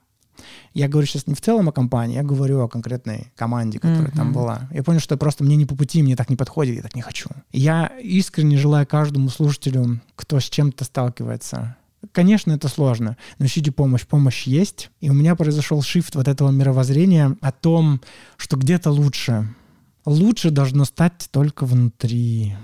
Я 0.74 0.89
говорю 0.89 1.07
сейчас 1.07 1.26
не 1.26 1.34
в 1.34 1.41
целом 1.41 1.68
о 1.68 1.72
компании, 1.72 2.16
я 2.16 2.22
говорю 2.22 2.61
о 2.61 2.68
конкретной 2.68 3.32
команде, 3.37 3.78
которая 3.78 4.09
mm-hmm. 4.09 4.16
там 4.16 4.32
была. 4.32 4.68
Я 4.70 4.82
понял, 4.82 5.01
что 5.01 5.16
просто 5.16 5.45
мне 5.45 5.57
не 5.57 5.64
по 5.64 5.74
пути, 5.74 6.03
мне 6.03 6.16
так 6.16 6.28
не 6.28 6.37
подходит, 6.37 6.76
я 6.76 6.82
так 6.82 6.95
не 6.95 7.03
хочу. 7.03 7.30
Я 7.53 7.87
искренне 8.03 8.59
желаю 8.59 8.87
каждому 8.87 9.30
слушателю, 9.30 10.01
кто 10.14 10.39
с 10.39 10.45
чем-то 10.45 10.84
сталкивается, 10.84 11.76
Конечно, 12.13 12.53
это 12.53 12.69
сложно, 12.69 13.17
но 13.39 13.47
ищите 13.47 13.73
помощь. 13.73 14.07
Помощь 14.07 14.47
есть. 14.47 14.91
И 15.01 15.11
у 15.11 15.13
меня 15.13 15.35
произошел 15.37 15.83
шифт 15.83 16.15
вот 16.15 16.29
этого 16.29 16.51
мировоззрения 16.51 17.37
о 17.41 17.53
том, 17.53 18.01
что 18.37 18.57
где-то 18.57 18.91
лучше. 18.91 19.49
Лучше 20.05 20.51
должно 20.51 20.85
стать 20.85 21.29
только 21.31 21.67
внутри. 21.67 22.55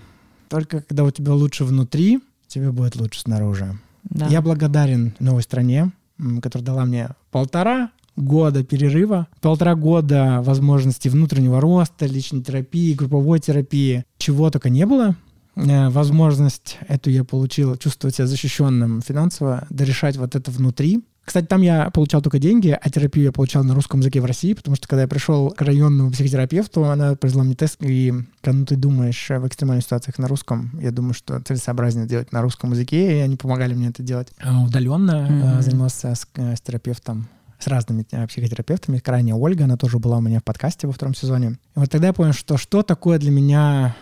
Только 0.49 0.82
когда 0.82 1.05
у 1.05 1.11
тебя 1.11 1.32
лучше 1.32 1.64
внутри, 1.64 2.20
тебе 2.47 2.70
будет 2.70 2.97
лучше 2.97 3.20
снаружи. 3.20 3.78
Да. 4.05 4.26
Я 4.28 4.43
благодарен 4.43 5.14
новой 5.18 5.43
стране, 5.43 5.93
которая 6.40 6.66
дала 6.66 6.84
мне 6.84 7.11
полтора 7.30 7.90
года 8.16 8.62
перерыва, 8.62 9.26
полтора 9.40 9.74
года 9.74 10.43
возможности 10.43 11.09
внутреннего 11.09 11.61
роста, 11.61 12.07
личной 12.07 12.43
терапии, 12.43 12.95
групповой 12.95 13.40
терапии, 13.40 14.05
чего 14.18 14.51
только 14.51 14.70
не 14.70 14.86
было. 14.86 15.16
Э, 15.57 15.88
возможность 15.90 16.78
эту 16.88 17.11
я 17.11 17.24
получил, 17.24 17.76
чувствовать 17.76 18.16
себя 18.16 18.26
защищенным 18.26 19.03
финансово, 19.03 19.66
дорешать 19.70 20.16
вот 20.16 20.34
это 20.34 20.50
внутри. 20.50 21.03
Кстати, 21.24 21.46
там 21.46 21.62
я 21.62 21.88
получал 21.90 22.20
только 22.20 22.40
деньги, 22.40 22.76
а 22.80 22.90
терапию 22.90 23.26
я 23.26 23.32
получал 23.32 23.62
на 23.62 23.74
русском 23.74 24.00
языке 24.00 24.20
в 24.20 24.24
России, 24.24 24.55
потому 24.55 24.74
что 24.74 24.88
когда 24.88 25.03
я 25.03 25.09
пришел 25.09 25.50
к 25.50 25.62
районному 25.62 26.11
психотерапевту, 26.11 26.84
она 26.84 27.14
произвела 27.14 27.44
мне 27.44 27.55
тест, 27.55 27.76
и 27.80 28.12
когда 28.40 28.66
ты 28.66 28.76
думаешь 28.76 29.28
в 29.28 29.46
экстремальных 29.46 29.84
ситуациях 29.84 30.18
на 30.18 30.26
русском, 30.26 30.76
я 30.80 30.90
думаю, 30.90 31.14
что 31.14 31.40
целесообразнее 31.40 32.09
делать 32.09 32.32
на 32.32 32.42
русском 32.42 32.72
языке, 32.72 33.18
и 33.18 33.20
они 33.20 33.36
помогали 33.36 33.74
мне 33.74 33.88
это 33.88 34.03
делать 34.03 34.32
а 34.42 34.64
удаленно. 34.64 35.28
Mm-hmm. 35.30 35.62
Занимался 35.62 36.14
с, 36.14 36.26
с 36.34 36.61
терапевтом 36.61 37.28
с 37.61 37.68
разными 37.68 38.03
психотерапевтами. 38.26 38.98
Крайне 38.98 39.36
Ольга, 39.36 39.64
она 39.64 39.76
тоже 39.76 40.00
была 40.00 40.18
у 40.18 40.20
меня 40.20 40.40
в 40.40 40.44
подкасте 40.44 40.88
во 40.88 40.92
втором 40.92 41.14
сезоне. 41.14 41.59
И 41.76 41.78
вот 41.78 41.88
тогда 41.88 42.09
я 42.09 42.12
понял, 42.12 42.32
что 42.32 42.57
что 42.57 42.82
такое 42.82 43.20
для 43.20 43.30
меня 43.30 43.94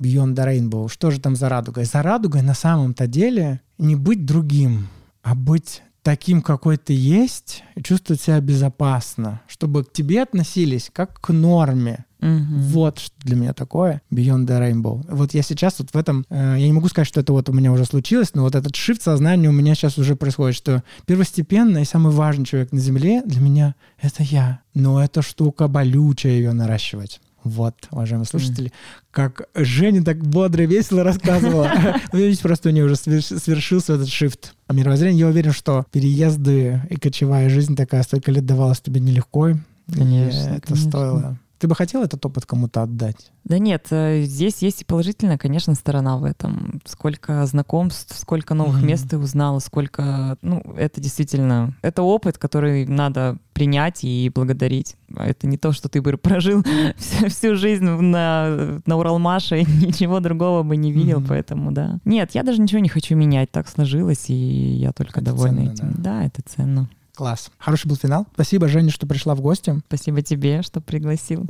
Beyond 0.00 0.34
the 0.34 0.46
Rainbow. 0.46 0.88
Что 0.88 1.10
же 1.10 1.20
там 1.20 1.36
за 1.36 1.48
радугой? 1.48 1.84
За 1.84 2.02
радугой 2.02 2.42
на 2.42 2.54
самом-то 2.54 3.06
деле 3.06 3.60
не 3.78 3.96
быть 3.96 4.24
другим, 4.24 4.88
а 5.22 5.34
быть 5.34 5.82
таким, 6.02 6.42
какой 6.42 6.76
ты 6.76 6.92
есть, 6.94 7.62
и 7.74 7.82
чувствовать 7.82 8.22
себя 8.22 8.40
безопасно, 8.40 9.42
чтобы 9.46 9.84
к 9.84 9.92
тебе 9.92 10.22
относились 10.22 10.90
как 10.92 11.20
к 11.20 11.32
норме. 11.32 12.04
Mm-hmm. 12.20 12.58
Вот 12.68 12.98
что 12.98 13.14
для 13.20 13.36
меня 13.36 13.54
такое 13.54 14.02
Beyond 14.12 14.46
the 14.46 14.60
Rainbow. 14.60 15.04
Вот 15.08 15.32
я 15.32 15.42
сейчас 15.42 15.78
вот 15.78 15.90
в 15.90 15.96
этом, 15.96 16.26
э, 16.28 16.56
я 16.58 16.66
не 16.66 16.72
могу 16.72 16.88
сказать, 16.88 17.08
что 17.08 17.20
это 17.20 17.32
вот 17.32 17.48
у 17.48 17.52
меня 17.52 17.72
уже 17.72 17.86
случилось, 17.86 18.34
но 18.34 18.42
вот 18.42 18.54
этот 18.54 18.76
шифт 18.76 19.02
сознания 19.02 19.48
у 19.48 19.52
меня 19.52 19.74
сейчас 19.74 19.96
уже 19.96 20.16
происходит, 20.16 20.54
что 20.54 20.82
первостепенно 21.06 21.78
и 21.78 21.84
самый 21.84 22.12
важный 22.12 22.44
человек 22.44 22.72
на 22.72 22.78
Земле 22.78 23.22
для 23.24 23.40
меня— 23.40 23.74
это 24.00 24.22
я. 24.22 24.60
Но 24.74 25.02
эта 25.02 25.22
штука 25.22 25.66
болючая 25.66 26.32
ее 26.32 26.52
наращивать. 26.52 27.20
Вот, 27.42 27.74
уважаемые 27.90 28.26
слушатели, 28.26 28.68
mm. 28.68 28.72
как 29.10 29.48
Женя 29.54 30.04
так 30.04 30.18
бодро 30.18 30.64
и 30.64 30.66
весело 30.66 31.02
рассказывала. 31.02 31.70
Видите, 32.12 32.42
просто 32.42 32.68
у 32.68 32.72
нее 32.72 32.84
уже 32.84 32.96
свершился 32.96 33.94
этот 33.94 34.08
шифт 34.08 34.54
мировоззрения. 34.70 35.20
Я 35.20 35.26
уверен, 35.28 35.52
что 35.52 35.86
переезды 35.90 36.82
и 36.90 36.96
кочевая 36.96 37.48
жизнь 37.48 37.76
такая 37.76 38.02
столько 38.02 38.30
лет 38.30 38.44
давалась 38.44 38.80
тебе 38.80 39.00
нелегко. 39.00 39.54
Конечно, 39.92 40.50
это 40.50 40.76
стоило 40.76 41.38
ты 41.60 41.68
бы 41.68 41.74
хотел 41.74 42.02
этот 42.02 42.24
опыт 42.24 42.46
кому-то 42.46 42.82
отдать? 42.82 43.32
Да 43.44 43.58
нет, 43.58 43.86
э, 43.90 44.22
здесь 44.22 44.62
есть 44.62 44.80
и 44.80 44.84
положительная, 44.84 45.36
конечно, 45.36 45.74
сторона 45.74 46.16
в 46.16 46.24
этом. 46.24 46.80
Сколько 46.86 47.44
знакомств, 47.44 48.18
сколько 48.18 48.54
новых 48.54 48.82
mm-hmm. 48.82 48.86
мест 48.86 49.10
ты 49.10 49.18
узнала, 49.18 49.58
сколько... 49.58 50.38
Ну, 50.40 50.62
это 50.76 51.02
действительно... 51.02 51.74
Это 51.82 52.02
опыт, 52.02 52.38
который 52.38 52.86
надо 52.86 53.36
принять 53.52 54.04
и 54.04 54.30
благодарить. 54.34 54.96
Это 55.14 55.46
не 55.46 55.58
то, 55.58 55.72
что 55.72 55.90
ты 55.90 56.00
бы 56.00 56.16
прожил 56.16 56.64
всю, 56.96 57.28
всю 57.28 57.56
жизнь 57.56 57.84
на, 57.84 58.80
на 58.86 58.96
Уралмаше 58.96 59.60
и 59.60 59.64
ничего 59.86 60.20
другого 60.20 60.62
бы 60.62 60.78
не 60.78 60.92
видел, 60.92 61.20
mm-hmm. 61.20 61.28
поэтому 61.28 61.72
да. 61.72 61.98
Нет, 62.06 62.30
я 62.32 62.42
даже 62.42 62.62
ничего 62.62 62.80
не 62.80 62.88
хочу 62.88 63.14
менять, 63.16 63.50
так 63.50 63.68
сложилось, 63.68 64.30
и 64.30 64.34
я 64.34 64.92
только 64.92 65.20
это 65.20 65.32
довольна 65.32 65.66
ценно, 65.66 65.72
этим. 65.72 65.92
Да. 65.98 66.02
да, 66.02 66.24
это 66.24 66.40
ценно. 66.46 66.88
Класс. 67.20 67.50
Хороший 67.58 67.86
был 67.86 67.96
финал. 67.96 68.26
Спасибо, 68.32 68.66
Женя, 68.66 68.90
что 68.90 69.06
пришла 69.06 69.34
в 69.34 69.42
гости. 69.42 69.78
Спасибо 69.88 70.22
тебе, 70.22 70.62
что 70.62 70.80
пригласил. 70.80 71.44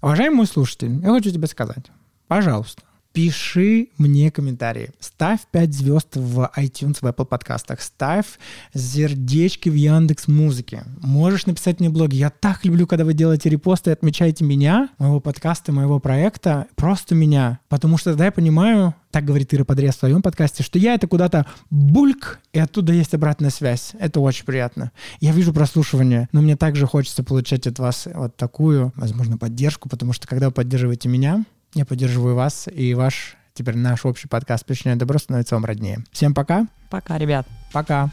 Уважаемый 0.00 0.36
мой 0.36 0.46
слушатель, 0.46 0.98
я 1.02 1.10
хочу 1.10 1.30
тебе 1.30 1.46
сказать, 1.46 1.92
пожалуйста, 2.26 2.84
пиши 3.14 3.90
мне 3.96 4.30
комментарии. 4.32 4.90
Ставь 4.98 5.40
5 5.52 5.72
звезд 5.72 6.16
в 6.16 6.50
iTunes, 6.56 6.98
в 7.00 7.04
Apple 7.04 7.24
подкастах. 7.24 7.80
Ставь 7.80 8.26
сердечки 8.74 9.68
в 9.68 9.74
Яндекс 9.74 10.26
Музыке. 10.26 10.82
Можешь 11.00 11.46
написать 11.46 11.78
мне 11.78 11.88
блоги. 11.88 12.16
Я 12.16 12.30
так 12.30 12.64
люблю, 12.64 12.88
когда 12.88 13.04
вы 13.04 13.14
делаете 13.14 13.48
репосты 13.48 13.90
и 13.90 13.92
отмечаете 13.92 14.44
меня, 14.44 14.88
моего 14.98 15.20
подкаста, 15.20 15.70
моего 15.70 16.00
проекта. 16.00 16.66
Просто 16.74 17.14
меня. 17.14 17.60
Потому 17.68 17.98
что 17.98 18.10
тогда 18.10 18.26
я 18.26 18.32
понимаю, 18.32 18.96
так 19.12 19.24
говорит 19.24 19.54
Ира 19.54 19.64
Подрез 19.64 19.94
в 19.94 20.00
своем 20.00 20.20
подкасте, 20.20 20.64
что 20.64 20.80
я 20.80 20.94
это 20.94 21.06
куда-то 21.06 21.46
бульк, 21.70 22.40
и 22.52 22.58
оттуда 22.58 22.92
есть 22.92 23.14
обратная 23.14 23.50
связь. 23.50 23.92
Это 24.00 24.18
очень 24.18 24.44
приятно. 24.44 24.90
Я 25.20 25.30
вижу 25.30 25.52
прослушивание, 25.52 26.28
но 26.32 26.42
мне 26.42 26.56
также 26.56 26.84
хочется 26.88 27.22
получать 27.22 27.68
от 27.68 27.78
вас 27.78 28.08
вот 28.12 28.36
такую, 28.36 28.92
возможно, 28.96 29.38
поддержку, 29.38 29.88
потому 29.88 30.12
что 30.12 30.26
когда 30.26 30.46
вы 30.46 30.52
поддерживаете 30.52 31.08
меня, 31.08 31.44
я 31.74 31.84
поддерживаю 31.84 32.34
вас, 32.34 32.68
и 32.72 32.94
ваш, 32.94 33.36
теперь 33.52 33.76
наш 33.76 34.04
общий 34.04 34.28
подкаст 34.28 34.64
«Причиняю 34.64 34.98
добро» 34.98 35.18
становится 35.18 35.56
вам 35.56 35.64
роднее. 35.64 36.04
Всем 36.12 36.34
пока. 36.34 36.66
Пока, 36.90 37.18
ребят. 37.18 37.46
Пока. 37.72 38.10